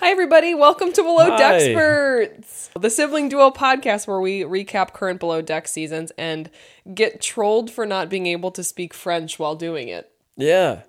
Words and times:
Hi, 0.00 0.10
everybody. 0.10 0.54
Welcome 0.54 0.92
to 0.92 1.02
Below 1.02 1.30
Hi. 1.30 1.36
Deck 1.36 1.60
Experts, 1.60 2.70
the 2.78 2.88
sibling 2.88 3.28
duo 3.28 3.50
podcast 3.50 4.06
where 4.06 4.20
we 4.20 4.42
recap 4.42 4.92
current 4.92 5.18
Below 5.18 5.42
Deck 5.42 5.66
seasons 5.66 6.12
and 6.16 6.48
get 6.94 7.20
trolled 7.20 7.68
for 7.68 7.84
not 7.84 8.08
being 8.08 8.28
able 8.28 8.52
to 8.52 8.62
speak 8.62 8.94
French 8.94 9.40
while 9.40 9.56
doing 9.56 9.88
it. 9.88 10.12
Yeah, 10.36 10.82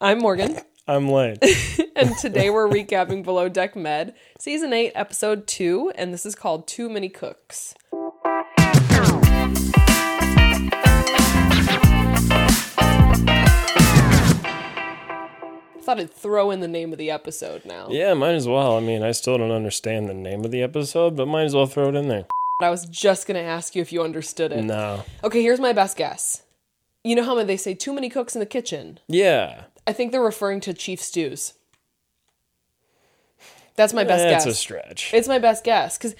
I'm 0.00 0.18
Morgan, 0.20 0.60
I'm 0.86 1.08
late. 1.08 1.38
and 1.96 2.16
today 2.18 2.48
we're 2.48 2.68
recapping 2.68 3.24
Below 3.24 3.48
Deck 3.48 3.74
Med, 3.74 4.14
Season 4.38 4.72
8, 4.72 4.92
Episode 4.94 5.48
2, 5.48 5.94
and 5.96 6.14
this 6.14 6.24
is 6.24 6.36
called 6.36 6.68
Too 6.68 6.88
Many 6.88 7.08
Cooks. 7.08 7.74
Thought 15.86 16.00
I'd 16.00 16.10
throw 16.12 16.50
in 16.50 16.58
the 16.58 16.66
name 16.68 16.90
of 16.92 16.98
the 16.98 17.12
episode 17.12 17.64
now. 17.64 17.86
yeah, 17.88 18.12
might 18.12 18.34
as 18.34 18.48
well. 18.48 18.76
I 18.76 18.80
mean, 18.80 19.04
I 19.04 19.12
still 19.12 19.38
don't 19.38 19.52
understand 19.52 20.08
the 20.08 20.14
name 20.14 20.44
of 20.44 20.50
the 20.50 20.60
episode, 20.60 21.16
but 21.16 21.26
might 21.26 21.44
as 21.44 21.54
well 21.54 21.66
throw 21.66 21.88
it 21.88 21.94
in 21.94 22.08
there. 22.08 22.26
I 22.60 22.70
was 22.70 22.86
just 22.86 23.28
going 23.28 23.36
to 23.36 23.48
ask 23.48 23.76
you 23.76 23.82
if 23.82 23.92
you 23.92 24.02
understood 24.02 24.50
it. 24.50 24.64
No. 24.64 25.04
Okay, 25.22 25.42
here's 25.42 25.60
my 25.60 25.72
best 25.72 25.96
guess. 25.96 26.42
You 27.04 27.14
know 27.14 27.22
how 27.22 27.40
they 27.44 27.56
say 27.56 27.74
too 27.74 27.92
many 27.92 28.08
cooks 28.08 28.34
in 28.34 28.40
the 28.40 28.46
kitchen? 28.46 28.98
Yeah, 29.06 29.64
I 29.86 29.92
think 29.92 30.10
they're 30.10 30.20
referring 30.20 30.60
to 30.62 30.74
chief 30.74 31.00
stews. 31.00 31.52
That's 33.76 33.92
my 33.92 34.02
best 34.02 34.24
that's 34.24 34.32
guess. 34.32 34.44
That's 34.44 34.56
a 34.56 34.60
stretch. 34.60 35.14
it's 35.14 35.28
my 35.28 35.38
best 35.38 35.62
guess 35.62 35.96
because 35.96 36.16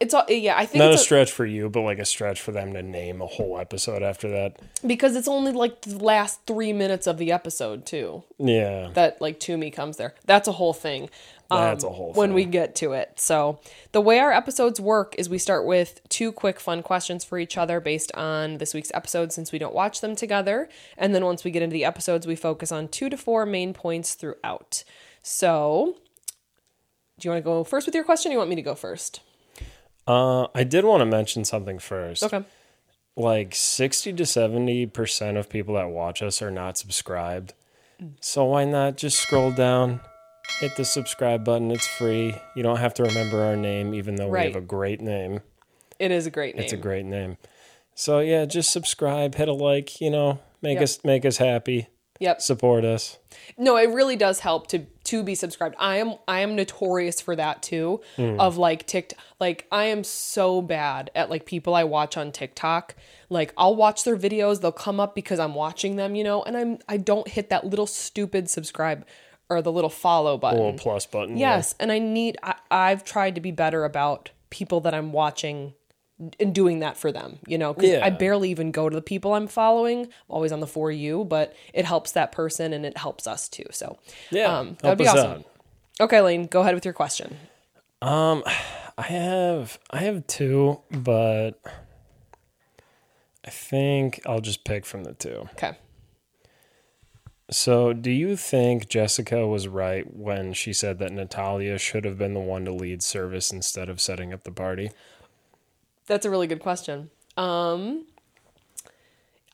it's 0.00 0.14
all 0.14 0.24
yeah. 0.28 0.56
I 0.56 0.66
think 0.66 0.80
Not 0.82 0.90
a 0.90 0.94
it's 0.94 1.02
stretch 1.02 1.30
for 1.32 1.46
you, 1.46 1.68
but 1.68 1.82
like 1.82 1.98
a 1.98 2.04
stretch 2.04 2.40
for 2.40 2.52
them 2.52 2.72
to 2.74 2.82
name 2.82 3.20
a 3.22 3.26
whole 3.26 3.58
episode 3.58 4.02
after 4.02 4.28
that. 4.30 4.58
because 4.86 5.16
it's 5.16 5.28
only 5.28 5.52
like 5.52 5.82
the 5.82 5.98
last 5.98 6.40
three 6.46 6.72
minutes 6.72 7.06
of 7.06 7.18
the 7.18 7.32
episode 7.32 7.84
too 7.86 8.24
Yeah. 8.38 8.90
that 8.94 9.20
like 9.20 9.40
Tumi 9.40 9.72
comes 9.72 9.96
there. 9.96 10.14
That's 10.24 10.48
a 10.48 10.52
whole 10.52 10.72
thing. 10.72 11.10
um, 11.50 11.60
That's 11.62 11.84
a 11.84 11.88
whole 11.90 12.12
when 12.12 12.30
thing. 12.30 12.34
we 12.34 12.44
get 12.44 12.74
to 12.76 12.92
it. 12.92 13.12
So 13.20 13.60
the 13.92 14.00
way 14.00 14.18
our 14.18 14.32
episodes 14.32 14.80
work 14.80 15.14
is 15.18 15.28
we 15.30 15.38
start 15.38 15.64
with 15.66 16.00
two 16.08 16.30
quick 16.32 16.60
fun 16.60 16.82
questions 16.82 17.24
for 17.24 17.38
each 17.38 17.56
other 17.56 17.80
based 17.80 18.12
on 18.14 18.58
this 18.58 18.74
week's 18.74 18.90
episode 18.94 19.32
since 19.32 19.50
we 19.52 19.58
don't 19.58 19.74
watch 19.74 20.00
them 20.00 20.14
together. 20.14 20.68
And 20.98 21.14
then 21.14 21.24
once 21.24 21.44
we 21.44 21.50
get 21.50 21.62
into 21.62 21.74
the 21.74 21.84
episodes, 21.86 22.26
we 22.26 22.36
focus 22.36 22.70
on 22.70 22.88
two 22.88 23.08
to 23.08 23.16
four 23.16 23.46
main 23.46 23.72
points 23.72 24.14
throughout. 24.14 24.84
So 25.22 25.96
do 27.18 27.26
you 27.26 27.32
want 27.32 27.42
to 27.42 27.44
go 27.50 27.64
first 27.64 27.86
with 27.86 27.94
your 27.94 28.04
question 28.04 28.30
or 28.30 28.34
you 28.34 28.38
want 28.38 28.50
me 28.50 28.56
to 28.56 28.62
go 28.62 28.74
first? 28.76 29.20
Uh, 30.08 30.46
I 30.54 30.64
did 30.64 30.84
want 30.84 31.02
to 31.02 31.06
mention 31.06 31.44
something 31.44 31.78
first. 31.78 32.22
Okay. 32.22 32.42
Like 33.14 33.54
60 33.54 34.12
to 34.14 34.22
70% 34.22 35.38
of 35.38 35.48
people 35.50 35.74
that 35.74 35.90
watch 35.90 36.22
us 36.22 36.40
are 36.40 36.50
not 36.50 36.78
subscribed. 36.78 37.52
So 38.20 38.44
why 38.44 38.64
not 38.64 38.96
just 38.96 39.18
scroll 39.18 39.50
down, 39.50 40.00
hit 40.60 40.76
the 40.76 40.84
subscribe 40.84 41.44
button? 41.44 41.70
It's 41.72 41.86
free. 41.86 42.32
You 42.54 42.62
don't 42.62 42.76
have 42.76 42.94
to 42.94 43.02
remember 43.02 43.42
our 43.42 43.56
name, 43.56 43.92
even 43.92 44.14
though 44.14 44.28
we 44.28 44.38
have 44.38 44.54
a 44.56 44.60
great 44.60 45.00
name. 45.00 45.40
It 45.98 46.12
is 46.12 46.24
a 46.24 46.30
great 46.30 46.54
name. 46.54 46.62
It's 46.62 46.72
a 46.72 46.76
great 46.76 47.04
name. 47.04 47.38
So 47.96 48.20
yeah, 48.20 48.44
just 48.44 48.70
subscribe, 48.70 49.34
hit 49.34 49.48
a 49.48 49.52
like, 49.52 50.00
you 50.00 50.10
know, 50.10 50.38
make 50.62 50.76
Yep. 50.76 50.82
us 50.84 51.04
make 51.04 51.24
us 51.26 51.38
happy, 51.38 51.88
Yep. 52.20 52.40
support 52.40 52.84
us. 52.84 53.18
No, 53.56 53.76
it 53.76 53.90
really 53.90 54.16
does 54.16 54.40
help 54.40 54.66
to 54.68 54.86
to 55.04 55.22
be 55.22 55.34
subscribed. 55.34 55.76
I 55.78 55.96
am 55.96 56.14
I 56.26 56.40
am 56.40 56.54
notorious 56.56 57.20
for 57.20 57.34
that 57.36 57.62
too. 57.62 58.00
Hmm. 58.16 58.38
Of 58.38 58.56
like 58.56 58.86
TikTok, 58.86 59.18
like 59.40 59.66
I 59.70 59.84
am 59.84 60.04
so 60.04 60.60
bad 60.60 61.10
at 61.14 61.30
like 61.30 61.46
people 61.46 61.74
I 61.74 61.84
watch 61.84 62.16
on 62.16 62.32
TikTok. 62.32 62.94
Like 63.30 63.52
I'll 63.56 63.76
watch 63.76 64.04
their 64.04 64.16
videos, 64.16 64.60
they'll 64.60 64.72
come 64.72 65.00
up 65.00 65.14
because 65.14 65.38
I'm 65.38 65.54
watching 65.54 65.96
them, 65.96 66.14
you 66.14 66.24
know, 66.24 66.42
and 66.42 66.56
I'm 66.56 66.78
I 66.88 66.96
don't 66.96 67.28
hit 67.28 67.50
that 67.50 67.66
little 67.66 67.86
stupid 67.86 68.50
subscribe 68.50 69.06
or 69.48 69.62
the 69.62 69.72
little 69.72 69.90
follow 69.90 70.36
button. 70.36 70.58
Little 70.58 70.78
plus 70.78 71.06
button. 71.06 71.36
Yes, 71.36 71.74
and 71.80 71.90
I 71.90 71.98
need 71.98 72.36
I, 72.42 72.56
I've 72.70 73.04
tried 73.04 73.34
to 73.36 73.40
be 73.40 73.50
better 73.50 73.84
about 73.84 74.30
people 74.50 74.80
that 74.80 74.94
I'm 74.94 75.12
watching 75.12 75.74
and 76.40 76.54
doing 76.54 76.80
that 76.80 76.96
for 76.96 77.12
them, 77.12 77.38
you 77.46 77.56
know, 77.58 77.72
because 77.72 77.90
Yeah. 77.90 78.04
I 78.04 78.10
barely 78.10 78.50
even 78.50 78.70
go 78.72 78.88
to 78.88 78.94
the 78.94 79.02
people 79.02 79.34
I'm 79.34 79.46
following. 79.46 80.02
I'm 80.02 80.10
always 80.28 80.50
on 80.52 80.60
the 80.60 80.66
for 80.66 80.90
you, 80.90 81.24
but 81.24 81.54
it 81.72 81.84
helps 81.84 82.12
that 82.12 82.32
person 82.32 82.72
and 82.72 82.84
it 82.84 82.96
helps 82.98 83.26
us 83.26 83.48
too. 83.48 83.66
So 83.70 83.98
Yeah. 84.30 84.58
um, 84.58 84.76
that'd 84.82 84.98
be 84.98 85.06
awesome. 85.06 85.30
out. 85.40 85.44
Okay, 86.00 86.20
Lane, 86.20 86.46
go 86.46 86.60
ahead 86.62 86.74
with 86.74 86.84
your 86.84 86.94
question. 86.94 87.36
Um, 88.02 88.42
I 88.96 89.02
have 89.02 89.78
I 89.90 89.98
have 89.98 90.26
two, 90.26 90.80
but 90.90 91.60
I 93.44 93.50
think 93.50 94.20
I'll 94.26 94.40
just 94.40 94.64
pick 94.64 94.84
from 94.86 95.04
the 95.04 95.12
two. 95.14 95.48
Okay. 95.54 95.76
So, 97.50 97.94
do 97.94 98.10
you 98.10 98.36
think 98.36 98.88
Jessica 98.90 99.46
was 99.46 99.68
right 99.68 100.04
when 100.14 100.52
she 100.52 100.74
said 100.74 100.98
that 100.98 101.12
Natalia 101.12 101.78
should 101.78 102.04
have 102.04 102.18
been 102.18 102.34
the 102.34 102.40
one 102.40 102.66
to 102.66 102.72
lead 102.72 103.02
service 103.02 103.50
instead 103.50 103.88
of 103.88 104.02
setting 104.02 104.34
up 104.34 104.44
the 104.44 104.52
party? 104.52 104.90
That's 106.08 106.26
a 106.26 106.30
really 106.30 106.46
good 106.46 106.60
question. 106.60 107.10
Um, 107.36 108.06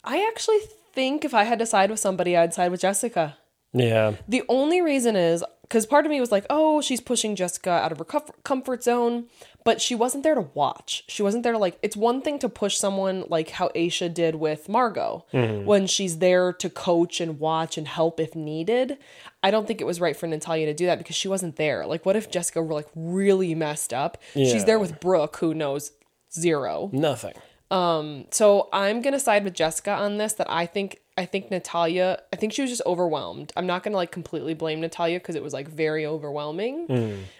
I 0.03 0.27
actually 0.27 0.61
think 0.93 1.25
if 1.25 1.35
I 1.35 1.45
had 1.45 1.59
to 1.59 1.67
side 1.67 1.91
with 1.91 2.01
somebody, 2.01 2.37
I'd 2.37 2.55
side 2.55 2.71
with 2.71 2.81
Jessica. 2.81 3.37
Yeah. 3.73 4.15
The 4.29 4.45
only 4.49 4.81
reason 4.81 5.17
is 5.17 5.45
because 5.63 5.87
part 5.87 6.07
of 6.07 6.11
me 6.11 6.21
was 6.21 6.31
like, 6.31 6.47
oh, 6.51 6.81
she's 6.81 7.01
pushing 7.01 7.35
Jessica 7.35 7.71
out 7.71 7.91
of 7.91 7.99
her 7.99 8.05
comfort 8.45 8.85
zone, 8.85 9.25
but 9.65 9.81
she 9.81 9.95
wasn't 9.95 10.23
there 10.23 10.35
to 10.35 10.49
watch. 10.55 11.05
She 11.09 11.23
wasn't 11.23 11.43
there 11.43 11.53
to 11.53 11.59
like, 11.59 11.79
it's 11.83 11.97
one 11.97 12.21
thing 12.23 12.39
to 12.41 12.49
push 12.49 12.77
someone 12.77 13.25
like 13.29 13.51
how 13.51 13.69
Aisha 13.75 14.13
did 14.13 14.37
with 14.37 14.69
Margot 14.69 15.25
when 15.65 15.87
she's 15.87 16.19
there 16.19 16.53
to 16.53 16.71
coach 16.71 17.21
and 17.21 17.41
watch 17.41 17.77
and 17.77 17.89
help 17.89 18.21
if 18.21 18.37
needed. 18.37 18.99
I 19.43 19.51
don't 19.51 19.67
think 19.67 19.81
it 19.81 19.87
was 19.87 20.01
right 20.01 20.17
for 20.17 20.27
Natalia 20.29 20.67
to 20.67 20.75
do 20.75 20.87
that 20.87 20.99
because 20.99 21.17
she 21.17 21.29
wasn't 21.29 21.57
there. 21.57 21.87
Like, 21.87 22.07
what 22.07 22.15
if 22.15 22.31
Jessica 22.31 22.63
were 22.63 22.75
like 22.75 22.89
really 22.95 23.55
messed 23.55 23.93
up? 23.93 24.19
She's 24.35 24.67
there 24.67 24.79
with 24.79 25.01
Brooke, 25.01 25.39
who 25.39 25.55
knows 25.55 25.91
zero. 26.35 26.91
Nothing. 26.93 27.35
Um, 27.71 28.27
so 28.31 28.69
I'm 28.73 29.01
gonna 29.03 29.19
side 29.21 29.45
with 29.45 29.55
Jessica 29.55 29.93
on 29.93 30.19
this. 30.19 30.35
That 30.35 30.51
I 30.51 30.67
think 30.67 31.01
I 31.17 31.25
think 31.25 31.51
Natalia. 31.51 32.21
I 32.33 32.37
think 32.37 32.53
she 32.53 32.63
was 32.63 32.71
just 32.71 32.83
overwhelmed. 32.87 33.53
I'm 33.57 33.67
not 33.67 33.83
gonna 33.83 33.97
like 33.97 34.13
completely 34.13 34.55
blame 34.55 34.81
Natalia 34.81 35.19
because 35.19 35.35
it 35.35 35.43
was 35.43 35.53
like 35.53 35.69
very 35.69 36.05
overwhelming. 36.07 36.87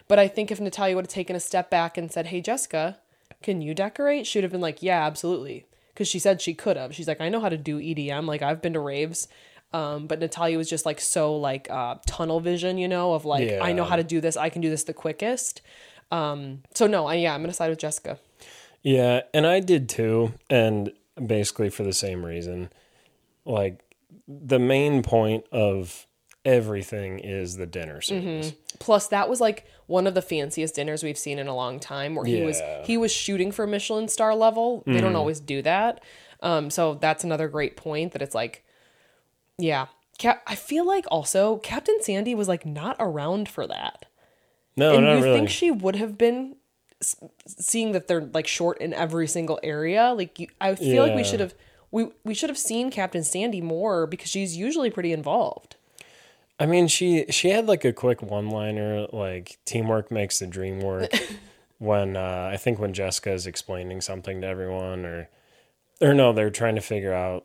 But 0.09 0.19
I 0.19 0.29
think 0.29 0.51
if 0.51 0.61
Natalia 0.61 0.97
would 0.97 1.07
have 1.07 1.13
taken 1.13 1.37
a 1.37 1.41
step 1.41 1.71
back 1.71 1.97
and 1.99 2.11
said, 2.11 2.27
"Hey 2.27 2.41
Jessica, 2.41 2.99
can 3.43 3.61
you 3.61 3.75
decorate?" 3.75 4.27
She'd 4.27 4.43
have 4.43 4.53
been 4.53 4.61
like, 4.61 4.83
"Yeah, 4.83 5.05
absolutely," 5.07 5.67
because 5.93 6.09
she 6.09 6.19
said 6.19 6.41
she 6.41 6.55
could 6.55 6.77
have. 6.77 6.95
She's 6.95 7.07
like, 7.09 7.21
"I 7.21 7.29
know 7.29 7.41
how 7.41 7.49
to 7.49 7.59
do 7.59 7.79
EDM. 7.79 8.27
Like 8.27 8.43
I've 8.43 8.63
been 8.63 8.73
to 8.73 8.81
raves." 8.81 9.29
Um, 9.73 10.07
but 10.07 10.21
Natalia 10.21 10.57
was 10.57 10.71
just 10.71 10.87
like 10.87 11.01
so 11.01 11.37
like 11.37 11.69
uh, 11.69 11.97
tunnel 12.07 12.39
vision, 12.41 12.79
you 12.79 12.87
know, 12.89 13.13
of 13.15 13.25
like 13.25 13.43
I 13.61 13.73
know 13.73 13.85
how 13.85 13.97
to 13.97 14.05
do 14.05 14.21
this. 14.21 14.37
I 14.37 14.49
can 14.49 14.63
do 14.63 14.71
this 14.71 14.85
the 14.85 14.95
quickest. 14.95 15.63
Um, 16.13 16.63
so 16.75 16.87
no, 16.87 17.07
I 17.07 17.15
yeah, 17.15 17.35
I'm 17.35 17.43
gonna 17.43 17.53
side 17.53 17.71
with 17.71 17.81
Jessica. 17.81 18.19
Yeah, 18.85 19.23
and 19.33 19.47
I 19.47 19.59
did 19.61 19.89
too, 19.89 20.35
and 20.49 20.93
basically 21.27 21.71
for 21.71 21.83
the 21.83 21.93
same 21.93 22.25
reason. 22.25 22.71
Like 23.45 23.81
the 24.29 24.59
main 24.59 25.03
point 25.03 25.45
of 25.51 26.07
everything 26.45 27.19
is 27.19 27.57
the 27.57 27.67
dinner 27.67 28.01
service. 28.01 28.53
Plus, 28.79 29.09
that 29.09 29.29
was 29.29 29.41
like 29.41 29.67
one 29.87 30.07
of 30.07 30.15
the 30.15 30.23
fanciest 30.23 30.75
dinners 30.75 31.03
we've 31.03 31.19
seen 31.19 31.39
in 31.39 31.49
a 31.49 31.55
long 31.55 31.81
time. 31.81 32.15
Where 32.15 32.25
he 32.25 32.43
was 32.43 32.61
he 32.85 32.97
was 32.97 33.11
shooting 33.13 33.51
for 33.51 33.67
Michelin 33.67 34.09
star 34.09 34.35
level. 34.35 34.83
They 34.87 35.01
don't 35.01 35.17
always 35.17 35.41
do 35.41 35.63
that. 35.63 36.03
Um, 36.41 36.69
so 36.69 36.95
that's 36.95 37.25
another 37.25 37.49
great 37.49 37.77
point 37.77 38.13
that 38.13 38.23
it's 38.23 38.35
like, 38.35 38.65
yeah. 39.59 39.87
Cap- 40.19 40.43
I 40.47 40.55
feel 40.55 40.87
like 40.87 41.07
also 41.11 41.57
Captain 41.57 41.97
Sandy 42.01 42.35
was 42.35 42.49
like 42.49 42.65
not 42.65 42.97
around 43.01 43.49
for 43.49 43.67
that. 43.67 44.05
No, 44.77 44.95
and 44.95 45.07
you 45.07 45.25
really. 45.25 45.39
think 45.39 45.51
she 45.51 45.71
would 45.71 45.97
have 45.97 46.19
been, 46.19 46.57
seeing 47.47 47.93
that 47.93 48.09
they're 48.09 48.25
like 48.33 48.47
short 48.47 48.79
in 48.79 48.93
every 48.95 49.27
single 49.27 49.61
area? 49.63 50.13
Like 50.17 50.39
you, 50.39 50.49
I 50.61 50.75
feel 50.75 51.07
like 51.07 51.17
we 51.17 51.25
should 51.25 51.41
have 51.41 51.55
we 51.91 52.09
we 52.25 52.35
should 52.35 52.51
have 52.51 52.59
seen 52.59 52.91
Captain 52.91 53.23
Sandy 53.23 53.61
more 53.61 54.07
because 54.07 54.29
she's 54.29 54.57
usually 54.57 54.91
pretty 54.91 55.13
involved. 55.13 55.77
I 56.59 56.67
mean, 56.67 56.89
she 56.89 57.27
she 57.31 57.51
had 57.51 57.67
like 57.67 57.85
a 57.85 57.93
quick 57.93 58.23
one 58.23 58.51
liner, 58.51 59.07
like 59.13 59.59
teamwork 59.65 60.11
makes 60.11 60.39
the 60.39 60.47
dream 60.47 60.81
work. 60.81 61.11
when 61.79 62.17
uh, 62.17 62.51
I 62.53 62.57
think 62.57 62.79
when 62.79 62.93
Jessica 62.93 63.33
is 63.33 63.47
explaining 63.47 64.01
something 64.01 64.41
to 64.41 64.47
everyone, 64.47 65.05
or 65.05 65.29
or 66.01 66.15
no, 66.15 66.33
they're 66.33 66.51
trying 66.51 66.77
to 66.77 66.81
figure 66.81 67.13
out 67.13 67.45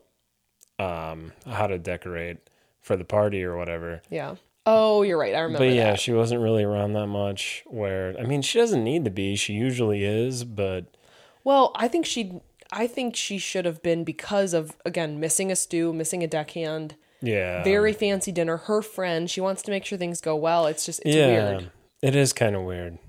um, 0.80 1.34
how 1.46 1.68
to 1.68 1.78
decorate 1.78 2.38
for 2.82 2.96
the 2.96 3.06
party 3.06 3.44
or 3.44 3.58
whatever. 3.58 4.02
Yeah. 4.10 4.36
Oh, 4.72 5.02
you're 5.02 5.18
right. 5.18 5.34
I 5.34 5.40
remember. 5.40 5.66
But 5.66 5.74
yeah, 5.74 5.92
that. 5.92 6.00
she 6.00 6.12
wasn't 6.12 6.42
really 6.42 6.64
around 6.64 6.94
that 6.94 7.08
much. 7.08 7.64
Where 7.66 8.16
I 8.20 8.24
mean, 8.24 8.44
she 8.44 8.60
doesn't 8.60 8.84
need 8.84 9.04
to 9.06 9.12
be. 9.12 9.36
She 9.36 9.54
usually 9.54 10.04
is, 10.04 10.44
but 10.44 10.96
Well, 11.44 11.72
I 11.76 11.88
think 11.88 12.06
she 12.06 12.42
I 12.72 12.86
think 12.86 13.16
she 13.16 13.40
should 13.40 13.66
have 13.66 13.82
been 13.82 14.04
because 14.04 14.54
of 14.54 14.78
again 14.86 15.20
missing 15.20 15.52
a 15.52 15.56
stew, 15.56 15.92
missing 15.92 16.24
a 16.24 16.28
deckhand, 16.28 16.96
yeah, 17.22 17.64
very 17.64 17.94
fancy 17.94 18.32
dinner. 18.32 18.58
Her 18.58 18.82
friend, 18.84 19.30
she 19.30 19.42
wants 19.42 19.64
to 19.64 19.72
make 19.72 19.86
sure 19.86 19.98
things 19.98 20.22
go 20.22 20.36
well. 20.36 20.68
It's 20.68 20.86
just 20.86 21.02
it's 21.04 21.16
yeah. 21.16 21.28
weird. 21.28 21.72
It 22.02 22.16
is 22.16 22.32
kind 22.32 22.56
of 22.56 22.64
weird. 22.64 23.00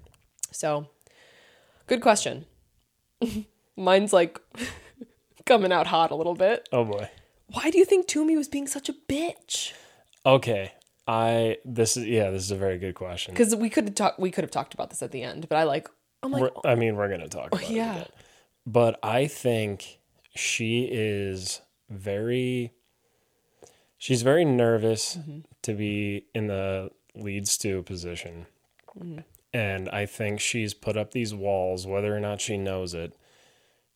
So, 0.50 0.88
good 1.86 2.00
question. 2.00 2.46
Mine's 3.76 4.12
like 4.14 4.40
coming 5.46 5.72
out 5.72 5.88
hot 5.88 6.10
a 6.10 6.16
little 6.16 6.34
bit. 6.34 6.68
Oh 6.72 6.84
boy. 6.84 7.10
Why 7.52 7.70
do 7.70 7.78
you 7.78 7.84
think 7.84 8.06
Tumi 8.06 8.36
was 8.36 8.48
being 8.48 8.66
such 8.66 8.88
a 8.88 8.94
bitch? 8.94 9.72
Okay. 10.24 10.72
I 11.06 11.56
this 11.64 11.96
is 11.96 12.06
yeah, 12.06 12.30
this 12.30 12.42
is 12.44 12.50
a 12.50 12.56
very 12.56 12.78
good 12.78 12.94
question. 12.94 13.34
Because 13.34 13.54
we 13.56 13.70
could 13.70 13.84
have 13.84 13.94
talked 13.94 14.18
we 14.20 14.30
could 14.30 14.44
have 14.44 14.50
talked 14.50 14.74
about 14.74 14.90
this 14.90 15.02
at 15.02 15.10
the 15.10 15.22
end, 15.22 15.48
but 15.48 15.56
I 15.56 15.64
like 15.64 15.88
I'm 16.22 16.30
like 16.32 16.42
We're- 16.42 16.54
I 16.64 16.74
mean, 16.74 16.96
we're 16.96 17.08
gonna 17.08 17.28
talk 17.28 17.48
about 17.48 17.62
it 17.62 17.70
yeah. 17.70 17.92
again. 17.94 18.06
But 18.66 18.98
I 19.02 19.26
think 19.26 19.98
she 20.34 20.88
is 20.90 21.60
very. 21.88 22.72
She's 23.98 24.22
very 24.22 24.44
nervous 24.44 25.16
Mm-hmm. 25.16 25.40
to 25.62 25.74
be 25.74 26.24
in 26.34 26.46
the 26.46 26.90
lead 27.14 27.46
stew 27.48 27.82
position, 27.82 28.46
and 29.52 29.88
I 29.90 30.06
think 30.06 30.40
she's 30.40 30.72
put 30.72 30.96
up 30.96 31.10
these 31.10 31.34
walls, 31.34 31.86
whether 31.86 32.14
or 32.16 32.20
not 32.20 32.40
she 32.40 32.56
knows 32.56 32.94
it. 32.94 33.14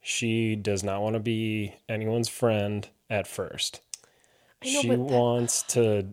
She 0.03 0.57
does 0.57 0.83
not 0.83 1.01
want 1.01 1.15
to 1.15 1.21
be 1.21 1.75
anyone's 1.89 2.29
friend 2.29 2.87
at 3.09 3.27
first. 3.27 3.81
know, 4.63 4.71
she 4.83 4.89
that- 4.89 4.99
wants 4.99 5.63
to, 5.75 6.09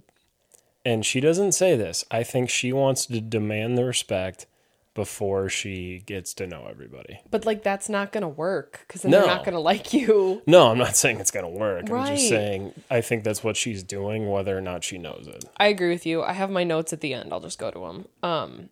and 0.85 1.05
she 1.05 1.19
doesn't 1.19 1.51
say 1.53 1.75
this. 1.75 2.03
I 2.11 2.23
think 2.23 2.49
she 2.49 2.71
wants 2.73 3.05
to 3.07 3.21
demand 3.21 3.77
the 3.77 3.85
respect 3.85 4.45
before 4.93 5.47
she 5.47 6.03
gets 6.05 6.33
to 6.33 6.45
know 6.45 6.67
everybody. 6.69 7.21
But 7.29 7.45
like 7.45 7.63
that's 7.63 7.87
not 7.87 8.11
gonna 8.11 8.27
work 8.27 8.83
because 8.87 9.03
then 9.03 9.11
No. 9.11 9.19
they're 9.19 9.27
not 9.27 9.45
gonna 9.45 9.59
like 9.61 9.93
you. 9.93 10.41
No, 10.45 10.69
I'm 10.69 10.77
not 10.77 10.97
saying 10.97 11.19
it's 11.21 11.31
going 11.31 11.45
to 11.45 11.59
work. 11.59 11.89
I'm 11.89 12.05
just 12.07 12.27
saying 12.27 12.73
I 12.89 12.99
think 12.99 13.23
that's 13.23 13.41
what 13.41 13.55
she's 13.55 13.83
doing, 13.83 14.29
whether 14.29 14.57
or 14.57 14.59
not 14.61 14.83
she 14.83 14.97
knows 14.97 15.27
it. 15.27 15.45
I 15.57 15.67
agree 15.67 15.89
with 15.89 16.05
you. 16.05 16.21
I 16.23 16.33
have 16.33 16.49
my 16.49 16.65
notes 16.65 16.91
at 16.91 16.99
the 16.99 17.13
end. 17.13 17.31
I'll 17.31 17.39
just 17.39 17.57
go 17.57 17.71
to 17.71 17.79
them. 17.79 18.07
Um, 18.21 18.69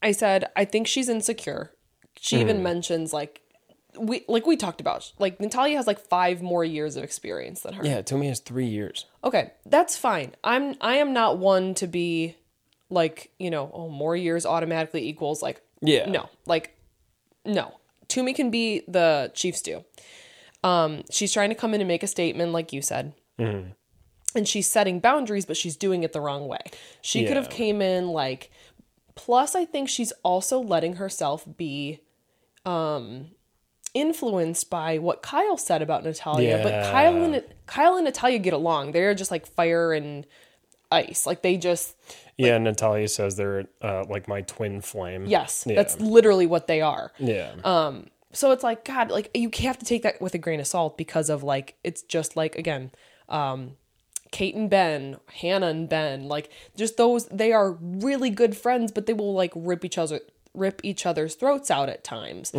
I 0.00 0.12
said 0.12 0.48
I 0.54 0.64
think 0.64 0.86
she's 0.86 1.08
insecure. 1.08 1.72
She 2.18 2.36
Hmm. 2.36 2.42
even 2.42 2.62
mentions 2.62 3.12
like 3.12 3.40
we 3.98 4.24
like 4.28 4.46
we 4.46 4.56
talked 4.56 4.80
about 4.80 5.12
like 5.18 5.40
Natalia 5.40 5.76
has 5.76 5.86
like 5.86 5.98
five 6.00 6.42
more 6.42 6.64
years 6.64 6.96
of 6.96 7.04
experience 7.04 7.60
than 7.60 7.74
her. 7.74 7.84
Yeah, 7.84 8.02
Tumi 8.02 8.28
has 8.28 8.40
three 8.40 8.66
years. 8.66 9.06
Okay, 9.24 9.52
that's 9.64 9.96
fine. 9.96 10.34
I'm 10.44 10.74
I 10.80 10.96
am 10.96 11.12
not 11.12 11.38
one 11.38 11.74
to 11.74 11.86
be 11.86 12.36
like 12.90 13.30
you 13.38 13.50
know 13.50 13.70
oh 13.74 13.88
more 13.88 14.16
years 14.16 14.46
automatically 14.46 15.08
equals 15.08 15.42
like 15.42 15.60
Yeah. 15.80 16.08
no 16.08 16.28
like 16.46 16.76
no. 17.44 17.74
Tumi 18.08 18.34
can 18.34 18.50
be 18.50 18.82
the 18.86 19.30
chief 19.34 19.56
stew. 19.56 19.84
Um, 20.62 21.02
she's 21.10 21.32
trying 21.32 21.48
to 21.50 21.54
come 21.56 21.74
in 21.74 21.80
and 21.80 21.88
make 21.88 22.02
a 22.02 22.06
statement, 22.08 22.52
like 22.52 22.72
you 22.72 22.82
said, 22.82 23.12
Mm-hmm. 23.38 23.70
and 24.34 24.48
she's 24.48 24.68
setting 24.68 25.00
boundaries, 25.00 25.44
but 25.46 25.56
she's 25.56 25.76
doing 25.76 26.02
it 26.04 26.12
the 26.12 26.20
wrong 26.20 26.46
way. 26.48 26.60
She 27.02 27.24
could 27.26 27.36
have 27.36 27.50
came 27.50 27.82
in 27.82 28.08
like. 28.08 28.50
Plus, 29.14 29.54
I 29.54 29.64
think 29.64 29.88
she's 29.88 30.12
also 30.22 30.58
letting 30.60 30.96
herself 30.96 31.46
be 31.56 32.00
um, 32.66 33.28
influenced 33.96 34.68
by 34.70 34.98
what 34.98 35.22
Kyle 35.22 35.56
said 35.56 35.80
about 35.82 36.04
Natalia. 36.04 36.60
But 36.62 36.90
Kyle 36.92 37.16
and 37.16 37.42
Kyle 37.66 37.96
and 37.96 38.04
Natalia 38.04 38.38
get 38.38 38.52
along. 38.52 38.92
They're 38.92 39.14
just 39.14 39.30
like 39.30 39.46
fire 39.46 39.92
and 39.92 40.26
ice. 40.92 41.26
Like 41.26 41.42
they 41.42 41.56
just 41.56 41.96
Yeah, 42.36 42.58
Natalia 42.58 43.08
says 43.08 43.36
they're 43.36 43.66
uh, 43.82 44.04
like 44.08 44.28
my 44.28 44.42
twin 44.42 44.80
flame. 44.82 45.26
yes, 45.26 45.64
Yeah. 45.66 45.74
that's 45.76 45.98
literally 46.00 46.46
what 46.46 46.66
they 46.66 46.80
are. 46.82 47.10
Yeah. 47.18 47.52
Um, 47.64 48.08
so 48.32 48.52
it's 48.52 48.62
like 48.62 48.84
God, 48.84 49.10
like 49.10 49.30
you 49.34 49.50
have 49.62 49.78
to 49.78 49.86
take 49.86 50.02
that 50.02 50.20
with 50.20 50.34
a 50.34 50.38
grain 50.38 50.60
of 50.60 50.66
salt 50.66 50.98
because 50.98 51.30
of 51.30 51.42
like 51.42 51.76
it's 51.82 52.02
just 52.02 52.36
like 52.36 52.54
again, 52.56 52.90
um, 53.28 53.76
Kate 54.30 54.54
and 54.54 54.68
Ben, 54.68 55.16
Hannah 55.40 55.68
and 55.68 55.88
Ben, 55.88 56.28
like 56.28 56.50
just 56.76 56.96
those 56.98 57.26
they 57.28 57.52
are 57.52 57.72
really 57.80 58.28
good 58.28 58.56
friends, 58.56 58.92
but 58.92 59.06
they 59.06 59.14
will 59.14 59.32
like 59.32 59.52
rip 59.56 59.84
each 59.84 59.96
other 59.96 60.20
rip 60.56 60.80
each 60.82 61.06
other's 61.06 61.34
throats 61.34 61.70
out 61.70 61.88
at 61.88 62.02
times. 62.02 62.52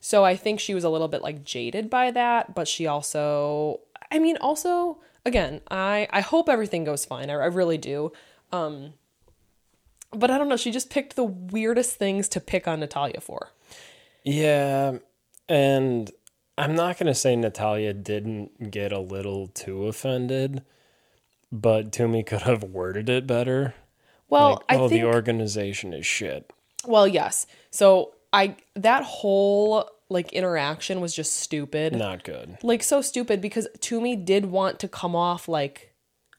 So 0.00 0.24
I 0.24 0.36
think 0.36 0.60
she 0.60 0.74
was 0.74 0.84
a 0.84 0.90
little 0.90 1.08
bit 1.08 1.22
like 1.22 1.44
jaded 1.44 1.88
by 1.88 2.10
that, 2.10 2.54
but 2.54 2.68
she 2.68 2.86
also 2.86 3.80
I 4.10 4.18
mean 4.18 4.36
also 4.40 4.98
again, 5.24 5.60
I 5.70 6.08
I 6.10 6.20
hope 6.20 6.48
everything 6.48 6.84
goes 6.84 7.04
fine. 7.04 7.30
I, 7.30 7.34
I 7.34 7.46
really 7.46 7.78
do. 7.78 8.12
Um 8.52 8.94
but 10.12 10.30
I 10.30 10.38
don't 10.38 10.48
know, 10.48 10.56
she 10.56 10.70
just 10.70 10.90
picked 10.90 11.16
the 11.16 11.24
weirdest 11.24 11.96
things 11.96 12.28
to 12.30 12.40
pick 12.40 12.68
on 12.68 12.80
Natalia 12.80 13.20
for. 13.20 13.50
yeah. 14.22 14.98
And 15.48 16.10
I'm 16.56 16.74
not 16.74 16.98
going 16.98 17.08
to 17.08 17.14
say 17.14 17.36
Natalia 17.36 17.92
didn't 17.92 18.70
get 18.70 18.92
a 18.92 19.00
little 19.00 19.48
too 19.48 19.86
offended, 19.88 20.62
but 21.50 21.90
Tumi 21.90 22.24
could 22.24 22.42
have 22.42 22.62
worded 22.64 23.08
it 23.08 23.26
better. 23.26 23.74
Well, 24.30 24.50
like, 24.50 24.60
I 24.68 24.76
oh, 24.76 24.88
think 24.88 25.02
the 25.02 25.06
organization 25.08 25.92
is 25.92 26.06
shit. 26.06 26.50
Well, 26.86 27.08
yes. 27.08 27.46
So 27.70 28.14
I 28.32 28.56
that 28.74 29.04
whole 29.04 29.88
like 30.08 30.32
interaction 30.32 31.00
was 31.00 31.14
just 31.14 31.36
stupid. 31.36 31.94
Not 31.94 32.24
good. 32.24 32.58
Like 32.62 32.82
so 32.82 33.00
stupid 33.00 33.40
because 33.40 33.68
Tumi 33.78 34.22
did 34.22 34.46
want 34.46 34.78
to 34.80 34.88
come 34.88 35.16
off 35.16 35.48
like, 35.48 35.92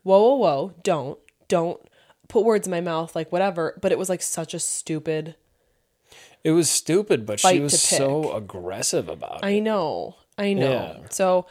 whoa, 0.04 0.22
whoa, 0.22 0.36
whoa, 0.36 0.74
don't, 0.84 1.20
don't 1.48 1.80
put 2.28 2.46
words 2.46 2.68
in 2.68 2.72
my 2.72 2.82
mouth, 2.82 3.16
like 3.16 3.32
whatever. 3.32 3.78
But 3.82 3.92
it 3.92 3.98
was 3.98 4.10
like 4.10 4.22
such 4.22 4.54
a 4.54 4.60
stupid. 4.60 5.36
It 6.44 6.52
was 6.52 6.70
stupid, 6.70 7.26
but 7.26 7.40
she 7.40 7.60
was 7.60 7.82
so 7.82 8.34
aggressive 8.34 9.10
about 9.10 9.38
it. 9.38 9.46
I 9.46 9.60
know, 9.60 10.16
I 10.38 10.54
know. 10.54 11.00
Yeah. 11.02 11.08
So 11.10 11.48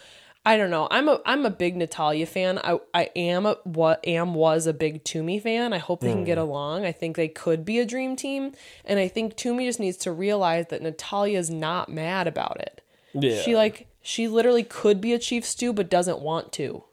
I 0.47 0.57
don't 0.59 0.71
know. 0.71 0.89
I'm 0.91 1.09
a 1.09 1.21
I'm 1.25 1.47
a 1.47 1.51
big 1.51 1.75
Natalia 1.77 2.27
fan. 2.27 2.59
I 2.63 2.79
I 2.93 3.11
am 3.17 3.47
a 3.47 3.57
what 3.65 4.07
am 4.07 4.35
was 4.35 4.67
a 4.67 4.75
big 4.75 5.03
Tumi 5.03 5.41
fan. 5.43 5.73
I 5.73 5.79
hope 5.79 6.01
they 6.01 6.11
can 6.11 6.19
Hmm. 6.19 6.25
get 6.25 6.39
along. 6.39 6.85
I 6.85 6.93
think 6.93 7.17
they 7.17 7.29
could 7.29 7.65
be 7.65 7.79
a 7.79 7.87
dream 7.87 8.15
team, 8.15 8.53
and 8.85 8.99
I 8.99 9.09
think 9.09 9.37
Tumi 9.37 9.65
just 9.65 9.81
needs 9.81 9.97
to 9.99 10.13
realize 10.13 10.67
that 10.69 10.83
Natalia's 10.83 11.49
not 11.49 11.89
mad 11.89 12.27
about 12.27 12.61
it. 12.61 12.83
Yeah. 13.15 13.41
She 13.41 13.57
like 13.57 13.87
she 14.03 14.29
literally 14.29 14.65
could 14.65 15.01
be 15.01 15.15
a 15.15 15.19
chief 15.19 15.47
stew 15.47 15.73
but 15.73 15.89
doesn't 15.89 16.21
want 16.21 16.53
to. 16.55 16.85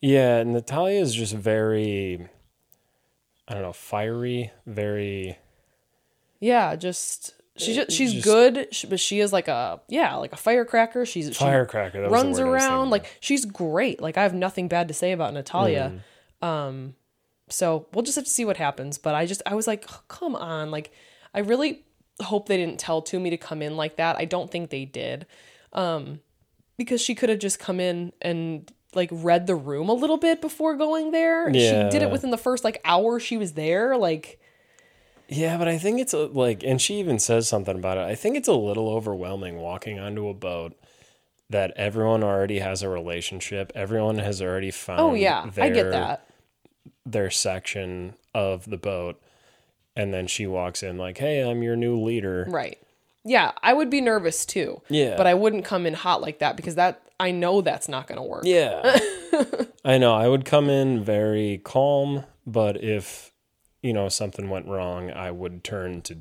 Yeah, 0.00 0.42
Natalia 0.42 1.00
is 1.00 1.14
just 1.14 1.32
very, 1.32 2.28
I 3.48 3.54
don't 3.54 3.62
know, 3.62 3.72
fiery, 3.72 4.50
very. 4.66 5.38
Yeah, 6.40 6.74
just 6.76 7.34
she's 7.58 7.76
just, 7.76 7.92
she's 7.92 8.12
just- 8.12 8.24
good, 8.24 8.68
but 8.88 9.00
she 9.00 9.20
is 9.20 9.32
like 9.32 9.48
a 9.48 9.80
yeah, 9.88 10.16
like 10.16 10.32
a 10.32 10.36
firecracker. 10.36 11.06
She's 11.06 11.26
she 11.26 11.34
Firecracker. 11.34 12.02
That 12.02 12.10
runs 12.10 12.38
word 12.38 12.46
I 12.46 12.50
was 12.50 12.62
around 12.62 12.90
like 12.90 13.06
she's 13.20 13.44
great. 13.44 14.00
Like 14.00 14.16
I 14.16 14.22
have 14.22 14.34
nothing 14.34 14.68
bad 14.68 14.88
to 14.88 14.94
say 14.94 15.12
about 15.12 15.34
Natalia. 15.34 15.92
Mm. 16.42 16.46
Um 16.46 16.94
so 17.48 17.86
we'll 17.92 18.02
just 18.02 18.16
have 18.16 18.24
to 18.24 18.30
see 18.30 18.44
what 18.44 18.56
happens, 18.56 18.98
but 18.98 19.14
I 19.14 19.26
just 19.26 19.42
I 19.46 19.54
was 19.54 19.66
like, 19.66 19.84
oh, 19.90 20.00
"Come 20.08 20.34
on." 20.34 20.70
Like 20.70 20.90
I 21.34 21.40
really 21.40 21.84
hope 22.20 22.48
they 22.48 22.56
didn't 22.56 22.80
tell 22.80 23.02
Tumi 23.02 23.30
to 23.30 23.36
come 23.36 23.62
in 23.62 23.76
like 23.76 23.96
that. 23.96 24.16
I 24.16 24.24
don't 24.24 24.50
think 24.50 24.70
they 24.70 24.84
did. 24.84 25.26
Um 25.72 26.20
because 26.76 27.00
she 27.00 27.14
could 27.14 27.28
have 27.28 27.38
just 27.38 27.58
come 27.58 27.80
in 27.80 28.12
and 28.20 28.70
like 28.94 29.10
read 29.12 29.46
the 29.46 29.54
room 29.54 29.88
a 29.88 29.94
little 29.94 30.16
bit 30.16 30.40
before 30.40 30.74
going 30.76 31.10
there. 31.10 31.52
She 31.52 31.60
did 31.90 32.02
it 32.02 32.10
within 32.10 32.30
the 32.30 32.38
first 32.38 32.64
like 32.64 32.80
hour 32.84 33.20
she 33.20 33.36
was 33.36 33.52
there. 33.52 33.96
Like 33.96 34.40
Yeah, 35.28 35.56
but 35.56 35.68
I 35.68 35.78
think 35.78 36.00
it's 36.00 36.12
a, 36.14 36.26
like, 36.26 36.62
and 36.62 36.80
she 36.80 36.98
even 37.00 37.18
says 37.18 37.48
something 37.48 37.76
about 37.76 37.98
it. 37.98 38.02
I 38.02 38.14
think 38.14 38.36
it's 38.36 38.48
a 38.48 38.54
little 38.54 38.88
overwhelming 38.88 39.56
walking 39.58 39.98
onto 39.98 40.28
a 40.28 40.34
boat 40.34 40.78
that 41.50 41.72
everyone 41.76 42.22
already 42.22 42.60
has 42.60 42.82
a 42.82 42.88
relationship. 42.88 43.72
Everyone 43.74 44.18
has 44.18 44.40
already 44.40 44.70
found. 44.70 45.00
Oh 45.00 45.14
yeah, 45.14 45.50
I 45.58 45.70
get 45.70 45.90
that. 45.90 46.26
Their 47.04 47.30
section 47.30 48.14
of 48.34 48.68
the 48.68 48.76
boat, 48.76 49.20
and 49.94 50.12
then 50.12 50.26
she 50.26 50.46
walks 50.46 50.82
in 50.82 50.98
like, 50.98 51.18
"Hey, 51.18 51.40
I'm 51.40 51.62
your 51.62 51.76
new 51.76 52.00
leader." 52.00 52.46
Right. 52.48 52.78
Yeah, 53.24 53.52
I 53.62 53.72
would 53.74 53.90
be 53.90 54.00
nervous 54.00 54.46
too. 54.46 54.82
Yeah. 54.88 55.16
But 55.16 55.26
I 55.26 55.34
wouldn't 55.34 55.64
come 55.64 55.84
in 55.84 55.94
hot 55.94 56.20
like 56.20 56.38
that 56.38 56.56
because 56.56 56.76
that 56.76 57.02
I 57.18 57.32
know 57.32 57.60
that's 57.60 57.88
not 57.88 58.06
going 58.06 58.18
to 58.18 58.22
work. 58.22 58.44
Yeah. 58.44 58.98
I 59.84 59.98
know. 59.98 60.14
I 60.14 60.28
would 60.28 60.44
come 60.44 60.68
in 60.70 61.02
very 61.02 61.60
calm, 61.64 62.24
but 62.46 62.82
if, 62.82 63.32
you 63.86 63.92
know, 63.92 64.08
something 64.08 64.50
went 64.50 64.66
wrong, 64.66 65.10
I 65.10 65.30
would 65.30 65.62
turn 65.64 66.02
to 66.02 66.18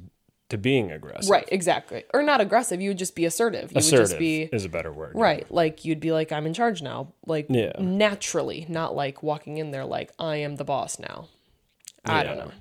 to 0.50 0.58
being 0.60 0.92
aggressive. 0.92 1.30
Right, 1.32 1.50
exactly. 1.52 2.04
Or 2.14 2.22
not 2.22 2.40
aggressive, 2.40 2.80
you 2.80 2.92
would 2.92 3.00
just 3.00 3.16
be 3.16 3.26
assertive. 3.26 3.72
You 3.72 3.76
would 3.76 3.84
Assertive 3.84 4.08
just 4.10 4.20
be 4.20 4.44
is 4.44 4.64
a 4.64 4.70
better 4.70 4.92
word. 4.94 5.14
right, 5.16 5.50
like 5.52 5.84
you'd 5.86 6.00
be 6.00 6.12
like 6.12 6.32
I'm 6.32 6.46
in 6.46 6.54
charge 6.54 6.84
now, 6.84 7.14
like 7.26 7.48
Yeah. 7.50 7.72
naturally, 7.80 8.66
not 8.70 8.96
like 8.96 9.24
walking 9.24 9.58
in 9.58 9.72
there 9.72 9.86
like 9.86 10.12
I 10.20 10.36
am 10.38 10.58
the 10.58 10.64
boss 10.64 11.00
now. 11.00 11.30
I 12.06 12.24
don't 12.24 12.38
know. 12.38 12.52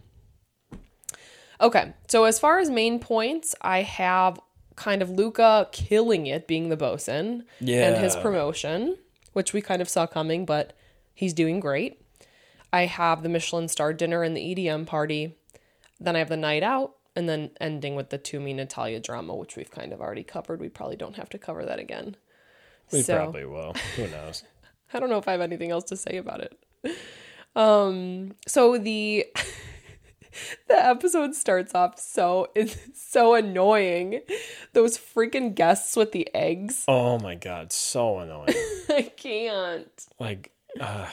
Okay, 1.61 1.92
so 2.08 2.25
as 2.25 2.38
far 2.38 2.58
as 2.58 2.70
main 2.70 2.99
points, 2.99 3.54
I 3.61 3.82
have 3.82 4.40
kind 4.76 5.02
of 5.02 5.11
Luka 5.11 5.68
killing 5.70 6.26
it, 6.26 6.49
being 6.49 6.68
the 6.70 6.76
bosun, 6.76 7.44
and 7.61 7.96
his 8.02 8.16
promotion, 8.16 8.96
which 9.34 9.52
we 9.52 9.61
kind 9.61 9.80
of 9.82 9.88
saw 9.88 10.06
coming, 10.06 10.44
but 10.46 10.73
he's 11.12 11.32
doing 11.34 11.61
great. 11.61 12.00
I 12.75 12.87
have 12.87 13.23
the 13.23 13.28
Michelin 13.28 13.69
star 13.69 13.93
dinner 13.93 14.23
and 14.23 14.37
the 14.37 14.40
EDM 14.54 14.87
party. 14.87 15.37
Then 16.00 16.16
I 16.16 16.19
have 16.19 16.28
the 16.28 16.37
night 16.37 16.62
out, 16.64 16.95
and 17.14 17.28
then 17.28 17.50
ending 17.61 17.95
with 17.95 18.11
the 18.11 18.19
Tumi 18.19 18.54
Natalia 18.54 18.99
drama, 19.00 19.35
which 19.37 19.54
we've 19.57 19.71
kind 19.71 19.93
of 19.93 20.00
already 20.00 20.25
covered. 20.25 20.61
We 20.61 20.69
probably 20.69 20.97
don't 20.97 21.14
have 21.16 21.28
to 21.31 21.38
cover 21.38 21.64
that 21.64 21.78
again. 21.78 22.16
We 22.93 23.02
So- 23.02 23.16
probably 23.16 23.45
will. 23.45 23.75
Who 23.97 24.09
knows? 24.09 24.43
I 24.93 24.99
don't 25.00 25.09
know 25.11 25.19
if 25.19 25.28
I 25.28 25.33
have 25.33 25.40
anything 25.40 25.71
else 25.71 25.85
to 25.85 25.97
say 25.97 26.16
about 26.16 26.40
it. 26.40 26.97
Um, 27.57 28.35
so 28.47 28.76
the 28.78 29.26
the 30.69 30.75
episode 30.87 31.35
starts 31.35 31.75
off 31.75 31.99
so 32.00 32.49
it's 32.57 32.76
so 32.95 33.35
annoying. 33.35 34.21
Those 34.73 34.99
freaking 34.99 35.54
guests 35.54 35.97
with 35.97 36.11
the 36.12 36.28
eggs. 36.35 36.85
Oh 36.88 37.19
my 37.21 37.37
god, 37.37 37.73
so 37.73 38.19
annoying. 38.19 38.54
I 38.88 39.11
can't. 39.16 40.07
like 40.19 40.50
uh, 40.81 41.07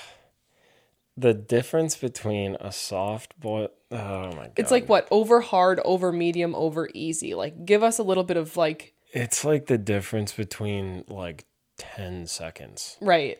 the 1.21 1.33
difference 1.33 1.95
between 1.97 2.55
a 2.59 2.71
soft 2.71 3.39
boil. 3.39 3.69
Oh 3.91 4.27
my 4.29 4.43
god! 4.47 4.51
It's 4.57 4.71
like 4.71 4.87
what? 4.89 5.07
Over 5.11 5.41
hard, 5.41 5.79
over 5.85 6.11
medium, 6.11 6.53
over 6.55 6.89
easy. 6.93 7.33
Like 7.35 7.65
give 7.65 7.83
us 7.83 7.97
a 7.99 8.03
little 8.03 8.23
bit 8.23 8.37
of 8.37 8.57
like 8.57 8.93
it's 9.13 9.43
like 9.45 9.67
the 9.67 9.77
difference 9.77 10.33
between 10.33 11.03
like 11.07 11.45
ten 11.77 12.27
seconds. 12.27 12.97
right. 13.01 13.37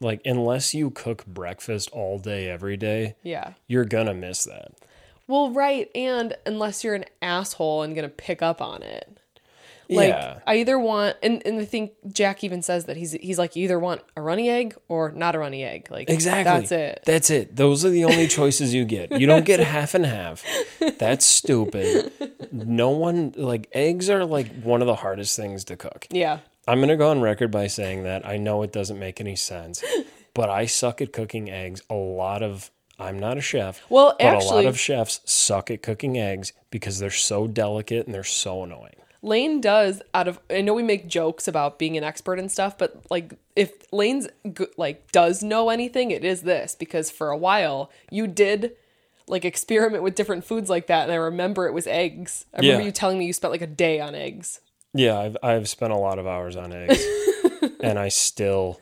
Like 0.00 0.20
unless 0.24 0.74
you 0.74 0.90
cook 0.90 1.24
breakfast 1.26 1.88
all 1.92 2.18
day 2.18 2.48
every 2.48 2.76
day, 2.76 3.14
Yeah. 3.22 3.52
you're 3.68 3.84
gonna 3.84 4.14
miss 4.14 4.44
that. 4.44 4.72
Well, 5.28 5.52
right, 5.52 5.88
and 5.94 6.36
unless 6.44 6.82
you're 6.82 6.96
an 6.96 7.04
asshole 7.22 7.82
and 7.82 7.94
gonna 7.94 8.08
pick 8.08 8.42
up 8.42 8.60
on 8.60 8.82
it. 8.82 9.18
Like 9.92 10.08
yeah. 10.08 10.40
I 10.46 10.56
either 10.56 10.78
want 10.78 11.16
and, 11.22 11.42
and 11.46 11.60
I 11.60 11.64
think 11.64 11.92
Jack 12.10 12.44
even 12.44 12.62
says 12.62 12.86
that 12.86 12.96
he's 12.96 13.12
he's 13.12 13.38
like 13.38 13.56
you 13.56 13.64
either 13.64 13.78
want 13.78 14.02
a 14.16 14.22
runny 14.22 14.48
egg 14.48 14.76
or 14.88 15.10
not 15.12 15.34
a 15.34 15.38
runny 15.38 15.64
egg. 15.64 15.88
Like 15.90 16.10
Exactly. 16.10 16.44
That's 16.44 16.72
it. 16.72 17.02
That's 17.04 17.30
it. 17.30 17.56
Those 17.56 17.84
are 17.84 17.90
the 17.90 18.04
only 18.04 18.28
choices 18.28 18.74
you 18.74 18.84
get. 18.84 19.12
You 19.12 19.26
don't 19.26 19.44
get 19.44 19.60
half 19.60 19.94
and 19.94 20.06
half. 20.06 20.44
That's 20.98 21.24
stupid. 21.24 22.12
No 22.50 22.90
one 22.90 23.32
like 23.36 23.68
eggs 23.72 24.10
are 24.10 24.24
like 24.24 24.62
one 24.62 24.80
of 24.80 24.86
the 24.86 24.96
hardest 24.96 25.36
things 25.36 25.64
to 25.64 25.76
cook. 25.76 26.06
Yeah. 26.10 26.38
I'm 26.68 26.78
going 26.78 26.90
to 26.90 26.96
go 26.96 27.10
on 27.10 27.20
record 27.20 27.50
by 27.50 27.66
saying 27.66 28.04
that 28.04 28.26
I 28.26 28.36
know 28.36 28.62
it 28.62 28.72
doesn't 28.72 28.98
make 28.98 29.20
any 29.20 29.34
sense, 29.34 29.82
but 30.32 30.48
I 30.48 30.66
suck 30.66 31.00
at 31.00 31.12
cooking 31.12 31.50
eggs. 31.50 31.82
A 31.90 31.94
lot 31.94 32.42
of 32.42 32.70
I'm 32.98 33.18
not 33.18 33.36
a 33.36 33.40
chef. 33.40 33.82
Well, 33.88 34.14
but 34.18 34.42
a 34.42 34.46
lot 34.46 34.64
of 34.66 34.78
chefs 34.78 35.20
suck 35.24 35.70
at 35.70 35.82
cooking 35.82 36.18
eggs 36.18 36.52
because 36.70 36.98
they're 36.98 37.10
so 37.10 37.46
delicate 37.46 38.06
and 38.06 38.14
they're 38.14 38.22
so 38.22 38.62
annoying. 38.62 38.94
Lane 39.22 39.60
does 39.60 40.02
out 40.12 40.26
of 40.28 40.40
I 40.50 40.60
know 40.62 40.74
we 40.74 40.82
make 40.82 41.06
jokes 41.06 41.46
about 41.46 41.78
being 41.78 41.96
an 41.96 42.04
expert 42.04 42.38
and 42.38 42.50
stuff, 42.50 42.76
but 42.76 43.02
like 43.10 43.34
if 43.54 43.72
Lane's 43.92 44.28
like 44.76 45.10
does 45.12 45.42
know 45.42 45.68
anything, 45.70 46.10
it 46.10 46.24
is 46.24 46.42
this 46.42 46.74
because 46.74 47.10
for 47.10 47.30
a 47.30 47.36
while 47.36 47.90
you 48.10 48.26
did 48.26 48.72
like 49.28 49.44
experiment 49.44 50.02
with 50.02 50.16
different 50.16 50.44
foods 50.44 50.68
like 50.68 50.88
that, 50.88 51.04
and 51.04 51.12
I 51.12 51.16
remember 51.16 51.66
it 51.66 51.72
was 51.72 51.86
eggs. 51.86 52.46
I 52.52 52.58
remember 52.58 52.80
Yeah. 52.82 52.86
you 52.86 52.92
telling 52.92 53.18
me 53.18 53.26
you 53.26 53.32
spent 53.32 53.52
like 53.52 53.62
a 53.62 53.66
day 53.68 54.00
on 54.00 54.14
eggs. 54.16 54.60
Yeah, 54.92 55.18
I've 55.18 55.36
I've 55.42 55.68
spent 55.68 55.92
a 55.92 55.96
lot 55.96 56.18
of 56.18 56.26
hours 56.26 56.56
on 56.56 56.72
eggs, 56.72 57.02
and 57.80 57.98
I 57.98 58.08
still, 58.08 58.80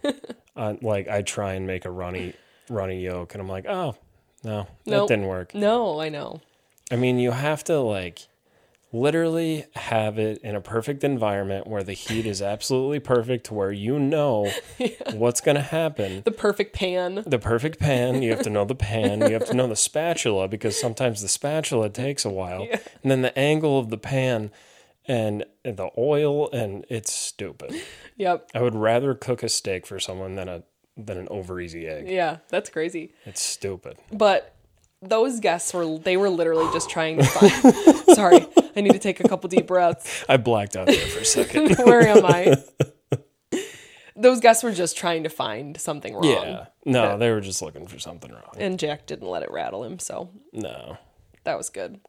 uh, 0.57 0.75
like, 0.83 1.07
I 1.07 1.23
try 1.23 1.53
and 1.53 1.67
make 1.67 1.85
a 1.85 1.91
runny 1.91 2.33
runny 2.69 3.01
yolk, 3.05 3.35
and 3.35 3.43
I'm 3.43 3.49
like, 3.49 3.67
oh 3.67 3.95
no, 4.43 4.63
that 4.63 4.91
Nope. 4.91 5.09
didn't 5.09 5.27
work. 5.27 5.55
No, 5.55 6.01
I 6.01 6.09
know. 6.09 6.41
I 6.91 6.97
mean, 6.97 7.19
you 7.19 7.31
have 7.33 7.63
to 7.65 7.79
like 7.79 8.27
literally 8.93 9.67
have 9.75 10.19
it 10.19 10.39
in 10.43 10.57
a 10.57 10.61
perfect 10.61 11.05
environment 11.05 11.67
where 11.67 11.83
the 11.83 11.93
heat 11.93 12.27
is 12.27 12.43
absolutely 12.43 13.01
perfect, 13.01 13.47
to 13.47 13.55
where 13.55 13.73
you 13.73 13.99
know 13.99 14.51
what's 15.13 15.41
gonna 15.41 15.63
happen. 15.63 16.23
The 16.25 16.31
perfect 16.31 16.75
pan. 16.75 17.23
The 17.27 17.39
perfect 17.39 17.79
pan, 17.79 18.23
you 18.23 18.31
have 18.31 18.43
to 18.43 18.51
know 18.51 18.65
the 18.65 18.75
pan, 18.75 19.21
you 19.21 19.35
have 19.35 19.47
to 19.47 19.55
know 19.55 19.67
the 19.67 19.77
spatula 19.77 20.49
because 20.49 20.81
sometimes 20.81 21.23
the 21.23 21.29
spatula 21.29 21.89
takes 21.89 22.25
a 22.25 22.31
while, 22.31 22.67
and 23.03 23.11
then 23.11 23.23
the 23.23 23.37
angle 23.39 23.79
of 23.79 23.91
the 23.91 23.99
pan 23.99 24.51
and 25.07 25.45
and 25.65 25.77
the 25.77 25.91
oil, 25.99 26.51
and 26.51 26.85
it's 26.89 27.13
stupid. 27.13 27.75
Yep. 28.17 28.51
I 28.55 28.63
would 28.63 28.75
rather 28.75 29.15
cook 29.15 29.43
a 29.43 29.49
steak 29.49 29.87
for 29.87 29.99
someone 29.99 30.35
than 30.35 30.49
a 30.49 30.63
than 30.97 31.17
an 31.19 31.29
over 31.31 31.61
easy 31.61 31.87
egg. 31.87 32.09
Yeah, 32.09 32.39
that's 32.49 32.71
crazy. 32.71 33.13
It's 33.25 33.41
stupid. 33.41 33.99
But 34.13 34.55
those 35.03 35.41
guests 35.41 35.73
were 35.73 35.99
they 35.99 36.17
were 36.17 36.31
literally 36.31 36.71
just 36.73 36.91
trying 36.91 37.19
to 37.19 37.25
find 37.25 37.97
Sorry, 38.15 38.47
I 38.77 38.81
need 38.81 38.93
to 38.93 38.99
take 38.99 39.21
a 39.21 39.29
couple 39.29 39.49
deep 39.49 39.67
breaths. 39.67 40.25
I 40.29 40.37
blacked 40.37 40.77
out 40.77 40.87
there 40.89 41.07
for 41.07 41.21
a 41.21 41.25
second. 41.25 41.77
Where 41.87 42.07
am 42.07 42.25
I? 42.27 42.57
Those 44.17 44.41
guests 44.41 44.63
were 44.63 44.73
just 44.73 44.97
trying 44.99 45.23
to 45.23 45.31
find 45.31 45.81
something 45.81 46.13
wrong. 46.15 46.25
yeah. 46.25 46.67
No, 46.85 47.17
they 47.17 47.31
were 47.31 47.41
just 47.41 47.63
looking 47.63 47.87
for 47.87 47.99
something 47.99 48.31
wrong. 48.31 48.55
And 48.59 48.79
Jack 48.79 49.07
didn't 49.07 49.29
let 49.29 49.43
it 49.43 49.51
rattle 49.51 49.85
him, 49.85 49.99
so 49.99 50.31
No. 50.53 50.99
that 51.45 51.57
was 51.57 51.71
good. 51.71 52.01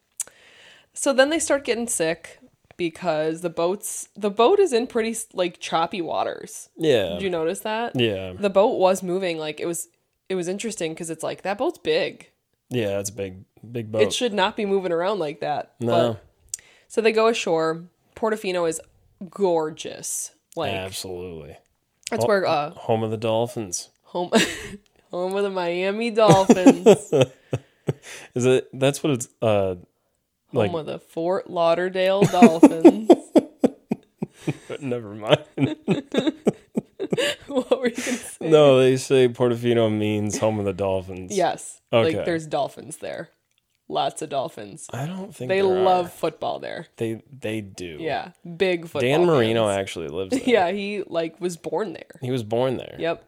So 0.93 1.13
then 1.13 1.29
they 1.29 1.39
start 1.39 1.63
getting 1.63 1.88
sick 1.88 2.39
because 2.75 3.41
the 3.41 3.50
boats 3.50 4.10
the 4.15 4.31
boat 4.31 4.60
is 4.60 4.74
in 4.74 4.88
pretty 4.88 5.15
like 5.33 5.60
choppy 5.60 6.01
waters. 6.01 6.67
Yeah. 6.75 7.10
Did 7.13 7.21
you 7.21 7.29
notice 7.29 7.60
that? 7.62 7.95
Yeah. 7.95 8.33
The 8.33 8.50
boat 8.50 8.77
was 8.79 9.01
moving 9.03 9.38
like 9.38 9.60
it 9.62 9.65
was 9.67 9.88
it 10.27 10.36
was 10.36 10.48
interesting 10.50 10.93
because 10.93 11.10
it's 11.10 11.24
like 11.24 11.43
that 11.43 11.57
boat's 11.60 11.77
big. 11.77 12.30
Yeah, 12.72 13.00
it's 13.00 13.10
a 13.10 13.13
big 13.13 13.44
big 13.70 13.92
boat. 13.92 14.01
It 14.01 14.13
should 14.13 14.34
not 14.34 14.56
be 14.56 14.66
moving 14.66 14.92
around 14.92 15.20
like 15.20 15.42
that. 15.42 15.74
no. 15.80 16.13
But, 16.13 16.62
so 16.88 17.00
they 17.01 17.12
go 17.12 17.28
ashore. 17.28 17.86
Portofino 18.16 18.68
is 18.68 18.82
gorgeous. 19.30 20.32
Like 20.56 20.74
absolutely. 20.74 21.58
that's 22.10 22.25
where 22.25 22.46
uh 22.46 22.72
Home 22.72 23.04
of 23.04 23.12
the 23.12 23.18
Dolphins. 23.18 23.90
home 24.04 24.32
home 25.12 25.36
of 25.36 25.44
the 25.44 25.50
Miami 25.50 26.12
Dolphins. 26.12 27.13
Is 28.36 28.46
it 28.46 28.68
that's 28.74 29.04
what 29.04 29.13
it's 29.13 29.28
uh 29.42 29.75
like 30.54 30.72
home 30.72 30.80
of 30.82 30.86
the 30.86 31.00
Fort 31.00 31.50
Lauderdale 31.50 32.24
Dolphins. 32.24 33.10
But 34.68 34.82
never 34.82 35.13
mind. 35.13 35.46
what 37.48 37.70
were 37.80 37.88
you 37.89 37.96
gonna 37.96 38.18
say? 38.18 38.50
no, 38.50 38.80
they 38.80 38.98
say 38.98 39.27
Portofino 39.27 39.91
means 39.96 40.38
home 40.38 40.60
of 40.60 40.65
the 40.65 40.74
Dolphins. 40.74 41.36
Yes. 41.36 41.82
Okay. 41.91 42.18
Like 42.18 42.25
there's 42.25 42.48
dolphins 42.48 42.98
there. 42.98 43.30
Lots 43.89 44.22
of 44.22 44.30
dolphins. 44.30 44.88
I 44.94 45.06
don't 45.06 45.36
think 45.36 45.50
They 45.50 45.62
love 45.62 46.06
are. 46.06 46.10
football 46.10 46.60
there. 46.60 46.88
they 46.98 47.22
they 47.38 47.60
do. 47.62 47.98
Yeah. 48.00 48.32
Big 48.58 48.84
football. 48.84 49.01
Dan 49.01 49.25
Marino 49.25 49.68
fans. 49.68 49.80
actually 49.80 50.08
lives 50.08 50.32
there. 50.38 50.44
Yeah, 50.46 50.72
he 50.72 51.03
like 51.06 51.41
was 51.41 51.58
born 51.58 51.94
there. 51.94 52.20
He 52.22 52.32
was 52.32 52.44
born 52.44 52.77
there 52.77 52.96
Yep. 52.98 53.24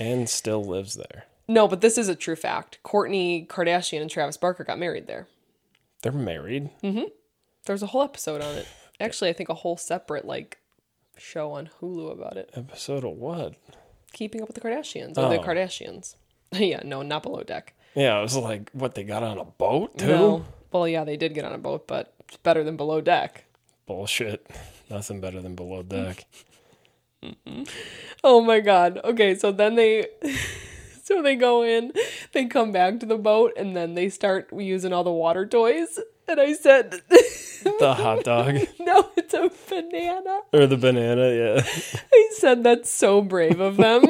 and 0.00 0.28
still 0.28 0.64
lives 0.64 0.94
there. 0.94 1.24
No, 1.46 1.68
but 1.68 1.80
this 1.80 1.96
is 1.98 2.08
a 2.08 2.14
true 2.16 2.36
fact. 2.36 2.78
Kourtney 2.84 3.46
Kardashian 3.46 4.00
and 4.00 4.10
Travis 4.10 4.36
Barker 4.36 4.64
got 4.64 4.78
married 4.78 5.06
there. 5.06 5.26
They're 6.02 6.12
married. 6.12 6.70
Mm-hmm. 6.82 7.04
There's 7.66 7.82
a 7.82 7.86
whole 7.88 8.02
episode 8.02 8.40
on 8.40 8.54
it. 8.56 8.66
Actually, 9.00 9.30
I 9.30 9.32
think 9.32 9.48
a 9.48 9.54
whole 9.54 9.76
separate 9.76 10.24
like 10.24 10.58
show 11.20 11.52
on 11.52 11.70
Hulu 11.80 12.12
about 12.12 12.36
it. 12.36 12.50
Episode 12.54 13.04
of 13.04 13.12
what? 13.12 13.54
Keeping 14.12 14.42
up 14.42 14.48
with 14.48 14.54
the 14.56 14.60
Kardashians 14.60 15.10
or 15.18 15.28
the 15.28 15.38
Oh. 15.40 15.42
Kardashians. 15.44 16.16
yeah, 16.52 16.80
no, 16.84 17.02
not 17.02 17.22
below 17.22 17.42
deck. 17.42 17.74
Yeah, 17.94 18.16
I 18.18 18.22
was 18.22 18.36
like, 18.36 18.70
what? 18.72 18.94
They 18.94 19.04
got 19.04 19.22
on 19.22 19.38
a 19.38 19.44
boat 19.44 19.98
too? 19.98 20.06
No. 20.06 20.44
Well, 20.72 20.86
yeah, 20.88 21.04
they 21.04 21.16
did 21.16 21.34
get 21.34 21.44
on 21.44 21.52
a 21.52 21.58
boat, 21.58 21.86
but 21.86 22.14
it's 22.28 22.36
better 22.38 22.62
than 22.64 22.76
below 22.76 23.00
deck. 23.00 23.44
Bullshit. 23.86 24.46
Nothing 24.88 25.20
better 25.20 25.40
than 25.40 25.54
below 25.54 25.82
deck. 25.82 26.24
Oh 28.24 28.40
my 28.40 28.60
god. 28.60 28.98
Okay, 29.04 29.34
so 29.34 29.52
then 29.52 29.74
they 29.74 30.06
so 31.04 31.22
they 31.22 31.36
go 31.36 31.62
in, 31.62 31.92
they 32.32 32.46
come 32.46 32.72
back 32.72 32.98
to 33.00 33.06
the 33.06 33.18
boat 33.18 33.52
and 33.56 33.76
then 33.76 33.94
they 33.94 34.08
start 34.08 34.48
using 34.56 34.92
all 34.92 35.04
the 35.04 35.12
water 35.12 35.44
toys. 35.46 35.98
And 36.30 36.40
I 36.40 36.52
said 36.52 36.92
the 37.80 37.92
hot 37.92 38.22
dog 38.22 38.54
no, 38.78 39.10
it's 39.16 39.34
a 39.34 39.50
banana. 39.68 40.42
or 40.52 40.68
the 40.68 40.76
banana. 40.76 41.28
Yeah. 41.34 41.62
I 42.12 42.30
said 42.34 42.62
that's 42.62 42.88
so 42.88 43.20
brave 43.20 43.58
of 43.58 43.76
them. 43.76 44.04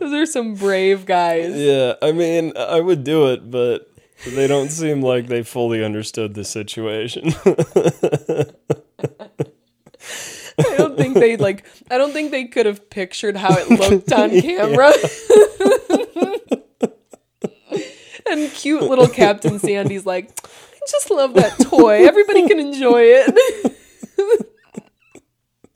Those 0.00 0.12
are 0.12 0.26
some 0.26 0.54
brave 0.56 1.06
guys. 1.06 1.54
Yeah, 1.54 1.94
I 2.02 2.10
mean, 2.10 2.52
I 2.56 2.80
would 2.80 3.04
do 3.04 3.30
it, 3.30 3.48
but 3.48 3.88
they 4.26 4.48
don't 4.48 4.70
seem 4.70 5.02
like 5.02 5.28
they 5.28 5.44
fully 5.44 5.84
understood 5.84 6.34
the 6.34 6.44
situation. 6.44 7.32
I 10.58 10.76
don't 10.76 10.96
think 10.96 11.14
they 11.14 11.36
like 11.36 11.64
I 11.90 11.98
don't 11.98 12.12
think 12.12 12.30
they 12.30 12.44
could 12.44 12.66
have 12.66 12.90
pictured 12.90 13.36
how 13.36 13.54
it 13.56 13.70
looked 13.70 14.12
on 14.12 14.30
camera. 14.40 14.92
and 18.26 18.50
cute 18.52 18.82
little 18.82 19.08
Captain 19.08 19.58
Sandy's 19.58 20.06
like, 20.06 20.30
I 20.44 20.80
just 20.90 21.10
love 21.10 21.34
that 21.34 21.58
toy. 21.58 22.06
Everybody 22.06 22.48
can 22.48 22.58
enjoy 22.58 23.02
it. 23.04 23.76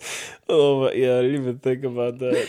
oh, 0.48 0.90
yeah, 0.90 1.18
I 1.18 1.22
didn't 1.22 1.42
even 1.42 1.58
think 1.58 1.84
about 1.84 2.18
that. 2.18 2.48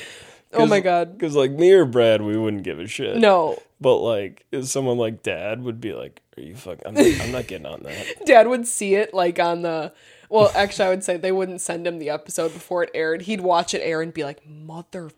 oh 0.54 0.66
my 0.66 0.80
god. 0.80 1.18
Because, 1.18 1.36
like, 1.36 1.52
me 1.52 1.72
or 1.72 1.86
Brad, 1.86 2.22
we 2.22 2.38
wouldn't 2.38 2.64
give 2.64 2.80
a 2.80 2.88
shit. 2.88 3.18
No. 3.18 3.62
But, 3.82 3.98
like, 3.98 4.46
if 4.52 4.68
someone 4.68 4.98
like 4.98 5.24
Dad 5.24 5.64
would 5.64 5.80
be 5.80 5.94
like, 5.94 6.22
Are 6.38 6.42
you 6.42 6.56
fucking. 6.56 6.84
I'm 6.86 6.94
not, 6.94 7.22
I'm 7.22 7.32
not 7.32 7.48
getting 7.48 7.68
on 7.68 7.84
that. 7.84 8.26
Dad 8.26 8.48
would 8.48 8.68
see 8.68 8.96
it 8.96 9.14
like 9.14 9.40
on 9.40 9.62
the 9.62 9.94
well, 10.30 10.52
actually 10.56 10.86
I 10.86 10.90
would 10.90 11.04
say 11.04 11.18
they 11.18 11.32
wouldn't 11.32 11.62
send 11.62 11.86
him 11.86 12.00
the 12.00 12.10
episode 12.10 12.54
before 12.54 12.84
it 12.84 12.92
aired. 12.94 13.24
He'd 13.24 13.42
watch 13.42 13.74
it 13.74 13.80
air 13.80 14.02
and 14.02 14.14
be 14.14 14.24
like, 14.24 14.48
Mother 14.48 15.12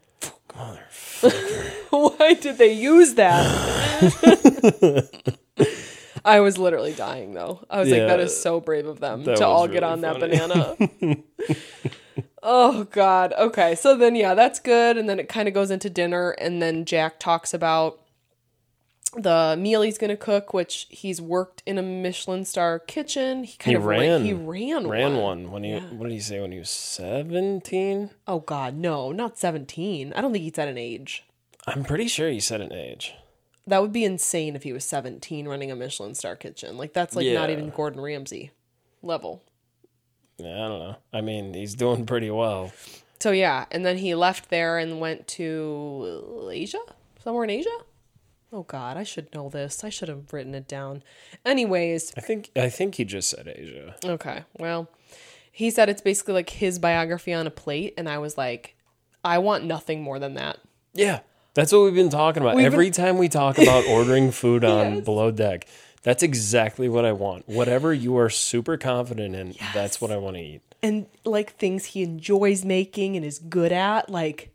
why 1.89 2.34
did 2.34 2.58
they 2.58 2.74
use 2.74 3.13
that? 3.15 3.46
I 6.25 6.39
was 6.39 6.58
literally 6.58 6.94
dying 6.94 7.34
though. 7.34 7.65
I 7.70 7.80
was 7.80 7.89
like, 7.89 8.01
that 8.01 8.20
is 8.20 8.39
so 8.39 8.60
brave 8.60 8.86
of 8.86 9.00
them 9.00 9.24
to 9.24 9.46
all 9.46 9.63
was 9.63 9.72
get 9.72 9.84
really 9.84 9.94
on 9.94 10.01
that 10.01 10.20
banana. 10.20 10.75
oh 12.44 12.84
God. 12.86 13.34
Okay. 13.34 13.75
So 13.75 13.96
then 13.96 14.15
yeah, 14.15 14.34
that's 14.34 14.60
good. 14.60 14.98
And 14.98 15.10
then 15.10 15.20
it 15.20 15.30
kind 15.30 15.48
of 15.48 15.53
goes 15.53 15.72
into 15.72 15.89
dinner 15.89 16.32
and 16.32 16.62
then 16.62 16.86
Jack 16.86 17.20
talks 17.20 17.53
about 17.53 18.00
the 19.18 19.56
meal 19.60 19.82
he's 19.82 19.98
gonna 19.98 20.15
cook, 20.18 20.53
which 20.53 20.88
he's 20.89 21.22
worked 21.22 21.62
in 21.65 21.77
a 21.77 21.82
Michelin 21.82 22.46
star 22.46 22.80
kitchen. 22.80 23.44
He 23.44 23.58
kind 23.58 23.72
He 23.72 23.75
of 23.75 23.86
ra- 23.86 23.98
ran. 23.98 24.24
he 24.25 24.34
ran 24.34 24.88
Ran 24.88 25.18
one. 25.18 25.22
one 25.46 25.51
when 25.51 25.63
he. 25.63 25.74
What 25.77 26.08
did 26.08 26.13
he 26.13 26.20
say 26.20 26.39
when 26.39 26.51
he 26.51 26.60
was 26.60 26.70
seventeen? 26.70 28.12
Oh 28.27 28.39
God, 28.39 28.75
no, 28.75 29.12
not 29.12 29.38
seventeen. 29.38 30.13
I 30.13 30.22
don't 30.22 30.32
think 30.32 30.44
he 30.44 30.51
said 30.53 30.68
an 30.68 30.77
age. 30.77 31.24
I'm 31.68 31.84
pretty 31.84 32.08
sure 32.08 32.30
he 32.30 32.39
said 32.39 32.62
an 32.62 32.74
age. 32.74 33.13
That 33.68 33.82
would 33.82 33.91
be 33.94 34.03
insane 34.06 34.56
if 34.56 34.63
he 34.63 34.74
was 34.74 34.84
seventeen 34.86 35.48
running 35.48 35.72
a 35.72 35.75
Michelin 35.75 36.15
star 36.15 36.36
kitchen. 36.36 36.77
Like 36.77 36.94
that's 36.94 37.15
like 37.15 37.27
not 37.27 37.50
even 37.50 37.70
Gordon 37.70 38.01
Ramsay 38.01 38.51
level. 39.01 39.44
Yeah, 40.38 40.56
I 40.65 40.68
don't 40.68 40.80
know. 40.80 40.96
I 41.13 41.22
mean, 41.22 41.53
he's 41.53 41.75
doing 41.75 42.06
pretty 42.06 42.32
well. 42.32 42.72
So 43.20 43.30
yeah, 43.32 43.65
and 43.70 43.86
then 43.86 43.98
he 43.98 44.15
left 44.15 44.50
there 44.50 44.80
and 44.80 45.00
went 45.00 45.27
to 45.30 46.48
Asia, 46.51 46.80
somewhere 47.24 47.44
in 47.44 47.51
Asia. 47.51 47.70
Oh 48.53 48.63
God, 48.63 48.98
I 48.98 49.03
should 49.03 49.34
know 49.34 49.50
this. 49.50 49.84
I 49.84 49.89
should 49.89 50.10
have 50.10 50.34
written 50.34 50.53
it 50.55 50.67
down. 50.67 51.03
Anyways, 51.46 52.13
I 52.17 52.22
think. 52.22 52.50
I 52.55 52.70
think 52.70 52.96
he 52.96 53.05
just 53.05 53.29
said 53.29 53.48
Asia. 53.48 53.96
okay. 54.03 54.43
Well, 54.60 54.89
he 55.51 55.70
said 55.70 55.89
it's 55.89 56.01
basically 56.01 56.34
like 56.34 56.50
his 56.50 56.79
biography 56.79 57.34
on 57.34 57.48
a 57.48 57.51
plate, 57.51 57.93
and 57.98 58.10
I 58.10 58.17
was 58.17 58.38
like, 58.38 58.75
I 59.24 59.38
want 59.38 59.63
nothing 59.65 60.01
more 60.01 60.20
than 60.20 60.34
that. 60.36 60.60
Yeah, 60.93 61.20
that's 61.53 61.72
what 61.72 61.84
we've 61.84 61.96
been 61.96 62.10
talking 62.10 62.41
about. 62.41 62.55
We've 62.55 62.65
Every 62.65 62.88
been- 62.88 62.93
time 62.93 63.17
we 63.17 63.29
talk 63.29 63.58
about 63.58 63.86
ordering 63.89 64.31
food 64.31 64.63
on 64.65 64.96
Yes. 64.96 65.05
below 65.05 65.31
deck, 65.31 65.65
that's 66.03 66.24
exactly 66.24 66.89
what 66.89 67.05
I 67.05 67.12
want. 67.13 67.48
Whatever 67.48 67.93
you 67.93 68.17
are 68.17 68.29
super 68.29 68.75
confident 68.77 69.36
in, 69.36 69.55
that's 69.74 70.01
what 70.01 70.12
I 70.12 70.17
want 70.17 70.36
to 70.36 70.41
eat. 70.41 70.62
And 70.84 71.05
like 71.24 71.55
things 71.58 71.86
he 71.86 72.01
enjoys 72.03 72.65
making 72.65 73.15
and 73.15 73.24
is 73.25 73.38
good 73.39 73.72
at, 73.72 74.10
like 74.10 74.50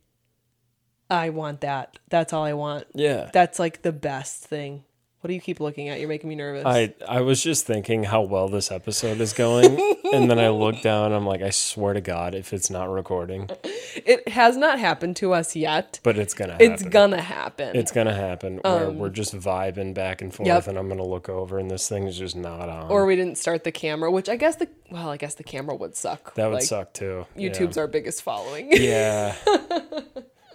I 1.10 1.30
want 1.30 1.60
that. 1.60 1.98
That's 2.08 2.32
all 2.32 2.44
I 2.44 2.52
want. 2.54 2.86
Yeah. 2.94 3.30
That's 3.32 3.58
like 3.58 3.82
the 3.82 3.92
best 3.92 4.44
thing. 4.44 4.82
What 5.20 5.28
do 5.28 5.34
you 5.34 5.40
keep 5.40 5.58
looking 5.58 5.88
at? 5.88 5.98
You're 5.98 6.08
making 6.08 6.28
me 6.28 6.36
nervous. 6.36 6.64
I 6.64 6.94
I 7.08 7.20
was 7.22 7.42
just 7.42 7.66
thinking 7.66 8.04
how 8.04 8.22
well 8.22 8.48
this 8.48 8.70
episode 8.70 9.20
is 9.20 9.32
going, 9.32 9.76
and 10.12 10.30
then 10.30 10.38
I 10.38 10.50
looked 10.50 10.84
down. 10.84 11.12
I'm 11.12 11.26
like, 11.26 11.42
I 11.42 11.50
swear 11.50 11.94
to 11.94 12.00
God, 12.00 12.36
if 12.36 12.52
it's 12.52 12.70
not 12.70 12.90
recording, 12.90 13.50
it 13.64 14.28
has 14.28 14.56
not 14.56 14.78
happened 14.78 15.16
to 15.16 15.32
us 15.32 15.56
yet. 15.56 15.98
but 16.04 16.16
it's 16.16 16.32
gonna 16.32 16.52
happen. 16.52 16.70
It's 16.72 16.82
gonna 16.84 17.20
happen. 17.20 17.74
It's 17.76 17.90
gonna 17.90 18.14
happen. 18.14 18.58
Where 18.62 18.86
um, 18.88 18.98
we're 18.98 19.08
just 19.08 19.34
vibing 19.34 19.94
back 19.94 20.22
and 20.22 20.32
forth, 20.32 20.46
Yep. 20.46 20.68
and 20.68 20.78
I'm 20.78 20.86
gonna 20.88 21.02
look 21.02 21.28
over, 21.28 21.58
and 21.58 21.68
this 21.68 21.88
thing 21.88 22.06
is 22.06 22.16
just 22.16 22.36
not 22.36 22.68
on. 22.68 22.88
or 22.88 23.04
we 23.04 23.16
didn't 23.16 23.38
start 23.38 23.64
the 23.64 23.72
camera, 23.72 24.12
which 24.12 24.28
I 24.28 24.36
guess 24.36 24.56
the 24.56 24.68
well, 24.92 25.08
I 25.08 25.16
guess 25.16 25.34
the 25.34 25.44
camera 25.44 25.74
would 25.74 25.96
suck. 25.96 26.34
that 26.34 26.46
would 26.46 26.56
Like, 26.56 26.62
suck 26.64 26.92
too. 26.92 27.26
YouTube's 27.36 27.78
our 27.78 27.88
biggest 27.88 28.22
following. 28.22 28.68
Yeah. 28.70 29.34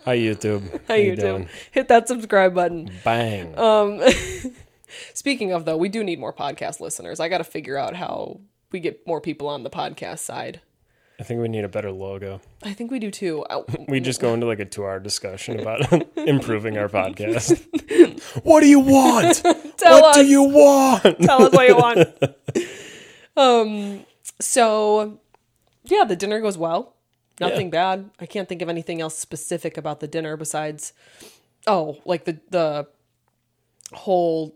Hi 0.06 0.18
YouTube. 0.18 0.70
How 0.88 0.96
Hi 0.96 0.96
you 0.98 1.14
YouTube. 1.14 1.20
doing? 1.20 1.50
Hit 1.72 1.88
that 1.90 2.08
subscribe 2.08 2.54
button. 2.56 2.90
Bang. 3.04 3.54
Speaking 5.14 5.52
of 5.54 5.66
though, 5.66 5.78
we 5.78 5.90
do 5.90 6.04
need 6.04 6.20
more 6.20 6.34
podcast 6.34 6.80
listeners. 6.80 7.20
I 7.20 7.30
got 7.30 7.38
to 7.38 7.44
figure 7.44 7.78
out 7.78 7.96
how 7.96 8.40
we 8.72 8.80
get 8.80 9.06
more 9.06 9.22
people 9.22 9.48
on 9.48 9.64
the 9.64 9.70
podcast 9.70 10.20
side. 10.20 10.62
I 11.20 11.24
think 11.24 11.40
we 11.40 11.48
need 11.50 11.64
a 11.64 11.70
better 11.70 11.92
logo. 11.92 12.42
I 12.64 12.74
think 12.74 12.90
we 12.90 12.98
do 12.98 13.12
too. 13.12 13.44
Uh, 13.44 13.62
We 13.88 14.00
just 14.00 14.20
go 14.20 14.34
into 14.34 14.48
like 14.48 14.60
a 14.60 14.66
two 14.66 14.84
hour 14.84 15.00
discussion 15.00 15.60
about 15.60 15.82
improving 16.18 16.78
our 16.80 16.90
podcast. 16.90 17.62
what 18.44 18.62
do 18.62 18.68
you 18.68 18.80
want? 18.80 19.36
Tell 19.78 20.02
what 20.02 20.16
us. 20.18 20.24
do 20.24 20.26
you 20.26 20.42
want? 20.44 21.20
Tell 21.22 21.44
us 21.44 21.54
what 21.54 21.68
you 21.68 21.76
want. 21.76 22.10
um. 23.38 24.06
So, 24.40 25.20
yeah, 25.84 26.04
the 26.04 26.16
dinner 26.16 26.42
goes 26.42 26.58
well. 26.58 26.96
Nothing 27.50 27.70
bad. 27.70 28.10
I 28.20 28.26
can't 28.26 28.48
think 28.48 28.62
of 28.62 28.70
anything 28.70 29.02
else 29.02 29.18
specific 29.18 29.78
about 29.78 30.00
the 30.00 30.08
dinner 30.08 30.38
besides, 30.38 30.94
oh, 31.68 32.00
like 32.06 32.26
the 32.26 32.40
the 32.50 32.88
whole 33.94 34.56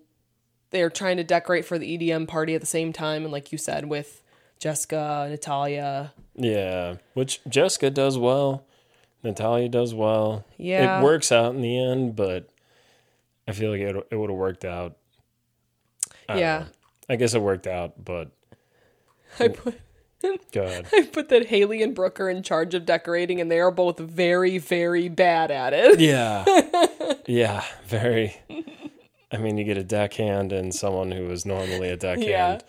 they're 0.70 0.90
trying 0.90 1.18
to 1.18 1.24
decorate 1.24 1.66
for 1.66 1.78
the 1.78 1.98
EDM 1.98 2.28
party 2.28 2.56
at 2.56 2.62
the 2.62 2.68
same 2.68 2.94
time, 2.94 3.24
and 3.24 3.32
like 3.32 3.52
you 3.52 3.58
said, 3.58 3.86
with 3.86 4.22
Jessica, 4.60 5.28
Natalia. 5.30 6.14
Yeah, 6.36 6.96
which 7.14 7.42
Jessica 7.48 7.90
does 7.90 8.18
well. 8.18 8.66
Natalia 9.24 9.70
does 9.70 9.94
well. 9.94 10.46
Yeah. 10.58 11.00
It 11.00 11.04
works 11.04 11.32
out 11.32 11.56
in 11.56 11.62
the 11.62 11.78
end, 11.78 12.16
but 12.16 12.50
I 13.48 13.52
feel 13.54 13.72
like 13.72 13.82
it, 13.82 13.96
it 14.12 14.16
would 14.16 14.30
have 14.30 14.38
worked 14.38 14.66
out. 14.66 14.98
I 16.30 16.40
Yeah. 16.40 16.66
I 17.10 17.16
guess 17.16 17.34
it 17.34 17.42
worked 17.42 17.68
out, 17.68 18.04
but 18.04 18.32
I 19.40 19.50
put 19.50 19.80
go 20.52 20.64
ahead. 20.64 20.88
I 20.94 21.04
put 21.04 21.30
that 21.30 21.48
Haley 21.48 21.82
and 21.82 21.96
Brooke 21.96 22.20
are 22.20 22.30
in 22.30 22.44
charge 22.44 22.74
of 22.74 22.86
decorating, 22.86 23.42
and 23.42 23.52
they 23.52 23.60
are 23.60 23.72
both 23.72 24.00
very, 24.00 24.58
very 24.58 25.10
bad 25.10 25.52
at 25.52 25.74
it. 25.74 26.00
Yeah. 26.00 26.46
yeah, 27.28 27.64
very. 27.86 28.38
I 29.32 29.38
mean, 29.38 29.58
you 29.58 29.64
get 29.64 29.78
a 29.78 29.84
deckhand 29.84 30.52
and 30.52 30.74
someone 30.74 31.12
who 31.12 31.30
is 31.32 31.46
normally 31.46 31.90
a 31.90 31.98
deckhand. 31.98 32.28
Yeah. 32.28 32.60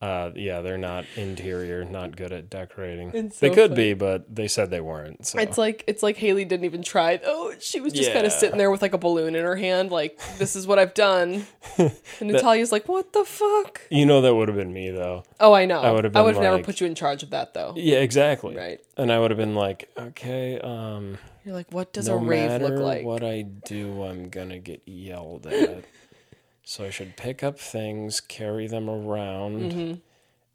Uh, 0.00 0.30
yeah, 0.34 0.62
they're 0.62 0.78
not 0.78 1.04
interior, 1.16 1.84
not 1.84 2.16
good 2.16 2.32
at 2.32 2.48
decorating. 2.48 3.10
It's 3.12 3.38
they 3.38 3.50
could 3.50 3.72
funny. 3.72 3.90
be, 3.90 3.94
but 3.94 4.34
they 4.34 4.48
said 4.48 4.70
they 4.70 4.80
weren't. 4.80 5.26
So 5.26 5.38
It's 5.38 5.58
like 5.58 5.84
it's 5.86 6.02
like 6.02 6.16
Haley 6.16 6.46
didn't 6.46 6.64
even 6.64 6.82
try. 6.82 7.20
Oh, 7.22 7.52
she 7.60 7.80
was 7.80 7.92
just 7.92 8.10
kind 8.10 8.24
of 8.26 8.32
sitting 8.32 8.56
there 8.56 8.70
with 8.70 8.80
like 8.80 8.94
a 8.94 8.98
balloon 8.98 9.34
in 9.34 9.44
her 9.44 9.56
hand, 9.56 9.90
like 9.90 10.18
this 10.38 10.56
is 10.56 10.66
what 10.66 10.78
I've 10.78 10.94
done. 10.94 11.46
And 12.20 12.30
Natalia's 12.32 12.72
like, 12.72 12.88
"What 12.88 13.12
the 13.12 13.24
fuck?" 13.24 13.80
you 13.90 14.04
know 14.04 14.20
that 14.22 14.34
would 14.34 14.48
have 14.48 14.56
been 14.56 14.72
me 14.72 14.90
though. 14.90 15.24
Oh, 15.38 15.52
I 15.52 15.64
know. 15.64 15.80
I 15.80 15.90
would've 15.90 16.14
would 16.14 16.34
been 16.34 16.42
have 16.42 16.42
never 16.42 16.62
put 16.62 16.80
you 16.80 16.86
in 16.86 16.94
charge 16.94 17.22
of 17.22 17.30
that 17.30 17.54
though. 17.54 17.72
Yeah, 17.76 17.98
exactly. 17.98 18.56
Right. 18.56 18.80
And 18.96 19.10
I 19.12 19.18
would 19.18 19.30
have 19.30 19.38
been 19.38 19.54
like, 19.54 19.88
okay, 19.98 20.58
um, 20.60 21.16
You're 21.44 21.54
like, 21.54 21.72
what 21.72 21.92
does 21.92 22.08
no 22.08 22.14
a 22.14 22.18
rave 22.18 22.60
look 22.60 22.78
like? 22.78 23.04
what 23.04 23.22
I 23.24 23.42
do, 23.42 24.02
I'm 24.04 24.28
gonna 24.28 24.58
get 24.58 24.82
yelled 24.86 25.46
at. 25.46 25.84
so 26.64 26.84
I 26.84 26.90
should 26.90 27.16
pick 27.16 27.42
up 27.42 27.58
things, 27.58 28.20
carry 28.20 28.66
them 28.66 28.88
around, 28.88 29.72
Mm-hmm. 29.72 29.94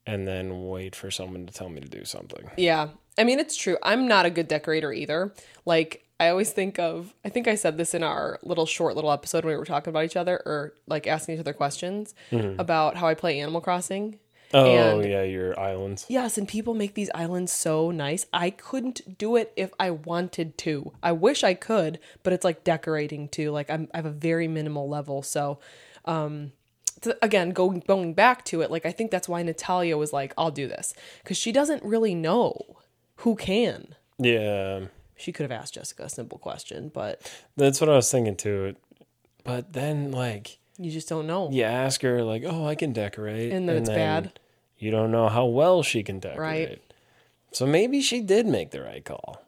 and 0.06 0.28
then 0.28 0.68
wait 0.68 0.96
for 0.96 1.10
someone 1.12 1.46
to 1.48 1.54
tell 1.54 1.70
me 1.70 1.82
to 1.82 1.88
do 1.90 2.06
something. 2.06 2.50
Yeah. 2.58 2.90
I 3.18 3.24
mean, 3.24 3.40
it's 3.40 3.56
true. 3.56 3.78
I'm 3.82 4.08
not 4.08 4.26
a 4.26 4.30
good 4.30 4.48
decorator 4.48 4.92
either. 4.94 5.34
Like, 5.66 6.04
I 6.20 6.30
always 6.30 6.52
think 6.52 6.80
of, 6.80 7.14
I 7.26 7.30
think 7.30 7.48
I 7.48 7.56
said 7.56 7.78
this 7.78 7.94
in 7.94 8.04
our 8.04 8.40
little 8.44 8.66
short 8.66 8.96
little 8.96 9.12
episode 9.12 9.44
when 9.44 9.54
we 9.54 9.58
were 9.58 9.66
talking 9.66 9.90
about 9.92 10.06
each 10.06 10.16
other 10.16 10.42
or 10.46 10.74
like 10.88 11.08
asking 11.08 11.36
each 11.36 11.40
other 11.42 11.54
questions 11.54 12.14
about 12.32 12.96
how 12.98 13.08
I 13.08 13.16
play 13.16 13.40
Animal 13.40 13.60
Crossing. 13.62 14.20
Oh 14.54 14.66
And- 15.00 15.10
yeah, 15.10 15.24
your 15.24 15.60
islands. 15.60 16.06
Yes, 16.08 16.38
and 16.38 16.48
people 16.48 16.74
make 16.74 16.94
these 16.94 17.10
islands 17.14 17.52
so 17.52 17.92
nice. 17.92 18.28
I 18.32 18.50
couldn't 18.52 19.18
do 19.18 19.36
it 19.36 19.52
if 19.58 19.72
I 19.80 19.90
wanted 19.92 20.58
to. 20.60 20.94
I 21.04 21.12
wish 21.12 21.44
I 21.44 21.54
could, 21.54 22.00
but 22.24 22.32
it's 22.32 22.46
like 22.46 22.64
decorating 22.64 23.28
too. 23.28 23.52
Like 23.52 23.70
I'm, 23.70 23.90
I 23.94 23.98
have 23.98 24.06
a 24.06 24.12
very 24.12 24.48
minimal 24.48 24.88
level. 24.88 25.22
So, 25.22 25.60
um, 26.06 26.52
th- 27.02 27.18
again, 27.22 27.52
going 27.52 27.80
going 27.88 28.14
back 28.14 28.46
to 28.46 28.62
it, 28.62 28.72
like 28.72 28.86
I 28.86 28.92
think 28.92 29.12
that's 29.12 29.28
why 29.30 29.42
Natalia 29.44 29.98
was 29.98 30.14
like, 30.14 30.34
"I'll 30.38 30.52
do 30.52 30.68
this," 30.68 30.94
because 31.24 31.38
she 31.38 31.52
doesn't 31.52 31.84
really 31.84 32.16
know 32.16 32.78
who 33.18 33.36
can. 33.36 33.96
Yeah, 34.18 34.86
She 35.18 35.32
could 35.32 35.44
have 35.44 35.52
asked 35.52 35.74
Jessica 35.74 36.04
a 36.04 36.10
simple 36.10 36.38
question, 36.38 36.90
but 36.94 37.22
that's 37.58 37.82
what 37.82 37.90
I 37.90 37.96
was 37.96 38.10
thinking 38.12 38.36
too. 38.36 38.76
But 39.44 39.74
then, 39.74 40.12
like, 40.12 40.58
you 40.78 40.90
just 40.92 41.08
don't 41.10 41.28
know. 41.28 41.50
you 41.52 41.64
ask 41.64 42.02
her, 42.02 42.24
like, 42.24 42.44
"Oh, 42.46 42.66
I 42.66 42.76
can 42.76 42.94
decorate," 42.94 43.52
And 43.52 43.68
then 43.68 43.78
it's 43.78 43.90
bad. 43.90 44.40
You 44.78 44.92
don't 44.92 45.12
know 45.12 45.30
how 45.30 45.46
well 45.46 45.84
she 45.84 46.04
can 46.04 46.20
decorate. 46.20 46.82
So 47.52 47.66
maybe 47.66 48.02
she 48.02 48.20
did 48.22 48.46
make 48.46 48.72
the 48.72 48.82
right 48.82 49.04
call. 49.06 49.42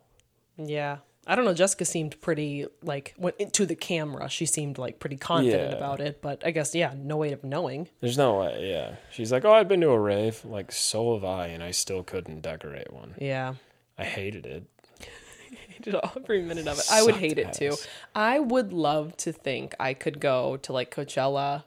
Yeah. 0.57 0.97
I 1.29 1.35
don't 1.35 1.43
know. 1.43 1.53
Jessica 1.53 1.83
seemed 1.83 2.19
pretty 2.21 2.67
like 2.81 3.13
went 3.17 3.51
to 3.53 3.65
the 3.65 3.75
camera. 3.75 4.29
She 4.29 4.45
seemed 4.45 4.77
like 4.77 4.99
pretty 4.99 5.17
confident 5.17 5.71
Yeah. 5.71 5.77
about 5.77 5.99
it, 5.99 6.21
but 6.21 6.41
I 6.45 6.51
guess 6.51 6.73
yeah, 6.73 6.93
no 6.97 7.17
way 7.17 7.33
of 7.33 7.43
knowing. 7.43 7.89
There's 7.99 8.17
no 8.17 8.39
way, 8.39 8.69
yeah. 8.71 8.95
She's 9.11 9.31
like, 9.31 9.43
Oh, 9.43 9.51
I've 9.51 9.67
been 9.67 9.81
to 9.81 9.89
a 9.89 9.99
rave. 9.99 10.43
Like, 10.45 10.71
so 10.71 11.15
have 11.15 11.25
I, 11.25 11.47
and 11.47 11.61
I 11.61 11.71
still 11.71 12.01
couldn't 12.01 12.41
decorate 12.41 12.93
one. 12.93 13.13
Yeah. 13.19 13.55
I 13.97 14.05
hated 14.05 14.45
it. 14.45 14.63
hated 15.67 15.95
every 16.15 16.41
minute 16.43 16.67
of 16.67 16.79
it. 16.79 16.85
I 16.89 17.01
would 17.01 17.15
Sucked 17.15 17.19
hate 17.19 17.37
it 17.39 17.51
too. 17.53 17.75
I 18.15 18.39
would 18.39 18.71
love 18.71 19.17
to 19.17 19.33
think 19.33 19.75
I 19.79 19.93
could 19.93 20.19
go 20.21 20.55
to 20.57 20.71
like 20.71 20.95
Coachella, 20.95 21.63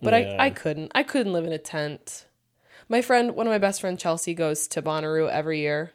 but 0.00 0.12
Yeah. 0.12 0.36
I, 0.38 0.46
I 0.46 0.50
couldn't. 0.50 0.92
I 0.94 1.02
couldn't 1.02 1.32
live 1.32 1.46
in 1.46 1.52
a 1.52 1.58
tent. 1.58 2.26
My 2.88 3.02
friend, 3.02 3.34
one 3.34 3.46
of 3.46 3.50
my 3.50 3.58
best 3.58 3.80
friend 3.80 3.98
Chelsea, 3.98 4.34
goes 4.34 4.66
to 4.68 4.80
Bonnaroo 4.82 5.28
every 5.28 5.58
year, 5.60 5.92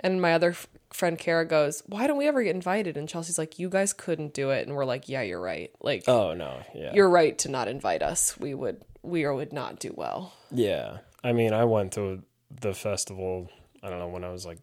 and 0.00 0.20
my 0.20 0.34
other 0.34 0.54
friend 0.92 1.18
Kara 1.18 1.44
goes, 1.46 1.82
"Why 1.86 2.06
don't 2.06 2.16
we 2.18 2.26
ever 2.28 2.42
get 2.42 2.54
invited?" 2.54 2.96
And 2.96 3.08
Chelsea's 3.08 3.38
like, 3.38 3.58
"You 3.58 3.68
guys 3.68 3.92
couldn't 3.92 4.34
do 4.34 4.50
it," 4.50 4.66
and 4.66 4.76
we're 4.76 4.84
like, 4.84 5.08
"Yeah, 5.08 5.22
you're 5.22 5.40
right. 5.40 5.70
Like, 5.80 6.04
Oh 6.08 6.34
no, 6.34 6.62
yeah. 6.74 6.92
you're 6.94 7.08
right 7.10 7.36
to 7.38 7.48
not 7.48 7.68
invite 7.68 8.02
us. 8.02 8.38
We 8.38 8.54
would, 8.54 8.82
we 9.02 9.26
would 9.26 9.52
not 9.52 9.78
do 9.78 9.92
well." 9.96 10.34
yeah. 10.50 10.98
I 11.22 11.32
mean, 11.32 11.52
I 11.52 11.64
went 11.66 11.92
to 11.92 12.22
the 12.50 12.72
festival, 12.72 13.50
I 13.82 13.90
don't 13.90 13.98
know, 13.98 14.08
when 14.08 14.24
I 14.24 14.30
was 14.30 14.46
like 14.46 14.58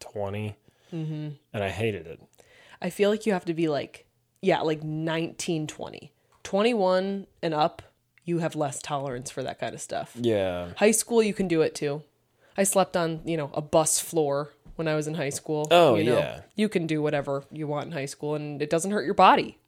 20, 0.00 0.56
Mm-hmm. 0.92 1.28
and 1.52 1.62
I 1.64 1.68
hated 1.68 2.06
it. 2.06 2.18
I 2.80 2.88
feel 2.88 3.10
like 3.10 3.26
you 3.26 3.34
have 3.34 3.44
to 3.44 3.52
be 3.52 3.68
like, 3.68 4.06
yeah, 4.40 4.60
like 4.62 4.82
19, 4.82 5.66
20. 5.66 6.12
21 6.44 7.26
and 7.42 7.52
up, 7.52 7.82
you 8.24 8.38
have 8.38 8.56
less 8.56 8.80
tolerance 8.80 9.30
for 9.30 9.42
that 9.42 9.58
kind 9.60 9.74
of 9.74 9.82
stuff. 9.82 10.12
Yeah. 10.18 10.68
High 10.78 10.92
school, 10.92 11.22
you 11.22 11.34
can 11.34 11.46
do 11.46 11.60
it 11.60 11.74
too. 11.74 12.02
I 12.56 12.62
slept 12.62 12.96
on, 12.96 13.20
you 13.26 13.36
know, 13.36 13.50
a 13.52 13.60
bus 13.60 14.00
floor 14.00 14.54
when 14.78 14.88
I 14.88 14.94
was 14.94 15.06
in 15.06 15.14
high 15.14 15.28
school. 15.30 15.66
Oh, 15.70 15.96
you 15.96 16.04
know. 16.04 16.18
yeah. 16.18 16.40
You 16.56 16.68
can 16.68 16.86
do 16.86 17.02
whatever 17.02 17.42
you 17.52 17.66
want 17.66 17.86
in 17.86 17.92
high 17.92 18.06
school 18.06 18.34
and 18.36 18.62
it 18.62 18.70
doesn't 18.70 18.90
hurt 18.90 19.04
your 19.04 19.14
body. 19.14 19.58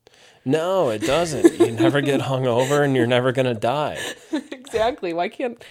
No, 0.44 0.88
it 0.90 1.00
doesn't. 1.02 1.58
You 1.60 1.72
never 1.84 2.00
get 2.00 2.20
hungover 2.22 2.84
and 2.84 2.94
you're 2.96 3.06
never 3.06 3.32
gonna 3.32 3.54
die. 3.54 3.98
exactly. 4.52 5.12
Why 5.12 5.28
can't 5.28 5.62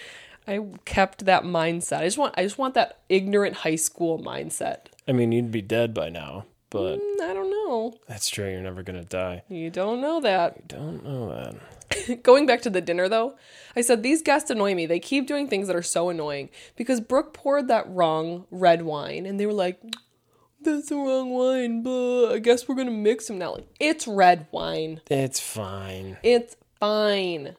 I 0.46 0.60
kept 0.84 1.24
that 1.24 1.42
mindset? 1.44 1.98
I 1.98 2.04
just 2.04 2.18
want 2.18 2.34
I 2.36 2.42
just 2.42 2.58
want 2.58 2.74
that 2.74 3.00
ignorant 3.08 3.56
high 3.56 3.76
school 3.76 4.18
mindset. 4.22 4.86
I 5.08 5.12
mean, 5.12 5.32
you'd 5.32 5.50
be 5.50 5.62
dead 5.62 5.92
by 5.94 6.08
now, 6.08 6.44
but 6.70 6.98
Mm, 7.00 7.20
I 7.20 7.32
don't 7.34 7.50
know. 7.50 7.94
that's 8.06 8.28
true. 8.28 8.48
You're 8.50 8.60
never 8.60 8.82
gonna 8.82 9.04
die. 9.04 9.42
You 9.48 9.70
don't 9.70 10.00
know 10.00 10.20
that. 10.20 10.56
You 10.56 10.62
Don't 10.68 11.04
know 11.04 11.28
that. 11.34 11.54
Going 12.22 12.46
back 12.46 12.62
to 12.62 12.70
the 12.70 12.80
dinner 12.80 13.08
though, 13.08 13.36
I 13.76 13.80
said 13.80 14.02
these 14.02 14.22
guests 14.22 14.50
annoy 14.50 14.74
me. 14.74 14.86
They 14.86 15.00
keep 15.00 15.26
doing 15.26 15.48
things 15.48 15.66
that 15.66 15.76
are 15.76 15.82
so 15.82 16.08
annoying 16.08 16.50
because 16.76 17.00
Brooke 17.00 17.34
poured 17.34 17.68
that 17.68 17.88
wrong 17.88 18.46
red 18.50 18.82
wine 18.82 19.26
and 19.26 19.38
they 19.40 19.46
were 19.46 19.52
like, 19.52 19.80
"That's 20.62 20.88
the 20.88 20.96
wrong 20.96 21.30
wine, 21.30 21.82
but 21.82 22.32
I 22.32 22.38
guess 22.38 22.68
we're 22.68 22.74
gonna 22.76 22.90
mix 22.90 23.26
them 23.26 23.38
now." 23.38 23.54
Like, 23.54 23.66
it's 23.80 24.06
red 24.06 24.46
wine. 24.52 25.00
It's 25.10 25.40
fine. 25.40 26.18
It's 26.22 26.56
fine. 26.78 27.56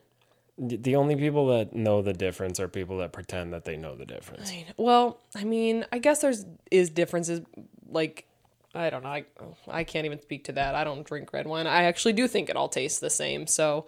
The 0.58 0.96
only 0.96 1.16
people 1.16 1.46
that 1.48 1.72
know 1.74 2.02
the 2.02 2.12
difference 2.12 2.60
are 2.60 2.68
people 2.68 2.98
that 2.98 3.12
pretend 3.12 3.52
that 3.52 3.64
they 3.64 3.76
know 3.76 3.96
the 3.96 4.04
difference. 4.06 4.50
I 4.50 4.56
know- 4.60 4.74
Well, 4.76 5.20
I 5.34 5.44
mean, 5.44 5.86
I 5.90 5.98
guess 5.98 6.20
there's 6.20 6.44
is 6.70 6.90
differences. 6.90 7.40
Like, 7.88 8.26
I 8.74 8.88
don't 8.90 9.02
know. 9.02 9.08
I, 9.08 9.24
I 9.68 9.84
can't 9.84 10.06
even 10.06 10.20
speak 10.20 10.44
to 10.44 10.52
that. 10.52 10.74
I 10.74 10.84
don't 10.84 11.04
drink 11.04 11.32
red 11.32 11.46
wine. 11.46 11.66
I 11.66 11.84
actually 11.84 12.12
do 12.12 12.28
think 12.28 12.48
it 12.48 12.56
all 12.56 12.68
tastes 12.68 13.00
the 13.00 13.10
same. 13.10 13.46
So, 13.46 13.86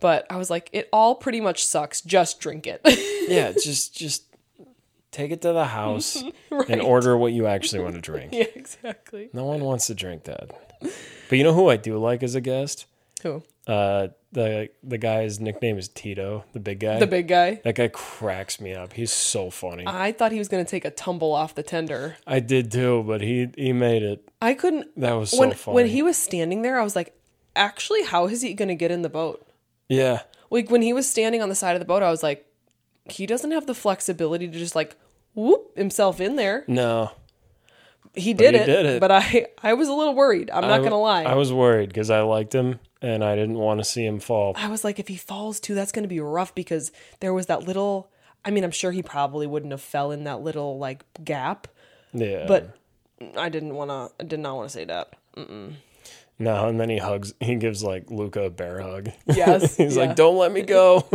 but 0.00 0.26
I 0.30 0.36
was 0.36 0.50
like, 0.50 0.68
it 0.72 0.88
all 0.92 1.14
pretty 1.14 1.40
much 1.40 1.64
sucks. 1.64 2.00
Just 2.00 2.40
drink 2.40 2.66
it. 2.66 2.80
Yeah, 3.28 3.52
just 3.52 3.94
just 3.94 4.24
take 5.10 5.30
it 5.32 5.42
to 5.42 5.52
the 5.52 5.66
house 5.66 6.22
Right. 6.50 6.68
and 6.70 6.80
order 6.80 7.14
what 7.14 7.34
you 7.34 7.46
actually 7.46 7.82
want 7.82 7.94
to 7.94 8.00
drink. 8.00 8.32
yeah, 8.32 8.46
exactly. 8.54 9.28
No 9.34 9.44
one 9.44 9.60
wants 9.60 9.86
to 9.88 9.94
drink 9.94 10.24
that. 10.24 10.50
But 11.28 11.36
you 11.36 11.44
know 11.44 11.52
who 11.52 11.68
I 11.68 11.76
do 11.76 11.98
like 11.98 12.22
as 12.22 12.34
a 12.34 12.40
guest? 12.40 12.86
Who? 13.22 13.42
Uh, 13.66 14.08
the 14.32 14.70
the 14.82 14.96
guy's 14.96 15.40
nickname 15.40 15.76
is 15.76 15.88
Tito, 15.88 16.44
the 16.54 16.60
big 16.60 16.80
guy. 16.80 16.98
The 16.98 17.06
big 17.06 17.28
guy. 17.28 17.60
that 17.64 17.74
guy 17.74 17.88
cracks 17.88 18.62
me 18.62 18.72
up. 18.72 18.94
He's 18.94 19.12
so 19.12 19.50
funny. 19.50 19.84
I 19.86 20.12
thought 20.12 20.32
he 20.32 20.38
was 20.38 20.48
gonna 20.48 20.64
take 20.64 20.86
a 20.86 20.90
tumble 20.90 21.32
off 21.34 21.54
the 21.54 21.62
tender. 21.62 22.16
I 22.26 22.40
did 22.40 22.72
too, 22.72 23.04
but 23.06 23.20
he 23.20 23.48
he 23.58 23.74
made 23.74 24.02
it. 24.02 24.26
I 24.40 24.54
couldn't. 24.54 24.88
That 24.98 25.12
was 25.12 25.32
so 25.32 25.40
when 25.40 25.52
funny. 25.52 25.74
when 25.74 25.86
he 25.88 26.02
was 26.02 26.16
standing 26.16 26.62
there, 26.62 26.80
I 26.80 26.82
was 26.82 26.96
like, 26.96 27.14
actually, 27.54 28.04
how 28.04 28.26
is 28.26 28.40
he 28.40 28.54
gonna 28.54 28.74
get 28.74 28.90
in 28.90 29.02
the 29.02 29.10
boat? 29.10 29.44
Yeah, 29.88 30.22
Like 30.50 30.70
when 30.70 30.82
he 30.82 30.92
was 30.92 31.08
standing 31.08 31.42
on 31.42 31.48
the 31.48 31.54
side 31.54 31.74
of 31.76 31.80
the 31.80 31.86
boat, 31.86 32.02
I 32.02 32.10
was 32.10 32.22
like, 32.22 32.44
he 33.10 33.26
doesn't 33.26 33.50
have 33.52 33.66
the 33.66 33.74
flexibility 33.74 34.46
to 34.48 34.58
just 34.58 34.74
like 34.76 34.96
whoop 35.34 35.76
himself 35.76 36.20
in 36.20 36.36
there. 36.36 36.64
no, 36.66 37.10
He 38.14 38.34
did, 38.34 38.54
he 38.54 38.60
it, 38.60 38.66
did 38.66 38.86
it. 38.86 39.00
but 39.00 39.10
I 39.10 39.46
I 39.62 39.74
was 39.74 39.88
a 39.88 39.92
little 39.94 40.14
worried. 40.14 40.50
I'm 40.50 40.62
not 40.68 40.82
gonna 40.82 40.98
lie. 41.00 41.24
I 41.24 41.34
was 41.34 41.52
worried 41.52 41.88
because 41.88 42.10
I 42.10 42.20
liked 42.20 42.54
him 42.54 42.80
and 43.00 43.22
I 43.24 43.34
didn't 43.36 43.58
want 43.58 43.80
to 43.80 43.84
see 43.84 44.04
him 44.04 44.18
fall. 44.20 44.54
I 44.56 44.68
was 44.68 44.82
like, 44.84 44.98
if 44.98 45.08
he 45.08 45.16
falls 45.16 45.60
too, 45.60 45.74
that's 45.74 45.92
gonna 45.92 46.08
be 46.08 46.20
rough 46.20 46.54
because 46.54 46.90
there 47.20 47.32
was 47.32 47.46
that 47.46 47.62
little. 47.64 48.10
I 48.44 48.50
mean, 48.50 48.64
I'm 48.64 48.70
sure 48.70 48.92
he 48.92 49.02
probably 49.02 49.46
wouldn't 49.46 49.72
have 49.72 49.80
fell 49.80 50.10
in 50.12 50.24
that 50.24 50.40
little 50.42 50.78
like 50.78 51.04
gap, 51.24 51.66
Yeah, 52.12 52.46
but 52.46 52.76
I 53.36 53.48
didn't 53.48 53.74
want 53.74 53.90
to. 53.90 54.10
I 54.22 54.26
did 54.26 54.40
not 54.40 54.56
want 54.56 54.68
to 54.68 54.72
say 54.72 54.84
that. 54.84 55.12
No. 56.38 56.68
And 56.68 56.80
then 56.80 56.88
he 56.88 56.98
hugs. 56.98 57.34
He 57.40 57.56
gives 57.56 57.82
like 57.82 58.10
Luka 58.10 58.44
a 58.44 58.50
bear 58.50 58.80
hug. 58.80 59.10
Yes, 59.26 59.76
He's 59.76 59.96
yeah. 59.96 60.06
like, 60.06 60.16
"Don't 60.16 60.36
let 60.36 60.52
me 60.52 60.62
go." 60.62 61.06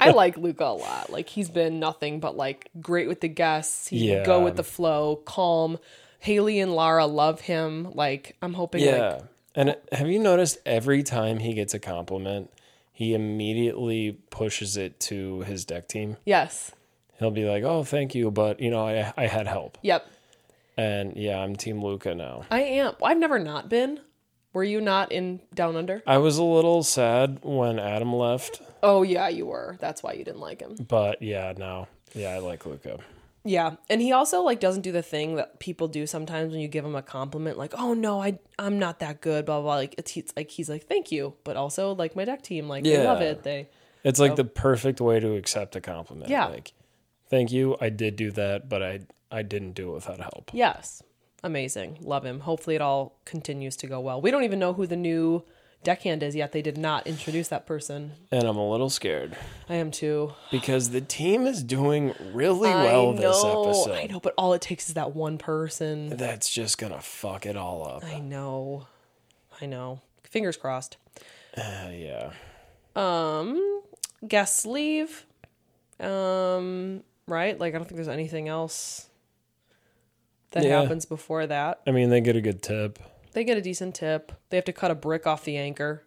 I 0.00 0.10
like 0.14 0.36
Luka 0.36 0.64
a 0.64 0.72
lot. 0.74 1.10
Like 1.10 1.28
he's 1.28 1.48
been 1.48 1.80
nothing 1.80 2.20
but 2.20 2.36
like 2.36 2.70
great 2.80 3.08
with 3.08 3.20
the 3.20 3.28
guests. 3.28 3.88
He 3.88 4.08
can 4.08 4.24
go 4.24 4.42
with 4.44 4.56
the 4.56 4.64
flow, 4.64 5.16
calm. 5.16 5.78
Haley 6.20 6.60
and 6.60 6.72
Lara 6.74 7.06
love 7.06 7.40
him. 7.40 7.90
Like 7.94 8.36
I'm 8.40 8.54
hoping. 8.54 8.86
Like, 8.86 8.94
yeah. 8.94 9.20
And 9.54 9.76
have 9.90 10.08
you 10.08 10.18
noticed 10.18 10.58
every 10.64 11.02
time 11.02 11.38
he 11.38 11.52
gets 11.52 11.74
a 11.74 11.78
compliment, 11.78 12.50
he 12.92 13.12
immediately 13.14 14.12
pushes 14.30 14.76
it 14.76 14.98
to 15.00 15.40
his 15.40 15.64
deck 15.64 15.88
team. 15.88 16.16
yes. 16.24 16.72
He'll 17.18 17.30
be 17.30 17.44
like, 17.44 17.62
"Oh, 17.62 17.84
thank 17.84 18.14
you, 18.14 18.30
but 18.30 18.58
you 18.60 18.70
know, 18.70 18.84
I 18.86 19.12
I 19.16 19.26
had 19.26 19.46
help." 19.46 19.78
Yep. 19.82 20.06
And 20.76 21.16
yeah, 21.16 21.38
I'm 21.38 21.54
Team 21.54 21.82
Luka 21.84 22.14
now. 22.14 22.44
I 22.50 22.62
am. 22.62 22.94
I've 23.02 23.18
never 23.18 23.38
not 23.38 23.68
been. 23.68 24.00
Were 24.52 24.64
you 24.64 24.80
not 24.80 25.12
in 25.12 25.40
Down 25.54 25.76
Under? 25.76 26.02
I 26.06 26.18
was 26.18 26.36
a 26.38 26.44
little 26.44 26.82
sad 26.82 27.38
when 27.42 27.78
Adam 27.78 28.12
left, 28.14 28.60
Oh 28.82 29.02
yeah, 29.02 29.28
you 29.28 29.46
were. 29.46 29.76
That's 29.80 30.02
why 30.02 30.12
you 30.12 30.24
didn't 30.24 30.40
like 30.40 30.60
him. 30.60 30.76
but 30.88 31.22
yeah, 31.22 31.52
no, 31.56 31.88
yeah, 32.14 32.30
I 32.30 32.38
like 32.38 32.66
Luka. 32.66 32.98
Yeah, 33.44 33.76
and 33.90 34.00
he 34.00 34.12
also 34.12 34.42
like 34.42 34.60
doesn't 34.60 34.82
do 34.82 34.92
the 34.92 35.02
thing 35.02 35.34
that 35.36 35.58
people 35.58 35.88
do 35.88 36.06
sometimes 36.06 36.52
when 36.52 36.60
you 36.60 36.68
give 36.68 36.84
him 36.84 36.94
a 36.94 37.02
compliment, 37.02 37.58
like, 37.58 37.74
"Oh 37.76 37.92
no, 37.94 38.22
I 38.22 38.38
I'm 38.58 38.78
not 38.78 39.00
that 39.00 39.20
good," 39.20 39.46
blah 39.46 39.56
blah. 39.56 39.62
blah. 39.62 39.74
Like 39.76 39.94
it's, 39.98 40.16
it's 40.16 40.32
like 40.36 40.50
he's 40.50 40.68
like, 40.68 40.86
"Thank 40.86 41.10
you," 41.10 41.34
but 41.44 41.56
also 41.56 41.92
like 41.94 42.14
my 42.14 42.24
deck 42.24 42.42
team, 42.42 42.68
like 42.68 42.84
they 42.84 43.04
love 43.04 43.20
Yeah. 43.20 43.28
it. 43.30 43.42
They 43.42 43.68
It's 44.04 44.20
like 44.20 44.36
the 44.36 44.44
perfect 44.44 45.00
way 45.00 45.18
to 45.18 45.34
accept 45.34 45.74
a 45.74 45.80
compliment. 45.80 46.28
Yeah. 46.30 46.46
Like, 46.46 46.72
thank 47.30 47.50
you, 47.50 47.76
I 47.80 47.88
did 47.88 48.14
do 48.14 48.30
that, 48.32 48.68
but 48.68 48.80
I 48.82 49.00
I 49.30 49.42
didn't 49.42 49.72
do 49.72 49.90
it 49.90 49.94
without 49.94 50.20
help. 50.20 50.50
yes, 50.52 51.02
amazing, 51.42 51.98
love 52.00 52.24
him. 52.24 52.40
Hopefully, 52.40 52.76
it 52.76 52.82
all 52.82 53.18
continues 53.24 53.76
to 53.76 53.86
go 53.86 54.00
well. 54.00 54.20
We 54.20 54.30
don't 54.30 54.44
even 54.44 54.58
know 54.58 54.72
who 54.72 54.86
the 54.86 54.96
new 54.96 55.44
deckhand 55.84 56.22
is 56.22 56.36
yet. 56.36 56.52
They 56.52 56.62
did 56.62 56.78
not 56.78 57.06
introduce 57.06 57.48
that 57.48 57.66
person. 57.66 58.12
And 58.30 58.44
I'm 58.44 58.56
a 58.56 58.70
little 58.70 58.88
scared 58.90 59.36
I 59.68 59.74
am 59.74 59.90
too. 59.90 60.32
because 60.50 60.90
the 60.90 61.00
team 61.00 61.46
is 61.46 61.62
doing 61.62 62.14
really 62.32 62.70
well 62.70 63.10
I 63.10 63.14
know, 63.14 63.16
this 63.16 63.44
episode. 63.44 63.98
I 63.98 64.06
know, 64.06 64.20
but 64.20 64.34
all 64.38 64.52
it 64.54 64.60
takes 64.62 64.88
is 64.88 64.94
that 64.94 65.14
one 65.14 65.38
person. 65.38 66.16
That's 66.16 66.48
just 66.48 66.78
gonna 66.78 67.00
fuck 67.00 67.46
it 67.46 67.56
all 67.56 67.86
up. 67.86 68.04
I 68.04 68.20
know, 68.20 68.86
I 69.60 69.66
know. 69.66 70.00
Fingers 70.22 70.56
crossed. 70.56 70.96
Uh, 71.56 71.90
yeah. 71.92 72.30
um 72.96 73.82
guests 74.26 74.64
leave 74.64 75.26
um 76.00 77.02
right 77.26 77.58
like 77.60 77.74
i 77.74 77.78
don't 77.78 77.84
think 77.86 77.96
there's 77.96 78.08
anything 78.08 78.48
else 78.48 79.08
that 80.52 80.64
Yeah. 80.64 80.80
happens 80.82 81.04
before 81.04 81.46
that 81.46 81.80
I 81.86 81.90
mean, 81.90 82.08
they 82.10 82.20
get 82.20 82.36
a 82.36 82.40
good 82.40 82.62
tip. 82.62 82.98
they 83.32 83.44
get 83.44 83.56
a 83.58 83.62
decent 83.62 83.94
tip 83.94 84.32
they 84.50 84.56
have 84.56 84.64
to 84.66 84.72
cut 84.72 84.90
a 84.90 84.94
brick 84.94 85.26
off 85.26 85.44
the 85.44 85.56
anchor 85.56 86.04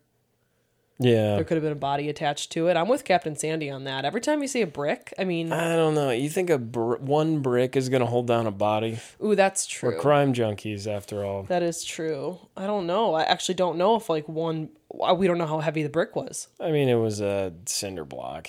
Yeah. 0.97 1.35
there 1.35 1.43
could 1.43 1.55
have 1.57 1.63
been 1.63 1.73
a 1.73 1.75
body 1.91 2.07
attached 2.07 2.51
to 2.53 2.67
it 2.67 2.77
i'm 2.77 2.87
with 2.87 3.03
captain 3.03 3.35
sandy 3.35 3.69
on 3.69 3.83
that 3.83 4.05
every 4.05 4.21
time 4.21 4.41
you 4.41 4.47
see 4.47 4.61
a 4.61 4.67
brick 4.67 5.13
i 5.19 5.25
mean 5.25 5.51
I 5.51 5.75
don't 5.75 5.93
know. 5.95 6.09
You 6.11 6.29
think 6.29 6.49
a 6.49 6.57
br- 6.57 6.95
one 6.97 7.39
brick 7.41 7.75
is 7.75 7.89
gonna 7.89 8.05
hold 8.05 8.27
down 8.27 8.47
a 8.47 8.51
body? 8.51 8.99
ooh 9.23 9.35
that's 9.35 9.67
We're 9.83 9.91
true 9.91 9.99
crime 9.99 10.33
junkies, 10.33 10.87
after 10.87 11.25
all. 11.25 11.43
that 11.43 11.63
is 11.63 11.83
true 11.83 12.39
i 12.55 12.65
don't 12.65 12.87
know 12.87 13.13
i 13.13 13.23
actually 13.23 13.55
don't 13.55 13.77
know 13.77 13.95
if 13.97 14.09
like 14.09 14.29
one 14.29 14.69
uh, 15.01 15.13
we 15.13 15.27
don't 15.27 15.37
know 15.37 15.47
how 15.47 15.59
heavy 15.59 15.83
the 15.83 15.89
brick 15.89 16.15
was 16.15 16.47
I 16.61 16.71
mean, 16.71 16.87
it 16.87 16.95
was 16.95 17.19
a 17.19 17.51
cinder 17.65 18.05
block. 18.05 18.47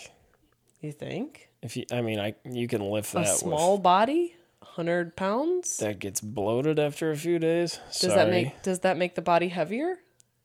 you 0.80 0.92
think 0.92 1.48
If 1.62 1.76
you, 1.76 1.84
I 1.90 2.00
mean, 2.02 2.20
I 2.20 2.34
you 2.44 2.68
can 2.68 2.82
lift 2.90 3.12
a 3.14 3.18
that. 3.20 3.26
small 3.38 3.72
with, 3.74 3.82
body 3.82 4.35
100 4.60 5.16
pounds 5.16 5.76
that 5.78 5.98
gets 5.98 6.20
bloated 6.20 6.78
after 6.78 7.10
a 7.10 7.16
few 7.16 7.38
days. 7.38 7.78
does 7.88 7.96
Sorry, 8.00 8.14
that 8.16 8.30
make 8.30 8.62
does 8.62 8.80
that 8.80 8.96
make 8.96 9.14
the 9.14 9.22
body 9.22 9.48
heavier 9.48 9.98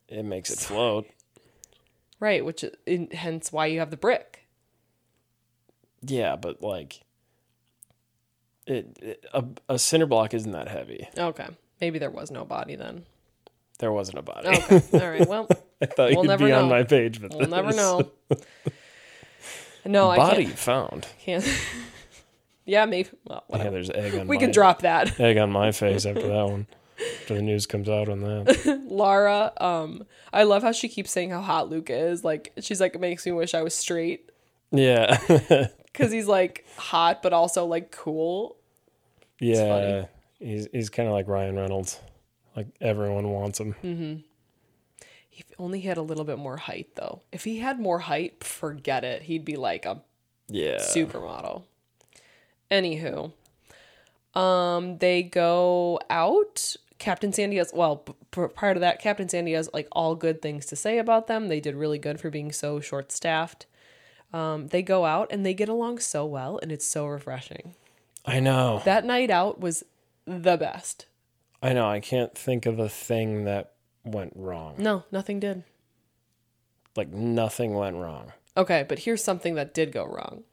it 0.08 0.24
makes 0.24 0.50
it 0.52 0.60
float. 0.60 1.08
Right, 2.19 2.43
which 2.45 2.63
is 2.86 3.08
hence 3.13 3.52
why 3.52 3.65
you 3.67 3.80
have 3.80 3.89
the 3.91 3.97
brick. 3.97 4.45
Yeah, 6.04 6.36
but 6.36 6.62
like, 6.62 7.02
it, 8.67 8.97
it 9.02 9.26
a, 9.34 9.43
a 9.69 9.80
cinder 9.80 10.06
block 10.06 10.34
isn't 10.34 10.52
that 10.52 10.67
heavy. 10.67 11.08
Okay, 11.17 11.47
maybe 11.80 11.97
there 12.00 12.10
was 12.12 12.30
no 12.30 12.43
body 12.45 12.76
then. 12.76 13.06
There 13.80 13.91
wasn't 13.91 14.19
a 14.19 14.21
body. 14.21 14.50
Okay, 14.50 14.82
all 14.93 15.10
right. 15.10 15.28
Well, 15.28 15.47
I 15.82 15.86
thought 15.88 16.12
We'll 16.12 16.24
you'd 16.24 16.28
never 16.28 16.45
be 16.45 16.52
on 16.52 16.63
know. 16.65 16.69
my 16.69 16.84
page, 16.84 17.19
but 17.21 17.34
we'll 17.34 17.47
never 17.47 17.71
know. 17.74 18.12
No, 19.84 20.08
Body 20.15 20.43
I 20.43 20.45
can't. 20.45 20.60
found. 20.60 21.08
can't. 21.19 21.43
yeah, 22.65 22.86
maybe. 22.86 23.10
Well, 23.26 23.43
Yeah, 23.50 23.69
there's 23.69 23.89
egg 23.89 24.15
on. 24.15 24.28
we 24.28 24.38
my, 24.38 24.41
can 24.43 24.52
drop 24.52 24.82
that. 24.82 25.19
egg 25.19 25.38
on 25.38 25.52
my 25.52 25.71
face 25.71 26.06
after 26.06 26.28
that 26.28 26.45
one. 26.47 26.67
After 27.21 27.34
the 27.36 27.41
news 27.41 27.65
comes 27.65 27.89
out 27.89 28.10
on 28.10 28.19
that. 28.21 28.84
Lara, 28.89 29.52
um, 29.58 30.04
I 30.32 30.43
love 30.43 30.62
how 30.62 30.71
she 30.71 30.88
keeps 30.88 31.10
saying 31.12 31.32
how 31.32 31.41
hot 31.41 31.69
Luke 31.69 31.89
is. 31.89 32.24
Like 32.24 32.54
she's 32.60 32.80
like, 32.80 32.93
it 32.95 33.02
makes 33.02 33.26
me 33.26 33.32
wish 33.32 33.54
I 33.56 33.63
was 33.63 33.74
straight 33.74 34.30
Yeah, 34.71 35.17
because 35.86 36.12
he's 36.12 36.28
like 36.28 36.65
hot 36.78 37.24
but 37.24 37.34
also 37.34 37.65
like 37.65 37.91
cool. 37.91 38.58
yeah. 39.39 40.06
He's 40.39 40.67
he's 40.71 40.89
kind 40.89 41.08
of 41.08 41.13
like 41.13 41.28
Ryan 41.28 41.56
Reynolds. 41.56 42.00
Like 42.56 42.67
everyone 42.82 43.30
wants 43.30 43.60
him. 43.60 43.74
Mm-hmm. 43.84 44.15
If 45.34 45.45
only 45.58 45.80
he 45.80 45.88
had 45.88 45.97
a 45.97 46.02
little 46.02 46.26
bit 46.26 46.38
more 46.38 46.58
height 46.58 46.95
though. 46.95 47.21
If 47.32 47.43
he 47.45 47.60
had 47.60 47.80
more 47.80 48.00
height, 48.00 48.43
forget 48.43 49.04
it. 49.04 49.24
He'd 49.24 49.45
be 49.45 49.56
like 49.56 49.86
a 49.86 50.02
Yeah. 50.50 50.78
supermodel. 50.78 51.63
Anywho, 52.71 53.34
um, 54.34 54.97
they 54.99 55.21
go 55.23 55.99
out. 56.10 56.75
Captain 56.97 57.34
Sandy 57.34 57.57
has 57.57 57.71
well. 57.73 57.97
p- 57.97 58.47
prior 58.55 58.73
to 58.73 58.79
that, 58.79 59.01
Captain 59.01 59.27
Sandy 59.27 59.53
has 59.53 59.69
like 59.73 59.88
all 59.91 60.15
good 60.15 60.41
things 60.41 60.65
to 60.67 60.75
say 60.75 60.97
about 60.97 61.27
them. 61.27 61.47
They 61.47 61.60
did 61.60 61.75
really 61.75 61.99
good 61.99 62.19
for 62.19 62.29
being 62.29 62.51
so 62.51 62.79
short 62.79 63.12
staffed. 63.12 63.65
Um, 64.34 64.67
they 64.67 64.81
go 64.81 65.05
out 65.05 65.27
and 65.31 65.45
they 65.45 65.53
get 65.53 65.67
along 65.67 65.99
so 65.99 66.25
well, 66.25 66.57
and 66.62 66.71
it's 66.71 66.86
so 66.86 67.05
refreshing. 67.05 67.75
I 68.25 68.39
know. 68.39 68.81
That 68.86 69.03
night 69.03 69.29
out 69.29 69.60
was 69.60 69.84
the 70.25 70.55
best. 70.55 71.07
I 71.62 71.73
know. 71.73 71.89
I 71.89 71.99
can't 71.99 72.34
think 72.36 72.65
of 72.65 72.79
a 72.79 72.88
thing 72.88 73.43
that 73.45 73.73
went 74.03 74.34
wrong. 74.36 74.75
No, 74.77 75.03
nothing 75.12 75.39
did. 75.39 75.63
Like 76.95 77.10
nothing 77.10 77.73
went 77.73 77.97
wrong. 77.97 78.31
Okay, 78.55 78.86
but 78.88 78.99
here's 78.99 79.23
something 79.23 79.55
that 79.55 79.73
did 79.73 79.91
go 79.91 80.05
wrong. 80.05 80.43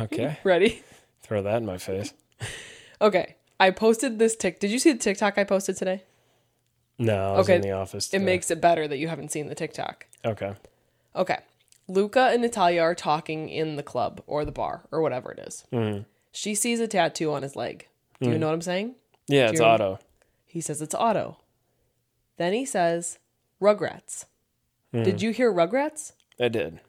okay. 0.00 0.38
Ready? 0.44 0.82
Throw 1.26 1.42
that 1.42 1.56
in 1.56 1.66
my 1.66 1.78
face. 1.78 2.12
Okay. 2.98 3.36
I 3.60 3.72
posted 3.72 4.18
this 4.18 4.36
tick. 4.36 4.58
Did 4.58 4.70
you 4.70 4.78
see 4.78 4.90
the 4.90 4.98
TikTok 4.98 5.36
I 5.36 5.44
posted 5.44 5.76
today? 5.76 6.02
No, 6.98 7.34
I 7.34 7.36
was 7.36 7.46
Okay, 7.46 7.56
in 7.56 7.60
the 7.60 7.72
office. 7.72 8.12
It 8.14 8.20
makes 8.20 8.50
it 8.50 8.58
better 8.58 8.88
that 8.88 8.96
you 8.96 9.08
haven't 9.08 9.30
seen 9.30 9.48
the 9.48 9.54
TikTok. 9.54 10.06
Okay. 10.24 10.54
Okay. 11.14 11.38
Luka 11.88 12.30
and 12.32 12.40
Natalia 12.40 12.80
are 12.80 12.94
talking 12.94 13.50
in 13.50 13.76
the 13.76 13.82
club 13.82 14.22
or 14.26 14.46
the 14.46 14.52
bar 14.52 14.84
or 14.90 15.02
whatever 15.02 15.30
it 15.32 15.40
is. 15.40 15.66
Mm-hmm. 15.72 16.04
She 16.32 16.54
sees 16.54 16.80
a 16.80 16.88
tattoo 16.88 17.32
on 17.34 17.42
his 17.42 17.54
leg. 17.54 17.86
Do 18.20 18.28
you 18.28 18.32
mm-hmm. 18.32 18.40
know 18.40 18.46
what 18.46 18.54
I'm 18.54 18.62
saying? 18.62 18.94
Yeah, 19.28 19.50
it's 19.50 19.60
Otto. 19.60 19.98
He 20.46 20.62
says 20.62 20.80
it's 20.80 20.94
Otto. 20.94 21.38
Then 22.38 22.54
he 22.54 22.64
says 22.64 23.18
Rugrats. 23.60 24.24
Mm-hmm. 24.94 25.02
Did 25.02 25.20
you 25.20 25.32
hear 25.32 25.52
Rugrats? 25.52 26.12
I 26.40 26.48
did. 26.48 26.80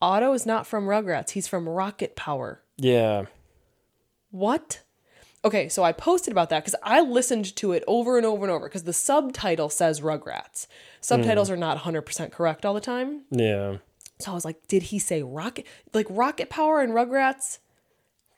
Otto 0.00 0.32
is 0.34 0.44
not 0.44 0.66
from 0.66 0.86
Rugrats. 0.86 1.30
He's 1.30 1.48
from 1.48 1.68
Rocket 1.68 2.16
Power. 2.16 2.60
Yeah. 2.76 3.26
What? 4.36 4.82
Okay, 5.44 5.68
so 5.68 5.82
I 5.82 5.92
posted 5.92 6.32
about 6.32 6.50
that 6.50 6.62
because 6.64 6.78
I 6.82 7.00
listened 7.00 7.56
to 7.56 7.72
it 7.72 7.84
over 7.86 8.16
and 8.18 8.26
over 8.26 8.44
and 8.44 8.50
over 8.52 8.66
because 8.66 8.84
the 8.84 8.92
subtitle 8.92 9.70
says 9.70 10.00
Rugrats. 10.00 10.66
Subtitles 11.00 11.48
hmm. 11.48 11.54
are 11.54 11.56
not 11.56 11.78
100% 11.78 12.32
correct 12.32 12.66
all 12.66 12.74
the 12.74 12.80
time. 12.80 13.22
Yeah. 13.30 13.78
So 14.18 14.32
I 14.32 14.34
was 14.34 14.44
like, 14.44 14.66
did 14.68 14.84
he 14.84 14.98
say 14.98 15.22
Rocket? 15.22 15.66
Like 15.94 16.06
Rocket 16.10 16.50
Power 16.50 16.80
and 16.80 16.92
Rugrats? 16.92 17.58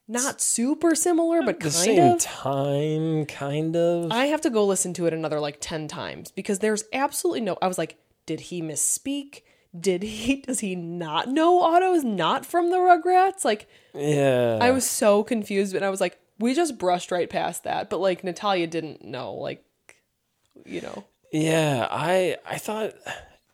Not 0.06 0.40
super 0.40 0.94
similar, 0.94 1.42
but 1.42 1.58
The 1.58 1.64
kind 1.64 1.72
same 1.72 2.12
of. 2.12 2.20
time, 2.20 3.26
kind 3.26 3.74
of. 3.76 4.12
I 4.12 4.26
have 4.26 4.40
to 4.42 4.50
go 4.50 4.64
listen 4.64 4.94
to 4.94 5.06
it 5.06 5.12
another 5.12 5.40
like 5.40 5.58
10 5.60 5.88
times 5.88 6.30
because 6.30 6.60
there's 6.60 6.84
absolutely 6.92 7.40
no. 7.40 7.58
I 7.60 7.66
was 7.66 7.78
like, 7.78 7.98
did 8.24 8.40
he 8.40 8.62
misspeak? 8.62 9.42
Did 9.78 10.02
he, 10.02 10.36
does 10.46 10.60
he 10.60 10.74
not 10.74 11.28
know 11.28 11.60
Otto's 11.62 12.04
not 12.04 12.46
from 12.46 12.70
the 12.70 12.76
Rugrats? 12.76 13.44
Like, 13.44 13.68
yeah. 13.94 14.58
I 14.60 14.70
was 14.70 14.88
so 14.88 15.22
confused, 15.22 15.74
and 15.74 15.84
I 15.84 15.90
was 15.90 16.00
like, 16.00 16.18
we 16.38 16.54
just 16.54 16.78
brushed 16.78 17.10
right 17.10 17.28
past 17.28 17.64
that. 17.64 17.90
But 17.90 17.98
like, 18.00 18.22
Natalia 18.24 18.66
didn't 18.66 19.04
know, 19.04 19.34
like, 19.34 19.64
you 20.64 20.80
know. 20.80 21.04
Yeah, 21.32 21.86
I 21.90 22.36
I 22.48 22.56
thought 22.56 22.94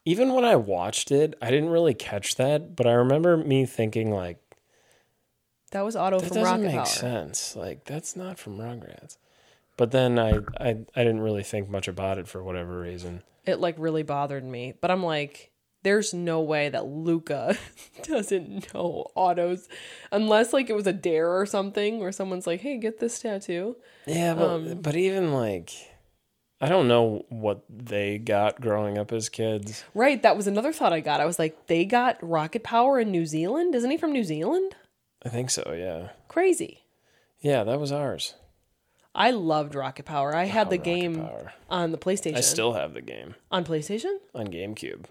even 0.05 0.33
when 0.33 0.45
I 0.45 0.55
watched 0.55 1.11
it, 1.11 1.35
I 1.43 1.51
didn't 1.51 1.71
really 1.71 1.95
catch 1.95 2.37
that, 2.37 2.77
but 2.77 2.87
I 2.87 2.93
remember 2.93 3.37
me 3.37 3.67
thinking 3.67 4.13
like 4.13 4.39
That 5.73 5.85
was 5.85 5.97
Otto 5.97 6.21
that 6.21 6.29
from 6.29 6.37
doesn't 6.37 6.45
Rocket 6.53 6.63
make 6.67 6.77
Power. 6.77 6.87
sense. 6.87 7.57
Like 7.57 7.85
that's 7.85 8.15
not 8.15 8.39
from 8.39 8.59
Rugrats. 8.59 9.17
But 9.77 9.91
then 9.91 10.21
I, 10.21 10.39
I 10.61 10.69
I 10.95 11.03
didn't 11.03 11.21
really 11.23 11.43
think 11.43 11.69
much 11.69 11.89
about 11.89 12.19
it 12.19 12.29
for 12.29 12.45
whatever 12.45 12.79
reason. 12.81 13.23
It 13.45 13.59
like 13.59 13.75
really 13.79 14.05
bothered 14.05 14.45
me. 14.45 14.75
But 14.81 14.93
I'm 14.93 15.03
like, 15.03 15.51
there's 15.85 16.13
no 16.13 16.41
way 16.41 16.69
that 16.69 16.87
Luka 16.87 17.57
doesn't 18.03 18.75
know 18.75 19.07
Otto's 19.15 19.69
unless 20.11 20.53
like 20.53 20.69
it 20.69 20.75
was 20.75 20.89
a 20.89 20.93
dare 20.93 21.31
or 21.31 21.47
something 21.47 22.01
where 22.01 22.11
someone's 22.11 22.47
like, 22.47 22.61
hey, 22.61 22.77
get 22.79 22.99
this 22.99 23.21
tattoo. 23.21 23.77
Yeah, 24.07 24.35
but 24.35 24.51
Um, 24.51 24.75
but 24.81 24.97
even 24.97 25.33
like 25.33 25.71
I 26.61 26.69
don't 26.69 26.89
know 26.89 27.27
what 27.29 27.65
they 27.69 28.19
got 28.19 28.61
growing 28.61 28.97
up 28.97 29.13
as 29.13 29.29
kids. 29.29 29.85
Right, 29.95 30.23
that 30.23 30.37
was 30.37 30.47
another 30.47 30.73
thought 30.73 30.93
I 30.93 31.01
got. 31.01 31.21
I 31.21 31.27
was 31.27 31.39
like, 31.39 31.67
they 31.67 31.85
got 31.85 32.17
Rocket 32.23 32.63
Power 32.63 32.99
in 32.99 33.11
New 33.11 33.27
Zealand? 33.27 33.75
Isn't 33.75 33.91
he 33.91 33.99
from 33.99 34.13
New 34.13 34.25
Zealand? 34.25 34.75
I 35.25 35.29
think 35.29 35.51
so, 35.51 35.75
yeah. 35.77 36.11
Crazy. 36.29 36.85
Yeah, 37.41 37.65
that 37.65 37.79
was 37.81 37.93
ours. 37.93 38.35
I 39.15 39.31
loved 39.31 39.75
Rocket 39.75 40.07
Power. 40.07 40.35
I 40.35 40.45
had 40.45 40.71
the 40.71 40.79
Rocket 40.79 40.85
game 40.85 41.17
Power. 41.17 41.53
on 41.69 41.93
the 41.93 41.99
PlayStation. 41.99 42.37
I 42.37 42.41
still 42.41 42.73
have 42.73 42.95
the 42.95 43.03
game 43.03 43.35
on 43.51 43.65
PlayStation? 43.65 44.17
on 44.35 44.47
GameCube. 44.47 45.05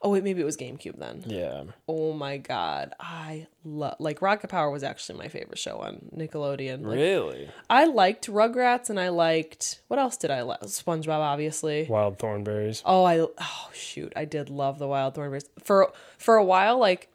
Oh 0.00 0.10
wait, 0.10 0.24
maybe 0.24 0.40
it 0.40 0.44
was 0.44 0.56
GameCube 0.56 0.98
then. 0.98 1.24
Yeah. 1.26 1.64
Oh 1.88 2.12
my 2.12 2.38
god, 2.38 2.94
I 2.98 3.46
love 3.64 3.96
like 3.98 4.22
Rocket 4.22 4.48
Power 4.48 4.70
was 4.70 4.82
actually 4.82 5.18
my 5.18 5.28
favorite 5.28 5.58
show 5.58 5.78
on 5.78 6.10
Nickelodeon. 6.16 6.84
Like, 6.84 6.96
Really? 6.96 7.50
I 7.70 7.84
liked 7.86 8.26
Rugrats 8.28 8.90
and 8.90 8.98
I 8.98 9.08
liked 9.08 9.80
what 9.88 9.98
else 9.98 10.16
did 10.16 10.30
I 10.30 10.42
like? 10.42 10.60
SpongeBob, 10.62 11.20
obviously. 11.20 11.86
Wild 11.88 12.18
Thornberrys. 12.18 12.82
Oh, 12.84 13.04
I 13.04 13.20
oh 13.20 13.70
shoot, 13.72 14.12
I 14.16 14.24
did 14.24 14.50
love 14.50 14.78
the 14.78 14.88
Wild 14.88 15.14
Thornberrys 15.14 15.48
for 15.62 15.92
for 16.18 16.36
a 16.36 16.44
while. 16.44 16.78
Like 16.78 17.08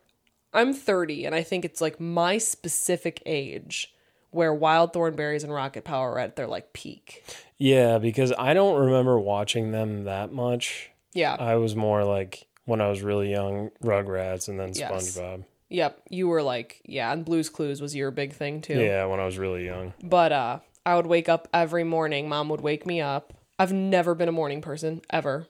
I'm 0.54 0.74
30, 0.74 1.26
and 1.26 1.36
I 1.36 1.44
think 1.44 1.66
it's 1.66 1.82
like 1.82 2.00
my 2.00 2.38
specific 2.38 3.22
age 3.26 3.94
where 4.32 4.54
Wild 4.54 4.94
Thornberrys 4.94 5.44
and 5.44 5.54
Rocket 5.54 5.84
Power 5.84 6.14
are 6.14 6.20
at 6.20 6.36
their 6.36 6.48
like 6.48 6.74
peak. 6.74 7.24
Yeah, 7.58 7.98
because 7.98 8.34
I 8.38 8.54
don't 8.54 8.80
remember 8.80 9.20
watching 9.20 9.72
them 9.72 10.06
that 10.06 10.32
much. 10.32 10.92
Yeah. 11.14 11.36
I 11.40 11.56
was 11.56 11.76
more 11.76 12.04
like 12.04 12.47
when 12.68 12.80
I 12.82 12.88
was 12.90 13.02
really 13.02 13.32
young, 13.32 13.72
Rugrats 13.84 14.48
and 14.48 14.60
then 14.60 14.74
Yes. 14.76 14.92
SpongeBob. 15.18 15.44
yep. 15.70 16.00
You 16.10 16.28
were 16.28 16.44
like, 16.44 16.82
yeah, 16.86 17.12
and 17.12 17.26
Blue's 17.26 17.50
Clues 17.50 17.82
was 17.82 17.96
your 17.96 18.12
big 18.12 18.34
thing 18.34 18.62
too. 18.62 18.80
Yeah, 18.80 19.06
when 19.06 19.20
I 19.20 19.26
was 19.26 19.40
really 19.40 19.66
young. 19.66 19.94
But 20.04 20.32
uh 20.32 20.60
I 20.86 20.96
would 20.96 21.08
wake 21.08 21.28
up 21.28 21.48
every 21.54 21.84
morning. 21.84 22.30
Mom 22.30 22.48
would 22.50 22.62
wake 22.62 22.86
me 22.86 23.02
up. 23.02 23.34
I've 23.60 23.74
never 23.74 24.14
been 24.16 24.30
a 24.30 24.32
morning 24.32 24.62
person 24.62 25.02
ever. 25.10 25.48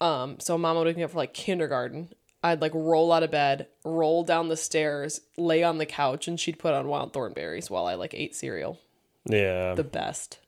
Um, 0.00 0.38
so 0.38 0.56
mom 0.56 0.76
would 0.76 0.86
wake 0.86 0.96
me 0.96 1.02
up 1.02 1.10
for 1.10 1.16
like 1.16 1.34
kindergarten. 1.34 2.10
I'd 2.42 2.60
like 2.62 2.72
roll 2.74 3.12
out 3.12 3.24
of 3.24 3.32
bed, 3.32 3.66
roll 3.84 4.22
down 4.22 4.46
the 4.48 4.56
stairs, 4.56 5.22
lay 5.36 5.64
on 5.64 5.78
the 5.78 5.86
couch, 5.86 6.28
and 6.28 6.38
she'd 6.38 6.58
put 6.58 6.72
on 6.72 6.86
Wild 6.86 7.12
Thornberrys 7.12 7.68
while 7.68 7.86
I 7.86 7.94
like 7.94 8.14
ate 8.14 8.36
cereal. 8.36 8.78
Yeah, 9.24 9.74
The 9.74 9.82
best. 9.84 10.38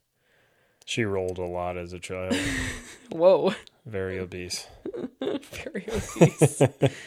she 0.85 1.03
rolled 1.03 1.37
a 1.37 1.43
lot 1.45 1.75
as 1.77 1.91
a 1.91 1.99
child. 1.99 2.33
Whoa. 3.11 3.53
Very 3.85 4.19
obese. 4.19 4.67
Very 5.19 5.87
obese. 5.87 6.61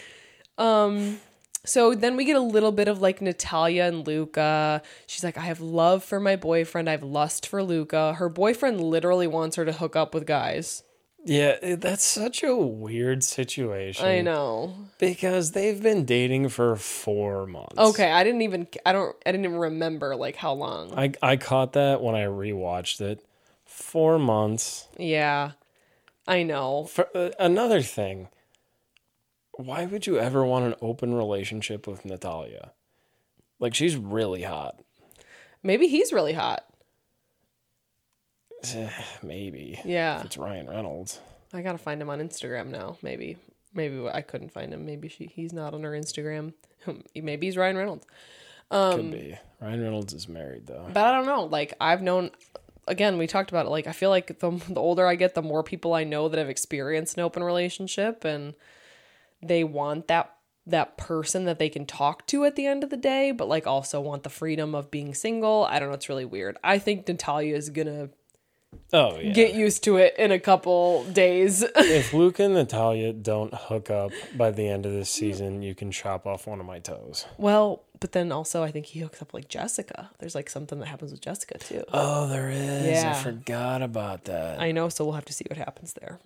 um 0.59 1.19
so 1.65 1.95
then 1.95 2.17
we 2.17 2.25
get 2.25 2.37
a 2.37 2.41
little 2.41 2.73
bit 2.73 2.89
of 2.89 3.01
like 3.01 3.23
Natalia 3.23 3.85
and 3.85 4.07
Luka. 4.07 4.83
She's 5.07 5.25
like, 5.25 5.39
I 5.39 5.43
have 5.43 5.61
love 5.61 6.05
for 6.05 6.21
my 6.21 6.37
boyfriend. 6.37 6.89
I 6.89 6.93
have 6.93 7.03
lust 7.03 7.47
for 7.47 7.63
Luka. 7.63 8.15
Her 8.15 8.29
boyfriend 8.29 8.81
literally 8.81 9.27
wants 9.27 9.57
her 9.57 9.65
to 9.65 9.73
hook 9.73 9.97
up 9.97 10.13
with 10.13 10.27
guys. 10.27 10.83
Yeah, 11.27 11.77
that's 11.77 12.05
such 12.05 12.43
a 12.43 12.55
weird 12.55 13.25
situation. 13.25 14.05
I 14.05 14.21
know. 14.21 14.75
Because 14.99 15.53
they've 15.53 15.83
been 15.83 16.05
dating 16.05 16.51
for 16.51 16.77
four 16.77 17.47
months. 17.47 17.79
Okay, 17.79 18.13
I 18.13 18.23
didn't 18.25 18.43
even 18.43 18.69
I 18.85 18.93
don't 18.93 19.17
I 19.25 19.33
didn't 19.33 19.47
even 19.47 19.59
remember 19.59 20.17
like 20.17 20.37
how 20.37 20.53
long. 20.53 20.93
I, 20.99 21.13
I 21.23 21.37
caught 21.37 21.73
that 21.73 22.03
when 22.03 22.15
I 22.15 22.25
rewatched 22.25 23.01
it. 23.01 23.25
Four 23.65 24.19
months. 24.19 24.87
Yeah. 24.99 25.53
I 26.27 26.43
know. 26.43 26.85
For, 26.85 27.09
uh, 27.15 27.31
another 27.39 27.83
thing, 27.83 28.29
why 29.53 29.85
would 29.85 30.07
you 30.07 30.19
ever 30.19 30.45
want 30.45 30.65
an 30.65 30.75
open 30.81 31.15
relationship 31.15 31.87
with 31.87 32.05
Natalia? 32.05 32.73
Like, 33.59 33.75
she's 33.75 33.97
really 33.97 34.43
hot. 34.43 34.81
Maybe 35.63 35.87
he's 35.89 36.13
really 36.13 36.33
hot. 36.33 36.65
Maybe. 39.23 39.79
Yeah. 39.85 40.23
It's 40.23 40.39
Ryan 40.39 40.69
Reynolds. 40.69 41.21
I 41.53 41.63
got 41.63 41.73
to 41.73 41.79
find 41.79 42.01
him 42.01 42.11
on 42.11 42.21
Instagram 42.21 42.69
now. 42.69 42.97
Maybe 43.03 43.37
maybe 43.75 44.07
I 44.09 44.23
couldn't 44.23 44.53
find 44.53 44.73
him. 44.73 44.87
Maybe 44.87 45.09
she 45.09 45.27
he's 45.27 45.53
not 45.53 45.75
on 45.75 45.83
her 45.83 45.93
Instagram. 45.93 46.55
Maybe 47.15 47.47
he's 47.47 47.57
Ryan 47.57 47.77
Reynolds. 47.77 48.07
Um, 48.71 48.97
Could 48.97 49.11
be. 49.13 49.39
Ryan 49.61 49.83
Reynolds 49.83 50.13
is 50.15 50.29
married, 50.29 50.67
though. 50.67 50.87
But 50.93 51.05
I 51.05 51.13
don't 51.13 51.27
know. 51.27 51.45
Like 51.45 51.75
I've 51.81 52.03
known 52.03 52.31
again, 52.89 53.19
we 53.19 53.27
talked 53.27 53.51
about 53.51 53.67
it. 53.67 53.71
Like 53.71 53.87
I 53.87 53.93
feel 53.93 54.11
like 54.11 54.39
the 54.39 54.51
the 54.69 54.81
older 54.81 55.07
I 55.07 55.15
get, 55.15 55.35
the 55.35 55.43
more 55.43 55.63
people 55.63 55.95
I 55.95 56.05
know 56.05 56.29
that 56.29 56.39
have 56.39 56.49
experienced 56.51 57.17
an 57.17 57.23
open 57.23 57.43
relationship 57.43 58.25
and 58.25 58.55
they 59.43 59.65
want 59.65 60.09
that 60.09 60.31
that 60.67 60.97
person 60.97 61.45
that 61.45 61.59
they 61.59 61.69
can 61.69 61.85
talk 61.85 62.27
to 62.27 62.45
at 62.47 62.57
the 62.57 62.65
end 62.67 62.83
of 62.83 62.89
the 62.91 62.97
day, 62.97 63.31
but 63.33 63.47
like 63.49 63.67
also 63.67 64.01
want 64.01 64.23
the 64.23 64.31
freedom 64.31 64.75
of 64.75 64.91
being 64.91 65.13
single. 65.15 65.67
I 65.69 65.79
don't 65.79 65.89
know, 65.89 65.95
it's 65.95 66.09
really 66.09 66.25
weird. 66.25 66.57
I 66.65 66.79
think 66.79 67.07
Natalia 67.07 67.55
is 67.55 67.69
gonna 67.71 68.09
Oh, 68.93 69.19
yeah. 69.21 69.33
get 69.33 69.55
used 69.55 69.85
to 69.85 69.99
it 69.99 70.17
in 70.19 70.33
a 70.33 70.41
couple 70.41 71.05
days. 71.05 71.63
if 71.77 72.13
Luke 72.13 72.41
and 72.41 72.55
Natalia 72.55 73.13
don't 73.13 73.55
hook 73.55 73.89
up 73.89 74.11
by 74.37 74.51
the 74.51 74.67
end 74.67 74.85
of 74.85 74.91
this 74.93 75.11
season, 75.11 75.63
you 75.63 75.77
can 75.77 75.93
chop 75.93 76.27
off 76.27 76.49
one 76.49 76.59
of 76.59 76.67
my 76.67 76.81
toes. 76.81 77.25
well, 77.39 77.84
but 78.01 78.13
then 78.13 78.33
also 78.33 78.63
I 78.63 78.71
think 78.71 78.87
he 78.87 79.01
hooks 79.01 79.21
up 79.23 79.33
like 79.35 79.49
Jessica. 79.49 80.11
There's 80.19 80.35
like 80.35 80.51
something 80.51 80.79
that 80.81 80.87
happens 80.87 81.11
with 81.13 81.21
Jessica 81.21 81.59
too. 81.59 81.85
Oh, 81.93 82.27
there 82.29 82.51
is. 82.51 82.87
Yeah. 82.87 83.15
I 83.17 83.23
forgot 83.23 83.83
about 83.83 84.25
that. 84.25 84.61
I 84.61 84.73
know, 84.73 84.89
so 84.89 85.05
we'll 85.05 85.15
have 85.15 85.25
to 85.27 85.33
see 85.33 85.45
what 85.49 85.57
happens 85.59 85.95
there. 85.95 86.19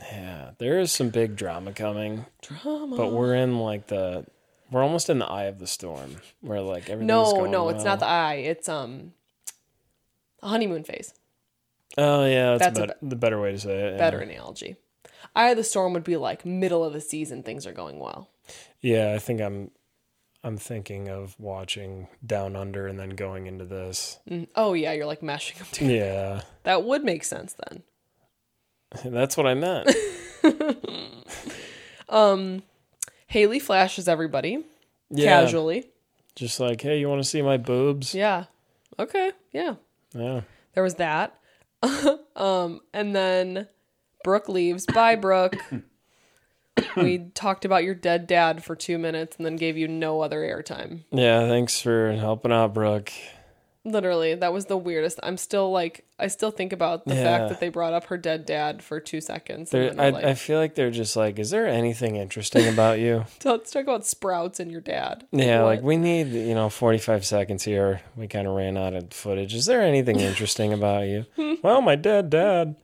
yeah, 0.00 0.50
there 0.58 0.80
is 0.80 0.90
some 0.92 1.10
big 1.10 1.36
drama 1.36 1.72
coming, 1.72 2.26
Drama. 2.42 2.96
but 2.96 3.12
we're 3.12 3.34
in 3.34 3.58
like 3.58 3.86
the. 3.88 4.26
We're 4.70 4.82
almost 4.82 5.10
in 5.10 5.18
the 5.18 5.26
eye 5.26 5.44
of 5.44 5.58
the 5.58 5.66
storm, 5.66 6.16
where 6.40 6.60
like 6.62 6.84
everything's 6.88 7.08
No, 7.08 7.30
going 7.32 7.50
no, 7.50 7.68
it's 7.68 7.84
not 7.84 7.98
the 8.00 8.06
eye. 8.06 8.36
It's 8.36 8.68
um 8.70 9.12
a 10.42 10.48
honeymoon 10.48 10.82
phase. 10.84 11.12
Oh 11.98 12.24
yeah, 12.24 12.56
that's, 12.56 12.64
That's 12.64 12.78
a 12.78 12.86
bet- 12.86 12.98
the 13.02 13.16
better 13.16 13.38
way 13.38 13.52
to 13.52 13.58
say 13.58 13.78
it. 13.78 13.92
yeah. 13.92 13.98
Better 13.98 14.20
analogy. 14.20 14.76
Eye 15.36 15.50
of 15.50 15.56
the 15.58 15.64
storm 15.64 15.92
would 15.92 16.04
be 16.04 16.16
like 16.16 16.46
middle 16.46 16.82
of 16.84 16.94
the 16.94 17.00
season, 17.02 17.42
things 17.42 17.66
are 17.66 17.72
going 17.72 17.98
well. 17.98 18.30
Yeah, 18.80 19.12
I 19.14 19.18
think 19.18 19.40
I'm. 19.42 19.70
I'm 20.44 20.56
thinking 20.56 21.08
of 21.08 21.38
watching 21.38 22.08
Down 22.26 22.56
Under 22.56 22.86
and 22.88 22.98
then 22.98 23.10
going 23.10 23.46
into 23.46 23.64
this. 23.64 24.18
Mm, 24.28 24.48
Oh 24.56 24.72
yeah, 24.74 24.92
you're 24.92 25.06
like 25.06 25.22
mashing 25.22 25.58
them 25.58 25.66
together. 25.70 25.94
Yeah, 25.94 26.40
That 26.64 26.84
would 26.84 27.04
make 27.04 27.22
sense 27.24 27.54
then. 27.68 27.82
That's 29.04 29.36
what 29.36 29.46
I 29.46 29.54
meant. 29.54 29.88
Um 32.08 32.62
Haley 33.26 33.58
flashes 33.58 34.08
everybody 34.08 34.64
Yeah. 35.10 35.40
casually. 35.40 35.90
Just 36.36 36.60
like, 36.60 36.80
hey, 36.82 36.98
you 36.98 37.08
want 37.08 37.22
to 37.22 37.28
see 37.28 37.40
my 37.42 37.56
boobs? 37.56 38.14
Yeah. 38.14 38.44
Okay. 38.98 39.32
Yeah. 39.52 39.76
Yeah. 40.14 40.42
There 40.74 40.82
was 40.82 40.96
that. 40.96 41.38
um, 42.36 42.80
and 42.92 43.14
then 43.16 43.68
Brooke 44.24 44.48
leaves. 44.48 44.84
Bye, 44.86 45.16
Brooke. 45.16 45.56
we 46.96 47.18
talked 47.34 47.64
about 47.64 47.84
your 47.84 47.94
dead 47.94 48.26
dad 48.26 48.64
for 48.64 48.74
two 48.76 48.98
minutes 48.98 49.36
and 49.36 49.44
then 49.46 49.56
gave 49.56 49.76
you 49.76 49.88
no 49.88 50.20
other 50.20 50.40
airtime. 50.40 51.00
Yeah. 51.10 51.46
Thanks 51.48 51.80
for 51.80 52.12
helping 52.12 52.52
out, 52.52 52.74
Brooke. 52.74 53.12
Literally, 53.84 54.36
that 54.36 54.52
was 54.52 54.66
the 54.66 54.76
weirdest. 54.76 55.18
I'm 55.24 55.36
still 55.36 55.72
like, 55.72 56.04
I 56.16 56.28
still 56.28 56.52
think 56.52 56.72
about 56.72 57.04
the 57.04 57.16
Yeah. 57.16 57.24
fact 57.24 57.48
that 57.48 57.58
they 57.58 57.68
brought 57.68 57.92
up 57.92 58.04
her 58.04 58.16
dead 58.16 58.46
dad 58.46 58.80
for 58.80 59.00
two 59.00 59.20
seconds. 59.20 59.74
I, 59.74 59.78
we're 59.78 60.20
I 60.24 60.34
feel 60.34 60.60
like 60.60 60.76
they're 60.76 60.92
just 60.92 61.16
like, 61.16 61.40
is 61.40 61.50
there 61.50 61.66
anything 61.66 62.14
interesting 62.14 62.68
about 62.68 63.00
you? 63.00 63.24
let's 63.44 63.72
talk 63.72 63.82
about 63.82 64.06
sprouts 64.06 64.60
and 64.60 64.70
your 64.70 64.80
dad. 64.82 65.26
Yeah, 65.32 65.62
What? 65.62 65.66
like 65.66 65.82
we 65.82 65.96
need, 65.96 66.28
you 66.28 66.54
know, 66.54 66.68
45 66.68 67.24
seconds 67.26 67.64
here. 67.64 68.02
We 68.14 68.28
kind 68.28 68.46
of 68.46 68.54
ran 68.54 68.76
out 68.76 68.94
of 68.94 69.12
footage. 69.12 69.52
Is 69.52 69.66
there 69.66 69.82
anything 69.82 70.20
interesting 70.20 70.72
about 70.72 71.08
you? 71.08 71.26
well, 71.64 71.82
my 71.82 71.96
dead 71.96 72.30
dad. 72.30 72.76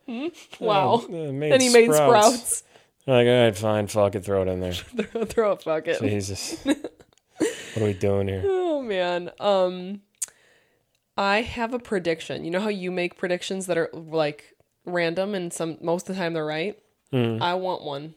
wow. 0.59 0.95
uh, 1.09 1.13
made 1.13 1.53
and 1.53 1.63
he 1.63 1.69
made 1.73 1.95
sprouts. 1.95 2.65
Like, 3.09 3.27
all 3.27 3.45
right, 3.45 3.57
fine, 3.57 3.87
fuck 3.87 4.15
it, 4.17 4.23
throw 4.23 4.43
it 4.43 4.49
in 4.49 4.61
there. 4.61 4.73
throw, 5.25 5.57
throw 5.57 5.77
a 5.77 5.79
it. 5.79 5.99
Jesus. 5.99 6.63
what 6.65 7.79
are 7.79 7.85
we 7.85 7.95
doing 7.95 8.29
here? 8.29 8.43
Oh 8.45 8.83
man. 8.83 9.31
Um 9.41 10.03
I 11.17 11.41
have 11.41 11.73
a 11.73 11.79
prediction. 11.79 12.45
You 12.45 12.51
know 12.51 12.61
how 12.61 12.69
you 12.69 12.91
make 12.91 13.17
predictions 13.17 13.65
that 13.65 13.79
are 13.79 13.89
like 13.95 14.55
random 14.85 15.35
and 15.35 15.51
some 15.51 15.79
most 15.81 16.11
of 16.11 16.17
the 16.17 16.21
time 16.21 16.35
they're 16.35 16.45
right? 16.45 16.79
I 17.11 17.55
want 17.55 17.83
one. 17.83 18.15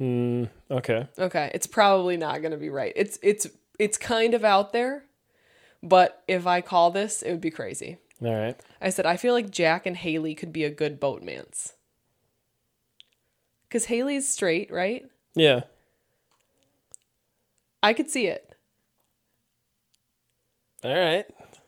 Mm, 0.00 0.48
okay. 0.70 1.08
Okay, 1.18 1.50
it's 1.52 1.66
probably 1.66 2.16
not 2.16 2.42
going 2.42 2.52
to 2.52 2.56
be 2.56 2.70
right. 2.70 2.92
It's 2.94 3.18
it's 3.24 3.48
it's 3.76 3.98
kind 3.98 4.34
of 4.34 4.44
out 4.44 4.72
there, 4.72 5.02
but 5.82 6.22
if 6.28 6.46
I 6.46 6.60
call 6.60 6.92
this, 6.92 7.22
it 7.22 7.32
would 7.32 7.40
be 7.40 7.50
crazy. 7.50 7.98
All 8.24 8.32
right. 8.32 8.58
I 8.80 8.90
said 8.90 9.04
I 9.04 9.16
feel 9.16 9.34
like 9.34 9.50
Jack 9.50 9.84
and 9.84 9.96
Haley 9.96 10.36
could 10.36 10.52
be 10.52 10.62
a 10.62 10.70
good 10.70 11.00
boatmans. 11.00 11.72
Cuz 13.72 13.86
Haley's 13.86 14.28
straight, 14.28 14.70
right? 14.70 15.04
Yeah. 15.34 15.62
I 17.82 17.94
could 17.94 18.10
see 18.10 18.26
it. 18.26 18.54
All 20.84 20.94
right. 20.94 21.24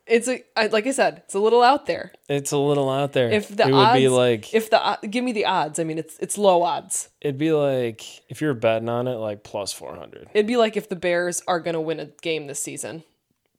It's 0.06 0.28
a 0.28 0.44
I, 0.54 0.66
like 0.66 0.86
I 0.86 0.90
said, 0.90 1.22
it's 1.24 1.32
a 1.34 1.38
little 1.38 1.62
out 1.62 1.86
there. 1.86 2.12
It's 2.28 2.52
a 2.52 2.58
little 2.58 2.90
out 2.90 3.14
there. 3.14 3.30
If 3.30 3.48
the 3.48 3.62
it 3.62 3.72
would 3.72 3.74
odds, 3.74 3.98
be 3.98 4.08
like 4.08 4.52
if 4.52 4.68
the 4.68 4.84
uh, 4.84 4.96
give 5.08 5.24
me 5.24 5.32
the 5.32 5.46
odds, 5.46 5.78
I 5.78 5.84
mean 5.84 5.96
it's 5.98 6.18
it's 6.18 6.36
low 6.36 6.62
odds. 6.62 7.08
it'd 7.22 7.38
be 7.38 7.52
like 7.52 8.02
if 8.28 8.42
you're 8.42 8.52
betting 8.52 8.90
on 8.90 9.08
it, 9.08 9.14
like 9.14 9.44
plus 9.44 9.72
400. 9.72 10.28
It'd 10.34 10.46
be 10.46 10.58
like 10.58 10.76
if 10.76 10.90
the 10.90 10.96
Bears 10.96 11.42
are 11.48 11.58
gonna 11.58 11.80
win 11.80 12.00
a 12.00 12.06
game 12.20 12.48
this 12.48 12.62
season. 12.62 13.02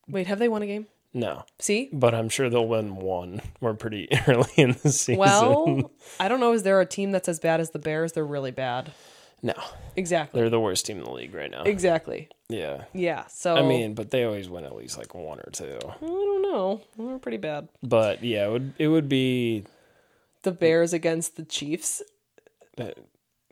Wait, 0.08 0.28
have 0.28 0.38
they 0.38 0.48
won 0.48 0.62
a 0.62 0.68
game? 0.68 0.86
No, 1.18 1.46
See, 1.60 1.90
but 1.94 2.14
I'm 2.14 2.28
sure 2.28 2.50
they'll 2.50 2.68
win 2.68 2.98
one. 2.98 3.42
We're 3.62 3.74
pretty 3.74 4.10
early 4.28 4.52
in 4.58 4.76
the 4.84 4.92
season. 4.92 5.18
well, 5.18 5.92
I 6.20 6.28
don't 6.28 6.42
know. 6.42 6.52
Is 6.52 6.64
there 6.64 6.82
a 6.82 6.86
team 6.86 7.12
that's 7.12 7.30
as 7.30 7.40
bad 7.40 7.60
as 7.62 7.72
the 7.72 7.80
Bears? 7.80 8.12
They're 8.12 8.26
really 8.26 8.52
bad. 8.52 8.92
no, 9.42 9.54
Exactly. 9.96 10.42
they're 10.42 10.50
the 10.50 10.60
worst 10.60 10.86
team 10.86 10.98
in 10.98 11.06
the 11.06 11.12
league 11.12 11.34
right 11.34 11.50
now. 11.50 11.64
Exactly. 11.64 12.28
Yeah. 12.50 12.84
Yeah. 12.94 13.26
So 13.28 13.56
I 13.56 13.62
mean, 13.62 13.94
but 13.96 14.12
they 14.12 14.26
always 14.26 14.50
win 14.50 14.66
at 14.66 14.76
least 14.76 14.98
like 14.98 15.16
one 15.16 15.40
or 15.40 15.50
two. 15.54 15.80
I 15.82 16.06
don't 16.06 16.42
know. 16.42 16.82
They're 16.98 17.18
pretty 17.20 17.38
bad. 17.38 17.70
But 17.82 18.22
yeah, 18.24 18.48
it 18.48 18.52
would 18.52 18.74
it 18.78 18.88
would 18.90 19.08
be 19.08 19.64
The 20.44 20.52
Bears 20.52 20.92
against 20.94 21.38
the 21.38 21.44
Chiefs, 21.46 22.02
that, 22.76 22.98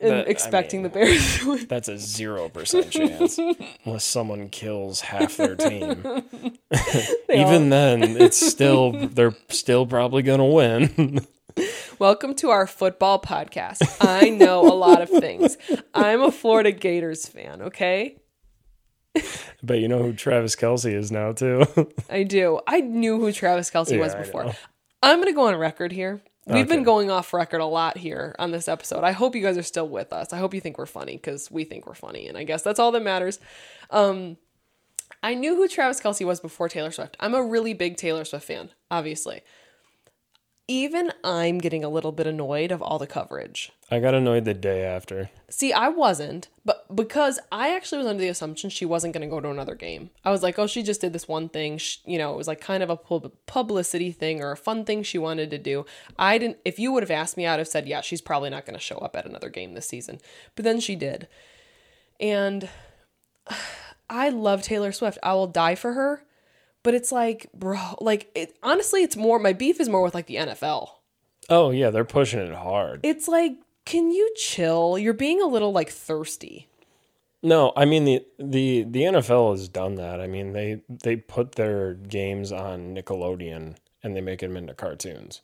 and 0.00 0.10
that- 0.10 0.26
I 0.26 0.30
expecting 0.30 0.82
mean, 0.82 0.90
the 0.92 0.98
Bears 0.98 1.38
to 1.38 1.48
win. 1.50 1.66
That's 1.68 1.88
a 1.88 1.98
zero 1.98 2.48
percent 2.48 2.90
chance 2.90 3.38
unless 3.84 4.04
someone 4.04 4.48
kills 4.48 5.00
half 5.02 5.36
their 5.36 5.56
team. 5.56 6.02
Even 7.30 7.70
then, 7.70 8.02
it's 8.20 8.36
still 8.44 8.92
they're 9.08 9.34
still 9.48 9.86
probably 9.86 10.22
gonna 10.22 10.46
win. 10.46 11.26
Welcome 12.00 12.34
to 12.36 12.50
our 12.50 12.66
football 12.66 13.20
podcast. 13.20 13.78
I 14.00 14.28
know 14.30 14.62
a 14.62 14.74
lot 14.74 15.00
of 15.02 15.08
things. 15.08 15.56
I'm 15.94 16.22
a 16.22 16.32
Florida 16.32 16.72
Gators 16.72 17.26
fan. 17.28 17.62
Okay. 17.62 18.16
but 19.62 19.78
you 19.78 19.86
know 19.86 20.02
who 20.02 20.12
Travis 20.12 20.56
Kelce 20.56 20.92
is 20.92 21.12
now 21.12 21.30
too. 21.30 21.64
I 22.10 22.24
do. 22.24 22.58
I 22.66 22.80
knew 22.80 23.20
who 23.20 23.30
Travis 23.30 23.70
Kelce 23.70 23.96
was 24.00 24.12
Yeah, 24.12 24.18
I 24.18 24.22
before. 24.22 24.52
I'm 25.04 25.18
going 25.18 25.28
to 25.28 25.34
go 25.36 25.46
on 25.46 25.54
record 25.54 25.92
here. 25.92 26.20
We've 26.46 26.68
been 26.68 26.82
going 26.82 27.10
off 27.10 27.32
record 27.32 27.60
a 27.60 27.66
lot 27.66 27.96
here 27.96 28.34
on 28.38 28.50
this 28.50 28.68
episode. 28.68 29.02
I 29.02 29.12
hope 29.12 29.34
you 29.34 29.42
guys 29.42 29.56
are 29.56 29.62
still 29.62 29.88
with 29.88 30.12
us. 30.12 30.32
I 30.32 30.38
hope 30.38 30.52
you 30.52 30.60
think 30.60 30.76
we're 30.78 30.86
funny 30.86 31.16
because 31.16 31.50
we 31.50 31.64
think 31.64 31.86
we're 31.86 31.94
funny, 31.94 32.28
and 32.28 32.36
I 32.36 32.44
guess 32.44 32.62
that's 32.62 32.78
all 32.78 32.92
that 32.92 33.02
matters. 33.02 33.38
Um, 33.90 34.36
I 35.22 35.34
knew 35.34 35.56
who 35.56 35.66
Travis 35.68 36.00
Kelce 36.00 36.26
was 36.26 36.40
before 36.40 36.68
Taylor 36.68 36.90
Swift. 36.90 37.16
I'm 37.18 37.34
a 37.34 37.42
really 37.42 37.72
big 37.72 37.96
Taylor 37.96 38.24
Swift 38.26 38.46
fan, 38.46 38.70
obviously. 38.90 39.40
Even 40.66 41.12
I'm 41.22 41.58
getting 41.58 41.84
a 41.84 41.90
little 41.90 42.10
bit 42.10 42.26
annoyed 42.26 42.72
of 42.72 42.80
all 42.80 42.98
the 42.98 43.06
coverage. 43.06 43.70
I 43.90 44.00
got 44.00 44.14
annoyed 44.14 44.46
the 44.46 44.54
day 44.54 44.82
after. 44.82 45.28
See, 45.50 45.74
I 45.74 45.88
wasn't, 45.88 46.48
but 46.64 46.96
because 46.96 47.38
I 47.52 47.76
actually 47.76 47.98
was 47.98 48.06
under 48.06 48.22
the 48.22 48.30
assumption 48.30 48.70
she 48.70 48.86
wasn't 48.86 49.12
going 49.12 49.28
to 49.28 49.30
go 49.30 49.40
to 49.40 49.50
another 49.50 49.74
game. 49.74 50.08
I 50.24 50.30
was 50.30 50.42
like, 50.42 50.58
oh, 50.58 50.66
she 50.66 50.82
just 50.82 51.02
did 51.02 51.12
this 51.12 51.28
one 51.28 51.50
thing. 51.50 51.76
Sh 51.76 51.98
you 52.06 52.16
know, 52.16 52.32
it 52.32 52.38
was 52.38 52.48
like 52.48 52.62
kind 52.62 52.82
of 52.82 52.88
a 52.88 52.96
pub- 52.96 53.32
publicity 53.44 54.10
thing 54.10 54.42
or 54.42 54.52
a 54.52 54.56
fun 54.56 54.86
thing 54.86 55.02
she 55.02 55.18
wanted 55.18 55.50
to 55.50 55.58
do. 55.58 55.84
I 56.18 56.38
didn't, 56.38 56.56
if 56.64 56.78
you 56.78 56.92
would 56.92 57.02
have 57.02 57.10
asked 57.10 57.36
me, 57.36 57.46
I'd 57.46 57.58
have 57.58 57.68
said, 57.68 57.86
yeah, 57.86 58.00
she's 58.00 58.22
probably 58.22 58.48
not 58.48 58.64
going 58.64 58.74
to 58.74 58.80
show 58.80 58.96
up 58.98 59.16
at 59.16 59.26
another 59.26 59.50
game 59.50 59.74
this 59.74 59.88
season. 59.88 60.18
But 60.56 60.64
then 60.64 60.80
she 60.80 60.96
did. 60.96 61.28
And 62.18 62.70
I 64.08 64.30
love 64.30 64.62
Taylor 64.62 64.92
Swift. 64.92 65.18
I 65.22 65.34
will 65.34 65.46
die 65.46 65.74
for 65.74 65.92
her. 65.92 66.24
But 66.84 66.94
it's 66.94 67.10
like, 67.10 67.48
bro, 67.52 67.96
like, 68.00 68.30
it, 68.36 68.56
honestly, 68.62 69.02
it's 69.02 69.16
more, 69.16 69.40
my 69.40 69.52
beef 69.52 69.80
is 69.80 69.88
more 69.88 70.02
with 70.02 70.14
like 70.14 70.26
the 70.26 70.36
NFL. 70.36 70.90
Oh 71.48 71.70
yeah, 71.70 71.90
they're 71.90 72.04
pushing 72.04 72.40
it 72.40 72.54
hard. 72.54 73.00
It's 73.02 73.26
like, 73.26 73.56
can 73.84 74.10
you 74.10 74.32
chill? 74.36 74.96
You're 74.96 75.12
being 75.12 75.42
a 75.42 75.46
little 75.46 75.72
like 75.72 75.90
thirsty. 75.90 76.68
No, 77.42 77.72
I 77.76 77.84
mean 77.84 78.04
the 78.04 78.24
the 78.38 78.84
the 78.84 79.02
NFL 79.02 79.50
has 79.52 79.68
done 79.68 79.96
that. 79.96 80.20
I 80.20 80.26
mean 80.26 80.52
they 80.52 80.80
they 80.88 81.16
put 81.16 81.52
their 81.52 81.94
games 81.94 82.50
on 82.52 82.94
Nickelodeon 82.94 83.76
and 84.02 84.16
they 84.16 84.22
make 84.22 84.40
them 84.40 84.56
into 84.56 84.72
cartoons. 84.72 85.42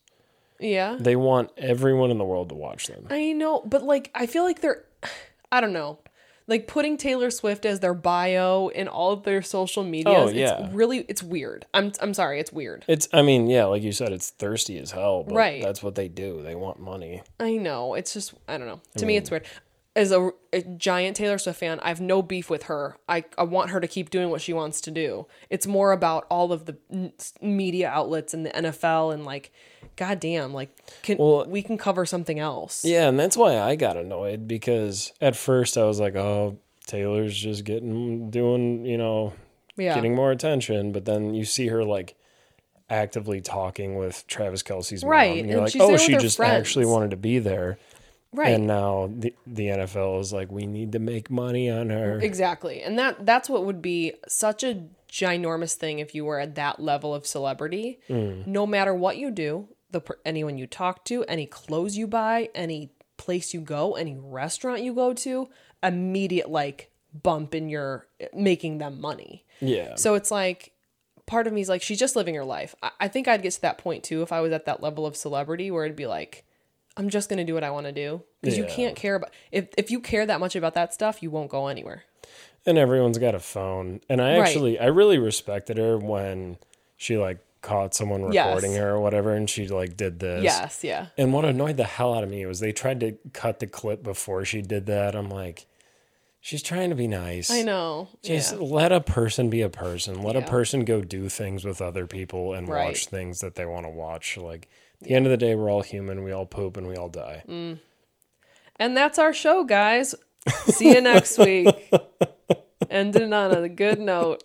Yeah. 0.59 0.97
They 0.99 1.17
want 1.17 1.51
everyone 1.59 2.11
in 2.11 2.19
the 2.19 2.25
world 2.25 2.49
to 2.51 2.55
watch 2.55 2.87
them. 2.87 3.07
I 3.11 3.33
know, 3.33 3.61
but 3.67 3.83
like 3.83 4.11
I 4.15 4.27
feel 4.27 4.45
like 4.45 4.63
they're 4.63 4.85
I 5.53 5.61
don't 5.61 5.75
know. 5.75 5.99
Like 6.51 6.67
putting 6.67 6.97
Taylor 6.99 7.31
Swift 7.31 7.65
as 7.65 7.81
their 7.81 7.95
bio 7.95 8.69
in 8.69 8.89
all 8.89 9.13
of 9.13 9.23
their 9.23 9.41
social 9.41 9.85
medias, 9.85 10.17
Oh, 10.19 10.29
yeah. 10.29 10.65
it's 10.65 10.75
really 10.75 11.07
it's 11.09 11.23
weird. 11.23 11.65
I'm 11.73 11.93
I'm 12.03 12.13
sorry, 12.13 12.41
it's 12.41 12.53
weird. 12.53 12.85
It's 12.89 13.09
I 13.13 13.23
mean, 13.23 13.49
yeah, 13.49 13.65
like 13.67 13.83
you 13.83 13.93
said, 13.93 14.13
it's 14.13 14.31
thirsty 14.31 14.77
as 14.79 14.91
hell, 14.91 15.23
but 15.23 15.35
Right. 15.37 15.63
that's 15.63 15.83
what 15.83 15.95
they 15.95 16.09
do. 16.09 16.43
They 16.43 16.55
want 16.57 16.79
money. 16.81 17.23
I 17.39 17.53
know. 17.57 17.95
It's 17.95 18.13
just 18.13 18.35
I 18.49 18.59
don't 18.59 18.67
know. 18.67 18.81
To 18.99 19.07
me 19.07 19.17
it's 19.17 19.31
weird. 19.31 19.47
As 19.97 20.13
a, 20.13 20.31
a 20.53 20.63
giant 20.63 21.17
Taylor 21.17 21.37
Swift 21.37 21.59
fan, 21.59 21.81
I 21.81 21.89
have 21.89 22.01
no 22.01 22.23
beef 22.23 22.49
with 22.49 22.65
her. 22.65 22.97
I, 23.09 23.25
I 23.37 23.43
want 23.43 23.71
her 23.71 23.81
to 23.81 23.89
keep 23.89 24.09
doing 24.11 24.31
what 24.31 24.41
she 24.41 24.53
wants 24.53 24.81
to 24.83 24.91
do. 24.93 25.27
It's 25.51 25.67
more 25.67 25.91
about 25.91 26.27
all 26.31 26.53
of 26.53 26.67
the 26.67 26.77
n- 26.93 27.13
media 27.43 27.89
outlets 27.89 28.33
and 28.33 28.47
the 28.47 28.51
NFL 28.51 29.13
and 29.13 29.25
like, 29.25 29.51
goddamn, 30.01 30.53
like 30.55 30.71
can 31.03 31.19
Well- 31.19 31.47
we 31.47 31.63
can 31.63 31.77
cover 31.79 32.05
something 32.07 32.39
else? 32.39 32.85
Yeah, 32.85 33.09
and 33.09 33.19
that's 33.21 33.37
why 33.37 33.59
I 33.61 33.77
got 33.77 33.97
annoyed 33.97 34.49
because 34.49 35.13
at 35.21 35.37
first 35.37 35.77
I 35.79 35.85
was 35.85 36.01
like, 36.01 36.17
"Oh, 36.17 36.57
Taylor's 36.87 37.37
just 37.37 37.65
getting 37.65 38.31
doing, 38.31 38.85
you 38.87 38.99
know, 38.99 39.33
Yeah. 39.77 39.95
getting 39.95 40.15
more 40.15 40.33
attention," 40.33 40.91
but 40.93 41.05
then 41.05 41.35
you 41.35 41.45
see 41.45 41.69
her 41.69 41.85
like 41.85 42.17
actively 42.89 43.41
talking 43.41 43.97
with 43.97 44.27
Travis 44.27 44.63
Kelce's 44.63 45.05
mom, 45.05 45.11
Right, 45.13 45.39
and 45.39 45.49
you're 45.49 45.59
and 45.65 45.67
like, 45.75 45.81
"Oh, 45.81 45.97
she 45.97 46.17
just 46.17 46.37
friends." 46.39 46.55
actually 46.55 46.87
wanted 46.87 47.11
to 47.11 47.17
be 47.17 47.39
there." 47.39 47.79
right. 48.33 48.55
And 48.55 48.67
now 48.67 49.11
the 49.13 49.35
the 49.47 49.69
NFL 49.71 50.21
is 50.21 50.33
like, 50.33 50.51
"We 50.53 50.65
need 50.67 50.93
to 50.93 50.99
make 50.99 51.31
money 51.31 51.69
on 51.71 51.91
her." 51.91 52.19
Exactly. 52.21 52.81
And 52.83 52.99
that 52.99 53.27
that's 53.27 53.49
what 53.51 53.65
would 53.65 53.83
be 53.83 54.15
such 54.29 54.63
a 54.65 54.85
ginormous 55.11 55.75
thing 55.75 55.99
if 55.99 56.15
you 56.15 56.25
were 56.25 56.39
at 56.39 56.55
that 56.55 56.79
level 56.81 57.13
of 57.13 57.27
celebrity. 57.27 57.99
Mm. 58.09 58.47
No 58.47 58.67
matter 58.67 58.95
what 58.95 59.17
you 59.19 59.31
do, 59.33 59.69
the 59.93 60.01
anyone 60.25 60.59
you 60.59 60.67
talk 60.67 61.05
to, 61.07 61.25
any 61.25 61.47
clothes 61.47 61.97
you 61.97 62.07
buy, 62.07 62.49
any 62.55 62.91
place 63.17 63.53
you 63.55 63.61
go, 63.61 63.95
any 63.95 64.17
restaurant 64.19 64.83
you 64.83 64.95
go 64.95 65.13
to, 65.15 65.49
immediate 65.83 66.51
like 66.51 66.91
bump 67.23 67.55
in 67.55 67.69
your 67.69 68.07
making 68.35 68.79
them 68.79 69.01
money. 69.01 69.45
Yeah. 69.61 69.97
So 69.97 70.15
it's 70.15 70.31
like 70.31 70.73
part 71.27 71.47
of 71.47 71.53
me 71.53 71.61
is 71.61 71.69
like 71.69 71.83
she's 71.83 71.99
just 71.99 72.17
living 72.17 72.35
her 72.35 72.45
life. 72.45 72.75
I, 72.83 72.91
I 73.01 73.09
think 73.09 73.29
I'd 73.29 73.43
get 73.43 73.53
to 73.53 73.63
that 73.63 73.79
point 73.79 74.05
too 74.05 74.23
if 74.23 74.33
I 74.33 74.41
was 74.41 74.53
at 74.53 74.65
that 74.67 74.83
level 74.83 75.07
of 75.07 75.17
celebrity 75.17 75.71
where 75.71 75.85
it'd 75.85 75.97
be 75.97 76.07
like 76.07 76.45
I'm 76.97 77.09
just 77.09 77.29
gonna 77.31 77.45
do 77.45 77.55
what 77.55 77.65
I 77.65 77.71
want 77.71 77.87
to 77.87 77.93
do 77.93 78.23
because 78.43 78.59
you 78.59 78.65
can't 78.65 78.97
care 78.97 79.15
about 79.17 79.31
if 79.53 79.69
if 79.79 79.91
you 79.91 80.01
care 80.01 80.27
that 80.27 80.41
much 80.41 80.57
about 80.57 80.75
that 80.75 80.93
stuff, 80.95 81.23
you 81.23 81.31
won't 81.31 81.51
go 81.51 81.67
anywhere. 81.69 82.05
and 82.67 82.77
everyone's 82.79 83.17
got 83.19 83.35
a 83.35 83.41
phone 83.41 84.01
and 84.11 84.21
i 84.21 84.37
Right. 84.39 84.47
actually 84.49 84.79
i 84.79 84.85
really 84.87 85.17
respected 85.19 85.79
her 85.79 85.97
when 85.97 86.59
she 86.97 87.17
like 87.17 87.39
caught 87.63 87.95
someone 87.95 88.33
Yes. 88.33 88.47
recording 88.47 88.75
her 88.75 88.91
or 88.91 89.01
whatever, 89.01 89.35
and 89.35 89.49
she 89.49 89.69
like 89.69 89.97
did 89.97 90.19
this. 90.21 90.43
Yes, 90.45 90.83
yeah. 90.85 91.07
And 91.19 91.33
what 91.33 91.45
annoyed 91.45 91.77
the 91.77 91.85
hell 91.85 92.15
out 92.15 92.25
of 92.25 92.31
me 92.31 92.45
was 92.47 92.61
they 92.61 92.73
tried 92.73 93.01
to 93.01 93.17
cut 93.33 93.59
the 93.59 93.67
clip 93.67 94.03
before 94.03 94.45
she 94.45 94.63
did 94.63 94.87
that. 94.87 95.15
I'm 95.15 95.29
like, 95.29 95.67
she's 96.41 96.63
trying 96.63 96.91
to 96.91 96.97
be 96.97 97.07
nice. 97.07 97.51
I 97.51 97.63
know. 97.63 98.09
Just 98.23 98.53
yeah. 98.55 98.59
let 98.61 98.93
a 98.93 99.01
person 99.01 99.51
be 99.51 99.61
a 99.63 99.69
person. 99.69 100.23
Let 100.23 100.37
a 100.37 100.43
person 100.43 100.85
go 100.85 101.03
do 101.03 101.29
things 101.29 101.65
with 101.65 101.81
other 101.83 102.07
people 102.07 102.55
and 102.55 102.69
Right. 102.69 102.87
watch 102.87 103.07
things 103.07 103.41
that 103.41 103.55
they 103.57 103.67
want 103.67 103.85
to 103.87 103.91
watch. 103.91 104.37
Like 104.37 104.69
at 105.03 105.09
the 105.09 105.15
end 105.15 105.27
of 105.27 105.31
the 105.31 105.37
day, 105.37 105.55
we're 105.55 105.71
all 105.71 105.83
human. 105.83 106.25
We 106.25 106.33
all 106.33 106.47
poop 106.47 106.77
and 106.77 106.87
we 106.87 106.97
all 106.97 107.09
die. 107.09 107.43
Mm. 107.49 107.79
And 108.77 108.97
that's 108.97 109.19
our 109.19 109.35
show, 109.35 109.65
guys. 109.65 110.15
See 110.67 110.95
you 110.95 111.03
next 111.03 111.37
week. 111.39 111.69
Ending 112.91 113.33
on 113.35 113.53
a 113.53 113.69
good 113.69 114.01
note. 114.01 114.43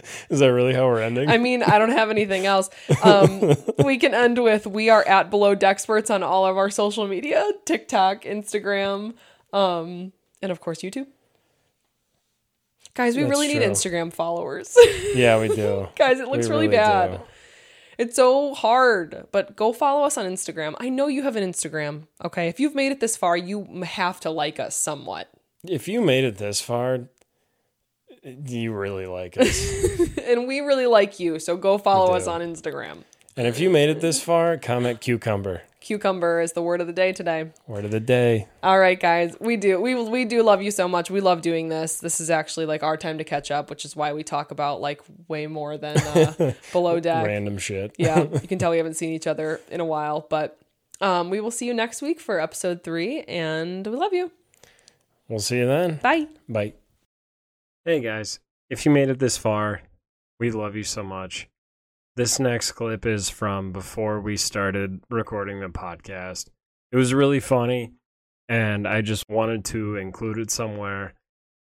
Is 0.30 0.40
that 0.40 0.52
really 0.52 0.74
how 0.74 0.86
we're 0.86 1.00
ending? 1.00 1.28
I 1.28 1.38
mean, 1.38 1.62
I 1.62 1.78
don't 1.78 1.92
have 1.92 2.10
anything 2.10 2.46
else. 2.46 2.70
Um, 3.02 3.56
we 3.84 3.98
can 3.98 4.14
end 4.14 4.42
with 4.42 4.66
we 4.66 4.90
are 4.90 5.06
at 5.06 5.30
Below 5.30 5.54
Dexperts 5.56 6.12
on 6.14 6.22
all 6.22 6.46
of 6.46 6.56
our 6.56 6.70
social 6.70 7.06
media 7.06 7.44
TikTok, 7.64 8.22
Instagram, 8.22 9.14
um, 9.52 10.12
and 10.42 10.52
of 10.52 10.60
course, 10.60 10.80
YouTube. 10.80 11.06
Guys, 12.94 13.16
we 13.16 13.22
That's 13.22 13.30
really 13.30 13.48
need. 13.48 13.62
Instagram 13.62 14.12
followers. 14.12 14.76
yeah, 15.14 15.38
we 15.40 15.48
do. 15.48 15.88
Guys, 15.96 16.18
it 16.18 16.28
looks 16.28 16.48
We 16.48 16.54
really, 16.54 16.66
really 16.66 16.76
bad. 16.78 17.18
do. 17.18 17.20
It's 17.96 18.16
so 18.16 18.54
hard, 18.54 19.26
but 19.32 19.56
go 19.56 19.72
follow 19.72 20.04
us 20.04 20.16
on 20.16 20.24
Instagram. 20.26 20.74
I 20.78 20.88
know 20.88 21.08
you 21.08 21.22
have 21.24 21.34
an 21.36 21.42
Instagram. 21.48 22.06
Okay. 22.24 22.48
If 22.48 22.60
you've 22.60 22.74
made 22.74 22.92
it 22.92 23.00
this 23.00 23.16
far, 23.16 23.36
you 23.36 23.82
have 23.82 24.20
to 24.20 24.30
like 24.30 24.60
us 24.60 24.76
somewhat. 24.76 25.28
If 25.64 25.88
you 25.88 26.00
made 26.00 26.22
it 26.24 26.38
this 26.38 26.60
far, 26.60 27.08
you 28.46 28.72
really 28.72 29.06
like 29.06 29.36
us. 29.38 29.66
And 30.28 30.46
we 30.46 30.60
really 30.60 30.84
like 30.86 31.18
you. 31.18 31.38
So 31.38 31.56
go 31.56 31.78
follow 31.78 32.12
us 32.14 32.26
on 32.26 32.42
Instagram. 32.42 33.04
and 33.36 33.46
if 33.46 33.58
you 33.58 33.70
made 33.70 33.88
it 33.88 34.02
this 34.02 34.22
far, 34.22 34.58
comment 34.58 35.00
cucumber. 35.00 35.62
Cucumber 35.80 36.42
is 36.42 36.52
the 36.52 36.60
word 36.60 36.82
of 36.82 36.86
the 36.86 36.92
day 36.92 37.14
today. 37.14 37.50
Word 37.66 37.86
of 37.86 37.90
the 37.90 38.00
day. 38.00 38.46
All 38.62 38.78
right, 38.78 39.00
guys. 39.00 39.36
We 39.40 39.56
do. 39.56 39.80
We 39.80 39.94
we 39.94 40.26
do 40.26 40.42
love 40.42 40.60
you 40.60 40.70
so 40.70 40.86
much. 40.86 41.10
We 41.10 41.22
love 41.22 41.40
doing 41.40 41.70
this. 41.70 41.98
This 41.98 42.20
is 42.20 42.28
actually 42.28 42.66
like 42.66 42.82
our 42.82 42.98
time 42.98 43.16
to 43.18 43.24
catch 43.24 43.50
up, 43.50 43.70
which 43.70 43.86
is 43.86 43.96
why 43.96 44.12
we 44.12 44.22
talk 44.22 44.50
about 44.50 44.82
like 44.82 45.00
way 45.28 45.46
more 45.46 45.78
than 45.78 45.96
uh, 45.96 46.52
below 46.72 47.00
deck. 47.00 47.24
Random 47.26 47.56
shit. 47.56 47.94
yeah, 47.96 48.24
you 48.42 48.48
can 48.48 48.58
tell 48.58 48.70
we 48.72 48.76
haven't 48.76 48.94
seen 48.94 49.14
each 49.14 49.26
other 49.26 49.62
in 49.70 49.80
a 49.80 49.84
while, 49.86 50.26
but 50.28 50.58
um, 51.00 51.30
we 51.30 51.40
will 51.40 51.52
see 51.52 51.64
you 51.66 51.72
next 51.72 52.02
week 52.02 52.20
for 52.20 52.38
episode 52.38 52.82
three, 52.84 53.22
and 53.22 53.86
we 53.86 53.96
love 53.96 54.12
you. 54.12 54.30
We'll 55.28 55.38
see 55.38 55.56
you 55.58 55.66
then. 55.66 56.00
Bye. 56.02 56.26
Bye. 56.50 56.74
Hey 57.88 58.00
guys, 58.00 58.38
if 58.68 58.84
you 58.84 58.92
made 58.92 59.08
it 59.08 59.18
this 59.18 59.38
far, 59.38 59.80
we 60.38 60.50
love 60.50 60.76
you 60.76 60.82
so 60.82 61.02
much. 61.02 61.48
This 62.16 62.38
next 62.38 62.72
clip 62.72 63.06
is 63.06 63.30
from 63.30 63.72
before 63.72 64.20
we 64.20 64.36
started 64.36 65.00
recording 65.08 65.60
the 65.60 65.68
podcast. 65.68 66.48
It 66.92 66.96
was 66.98 67.14
really 67.14 67.40
funny, 67.40 67.94
and 68.46 68.86
I 68.86 69.00
just 69.00 69.24
wanted 69.30 69.64
to 69.72 69.96
include 69.96 70.36
it 70.36 70.50
somewhere. 70.50 71.14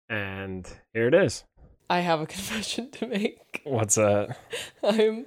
And 0.08 0.66
here 0.94 1.08
it 1.08 1.14
is. 1.14 1.44
I 1.90 2.00
have 2.00 2.22
a 2.22 2.26
confession 2.36 2.90
to 2.92 3.06
make. 3.06 3.60
What's 3.64 3.96
that? 3.96 4.38
I'm 4.82 5.26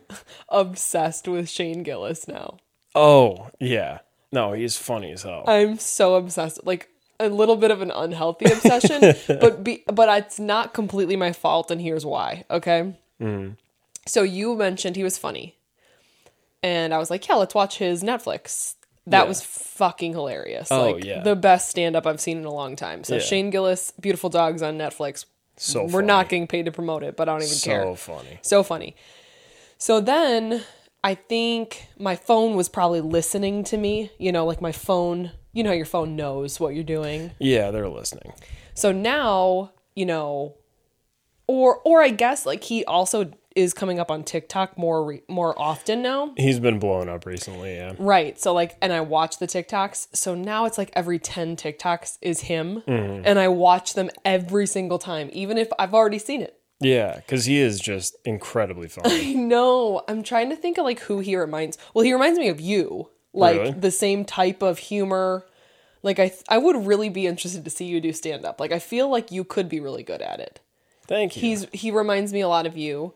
obsessed 0.50 1.28
with 1.28 1.48
Shane 1.48 1.84
Gillis 1.84 2.28
now. 2.28 2.58
Oh, 2.96 3.52
yeah. 3.60 4.00
No, 4.32 4.54
he's 4.54 4.78
funny 4.78 5.12
as 5.12 5.22
hell. 5.22 5.44
I'm 5.46 5.78
so 5.78 6.16
obsessed. 6.16 6.66
Like 6.66 6.90
a 7.22 7.30
little 7.30 7.56
bit 7.56 7.72
of 7.72 7.82
an 7.82 7.92
unhealthy 7.92 8.46
obsession, 8.52 9.14
but 9.40 9.64
be, 9.64 9.84
but 9.88 10.10
it's 10.18 10.40
not 10.40 10.74
completely 10.74 11.16
my 11.16 11.32
fault 11.32 11.72
and 11.72 11.80
here's 11.82 12.06
why, 12.06 12.44
okay? 12.50 12.94
Mm. 13.22 13.56
So 14.06 14.24
you 14.24 14.56
mentioned 14.56 14.96
he 14.96 15.04
was 15.04 15.18
funny. 15.18 15.56
And 16.64 16.94
I 16.94 16.98
was 17.00 17.10
like, 17.10 17.28
"Yeah, 17.28 17.36
let's 17.36 17.56
watch 17.56 17.78
his 17.80 18.04
Netflix." 18.04 18.76
That 19.08 19.24
Yeah. 19.24 19.28
was 19.30 19.42
fucking 19.42 20.14
hilarious. 20.14 20.68
Oh, 20.72 20.92
like 20.92 21.04
yeah. 21.04 21.24
the 21.24 21.36
best 21.36 21.70
stand 21.70 21.96
up 21.96 22.06
I've 22.06 22.22
seen 22.22 22.38
in 22.38 22.46
a 22.46 22.54
long 22.54 22.76
time. 22.76 23.04
So 23.04 23.16
Yeah. 23.16 23.22
Shane 23.22 23.50
Gillis, 23.50 23.94
Beautiful 24.00 24.30
Dogs 24.30 24.62
on 24.62 24.78
Netflix. 24.78 25.26
So 25.58 25.84
We're 25.84 25.90
funny. 25.90 26.08
not 26.08 26.30
getting 26.30 26.48
paid 26.48 26.66
to 26.66 26.72
promote 26.72 27.02
it, 27.04 27.16
but 27.18 27.28
I 27.28 27.34
don't 27.34 27.42
even 27.42 27.54
so 27.56 27.70
care. 27.70 27.82
So 27.84 27.96
funny. 27.96 28.40
So 28.44 28.64
funny. 28.64 28.96
So 29.80 30.00
then 30.00 30.64
I 31.04 31.16
think 31.16 31.88
my 31.98 32.16
phone 32.16 32.56
was 32.56 32.70
probably 32.70 33.02
listening 33.02 33.64
to 33.66 33.78
me. 33.78 34.12
You 34.18 34.32
know, 34.32 34.46
like 34.46 34.62
my 34.62 34.72
phone, 34.72 35.32
you 35.54 35.64
know, 35.64 35.72
your 35.72 35.86
phone 35.86 36.16
knows 36.16 36.60
what 36.60 36.76
you're 36.76 36.84
doing. 36.84 37.32
Yeah, 37.40 37.72
they're 37.72 37.90
listening. 37.90 38.34
So 38.74 38.92
now, 38.92 39.72
you 39.96 40.06
know, 40.06 40.56
or 41.48 41.80
or 41.84 42.02
I 42.02 42.10
guess 42.10 42.46
like 42.46 42.64
he 42.64 42.86
also 42.86 43.32
is 43.56 43.74
coming 43.74 44.00
up 44.00 44.10
on 44.10 44.24
TikTok 44.24 44.78
more 44.78 45.06
re- 45.06 45.24
more 45.28 45.60
often 45.60 46.02
now. 46.02 46.34
He's 46.38 46.60
been 46.60 46.80
blown 46.80 47.10
up 47.10 47.26
recently, 47.26 47.76
yeah. 47.76 47.94
Right. 47.98 48.40
So 48.40 48.54
like 48.54 48.78
and 48.82 48.94
I 48.94 49.02
watch 49.02 49.40
the 49.40 49.48
TikToks. 49.48 50.16
So 50.16 50.36
now 50.36 50.66
it's 50.66 50.78
like 50.78 50.92
every 50.94 51.20
10 51.20 51.56
TikToks 51.58 52.18
is 52.22 52.42
him 52.42 52.82
mm-hmm. 52.88 53.24
and 53.26 53.40
I 53.40 53.50
watch 53.50 53.94
them 53.94 54.10
every 54.24 54.66
single 54.66 55.00
time 55.00 55.30
even 55.34 55.58
if 55.58 55.70
I've 55.78 55.94
already 55.94 56.20
seen 56.20 56.42
it. 56.42 56.61
Yeah, 56.82 57.16
because 57.18 57.46
he 57.46 57.60
is 57.60 57.80
just 57.80 58.16
incredibly 58.26 58.88
funny. 58.90 59.32
I 59.32 59.34
know. 59.34 60.04
I'm 60.08 60.24
trying 60.24 60.50
to 60.50 60.56
think 60.56 60.78
of 60.78 60.84
like 60.86 61.00
who 61.02 61.20
he 61.20 61.36
reminds. 61.36 61.78
Well, 61.94 62.04
he 62.04 62.12
reminds 62.12 62.38
me 62.40 62.50
of 62.50 62.60
you. 62.60 63.10
Like 63.34 63.58
Really? 63.60 63.72
the 63.72 63.92
same 63.92 64.26
type 64.26 64.62
of 64.62 64.78
humor. 64.80 65.46
Like 66.04 66.20
I 66.20 66.34
I 66.50 66.58
would 66.58 66.86
really 66.86 67.08
be 67.10 67.28
interested 67.28 67.64
to 67.64 67.70
see 67.70 67.86
you 67.86 68.02
do 68.02 68.12
stand 68.12 68.44
up. 68.44 68.60
Like 68.60 68.72
I 68.74 68.80
feel 68.80 69.08
like 69.10 69.32
you 69.32 69.44
could 69.46 69.70
be 69.70 69.80
really 69.80 70.04
good 70.04 70.22
at 70.22 70.40
it. 70.42 70.60
Thank 71.08 71.36
you. 71.38 71.42
He's 71.42 71.68
he 71.72 71.92
reminds 71.92 72.34
me 72.34 72.42
a 72.42 72.48
lot 72.50 72.66
of 72.66 72.76
you. 72.76 73.14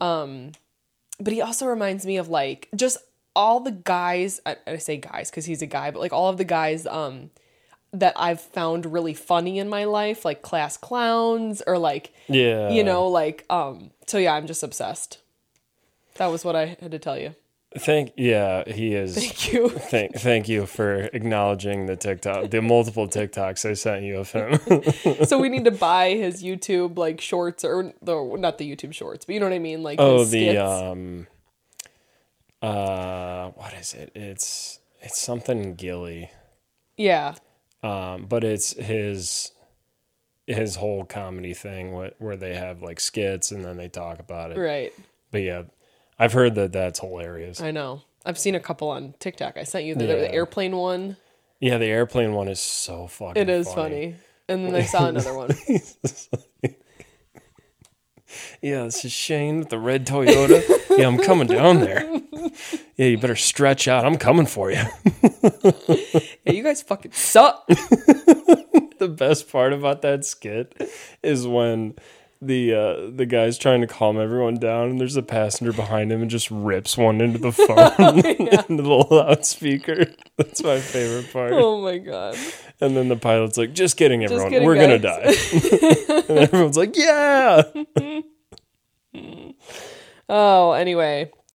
Um 0.00 0.52
but 1.18 1.32
he 1.32 1.40
also 1.40 1.66
reminds 1.66 2.04
me 2.06 2.18
of 2.18 2.28
like 2.28 2.68
just 2.76 2.98
all 3.34 3.60
the 3.60 3.72
guys 3.72 4.40
I, 4.46 4.56
I 4.66 4.76
say 4.76 4.98
guys 4.98 5.30
cuz 5.30 5.46
he's 5.46 5.62
a 5.62 5.66
guy, 5.66 5.90
but 5.90 5.98
like 6.00 6.12
all 6.12 6.28
of 6.28 6.36
the 6.36 6.44
guys 6.44 6.86
um 6.86 7.30
that 8.00 8.14
I've 8.16 8.40
found 8.40 8.92
really 8.92 9.14
funny 9.14 9.58
in 9.58 9.68
my 9.68 9.84
life, 9.84 10.24
like 10.24 10.42
class 10.42 10.76
clowns 10.76 11.62
or 11.66 11.78
like 11.78 12.12
yeah. 12.28 12.70
you 12.70 12.84
know 12.84 13.06
like 13.06 13.44
um 13.50 13.90
so 14.06 14.18
yeah 14.18 14.34
i'm 14.34 14.46
just 14.46 14.62
obsessed 14.62 15.18
that 16.16 16.26
was 16.26 16.44
what 16.44 16.56
i 16.56 16.66
had 16.66 16.90
to 16.90 16.98
tell 16.98 17.18
you 17.18 17.34
Thank 17.78 18.12
yeah, 18.16 18.64
he 18.66 18.94
is. 18.94 19.14
thank 19.18 19.52
you 19.52 19.68
Thank 19.92 20.14
thank 20.14 20.48
you 20.48 20.64
for 20.64 21.10
acknowledging 21.12 21.84
the 21.84 21.96
TikTok, 21.96 22.48
the 22.48 22.62
multiple 22.62 23.06
TikToks 23.06 23.68
I 23.68 23.74
sent 23.74 24.02
you 24.02 24.18
of 24.18 24.30
him. 24.30 24.58
so 25.26 25.38
we 25.38 25.50
need 25.50 25.66
to 25.66 25.70
buy 25.70 26.10
his 26.10 26.42
youtube 26.42 26.96
like 26.96 27.20
shorts 27.20 27.64
or 27.64 27.92
the 28.00 28.36
not 28.38 28.56
the 28.56 28.70
youtube 28.70 28.94
shorts 28.94 29.26
but 29.26 29.34
you 29.34 29.40
know 29.40 29.46
what 29.46 29.52
i 29.52 29.58
mean 29.58 29.82
like 29.82 30.00
oh, 30.00 30.24
the 30.24 30.56
um, 30.56 31.26
uh, 32.62 33.50
what 33.50 33.74
is 33.74 33.92
it? 33.92 34.10
It's 34.14 34.78
it's 35.02 35.20
something 35.20 35.74
Gilly, 35.74 36.30
yeah 36.96 37.34
um, 37.82 38.26
but 38.26 38.42
it's 38.44 38.72
his 38.74 39.52
his 40.46 40.76
whole 40.76 41.04
comedy 41.04 41.54
thing 41.54 41.92
where, 41.92 42.12
where 42.18 42.36
they 42.36 42.54
have 42.54 42.80
like 42.82 43.00
skits 43.00 43.50
and 43.50 43.64
then 43.64 43.76
they 43.76 43.88
talk 43.88 44.20
about 44.20 44.52
it. 44.52 44.58
right 44.58 44.92
But 45.32 45.42
yeah, 45.42 45.62
I've 46.18 46.32
heard 46.32 46.54
that 46.54 46.72
that's 46.72 47.00
hilarious. 47.00 47.60
i 47.60 47.70
know 47.72 48.02
i've 48.24 48.38
seen 48.38 48.54
a 48.54 48.60
couple 48.60 48.88
on 48.88 49.14
tiktok 49.18 49.56
i 49.56 49.64
sent 49.64 49.84
you 49.84 49.94
the, 49.94 50.04
Yeah. 50.06 50.14
the 50.16 50.32
airplane 50.34 50.76
one 50.76 51.16
Yeah, 51.60 51.78
the 51.78 51.86
airplane 51.86 52.32
one 52.32 52.48
is 52.48 52.60
so 52.60 53.06
fucking. 53.06 53.40
it 53.42 53.48
is 53.48 53.72
funny, 53.72 54.14
and 54.48 54.64
then 54.66 54.74
i 54.74 54.82
saw 54.82 55.08
another 55.08 55.34
one 55.34 55.50
Yeah, 58.62 58.84
this 58.84 59.04
is 59.04 59.12
Shane 59.12 59.58
with 59.58 59.68
the 59.68 59.78
red 59.78 60.06
Toyota. 60.06 60.62
yeah, 60.98 61.06
I'm 61.06 61.18
coming 61.18 61.46
down 61.46 61.80
there. 61.80 62.02
Yeah, 62.96 63.06
you 63.06 63.18
better 63.18 63.36
stretch 63.36 63.86
out. 63.88 64.04
I'm 64.06 64.16
coming 64.16 64.46
for 64.46 64.70
you. 64.70 64.82
yeah 66.44 66.52
you 66.52 66.62
guys 66.62 66.82
fucking 66.82 67.12
suck 67.12 67.66
the 67.68 69.14
best 69.14 69.50
part 69.50 69.72
about 69.72 70.02
that 70.02 70.24
skit 70.24 70.74
is 71.22 71.46
when 71.46 71.94
the 72.42 72.74
uh, 72.74 73.10
the 73.14 73.24
guy's 73.26 73.56
trying 73.58 73.80
to 73.80 73.86
calm 73.86 74.18
everyone 74.20 74.54
down, 74.56 74.90
and 74.90 75.00
there's 75.00 75.16
a 75.16 75.22
passenger 75.22 75.72
behind 75.72 76.12
him 76.12 76.20
and 76.22 76.30
just 76.30 76.50
rips 76.50 76.96
one 76.96 77.20
into 77.22 77.38
the 77.38 77.50
phone 77.52 78.18
into 78.68 78.82
the 78.82 79.06
loudspeaker. 79.10 80.06
That's 80.36 80.62
my 80.62 80.78
favorite 80.78 81.32
part. 81.32 81.52
oh 81.54 81.80
my 81.82 81.96
god 81.98 82.36
And 82.80 82.94
then 82.96 83.08
the 83.08 83.16
pilot's 83.16 83.56
like, 83.56 83.72
"Just 83.72 83.96
kidding, 83.96 84.22
everyone. 84.24 84.50
kidding, 84.50 84.66
We're 84.66 84.74
gonna 84.76 84.98
die." 84.98 85.34
and 86.28 86.38
everyone's 86.38 86.76
like, 86.76 86.94
"Yeah." 86.96 87.62
oh 90.28 90.72
anyway 90.72 91.30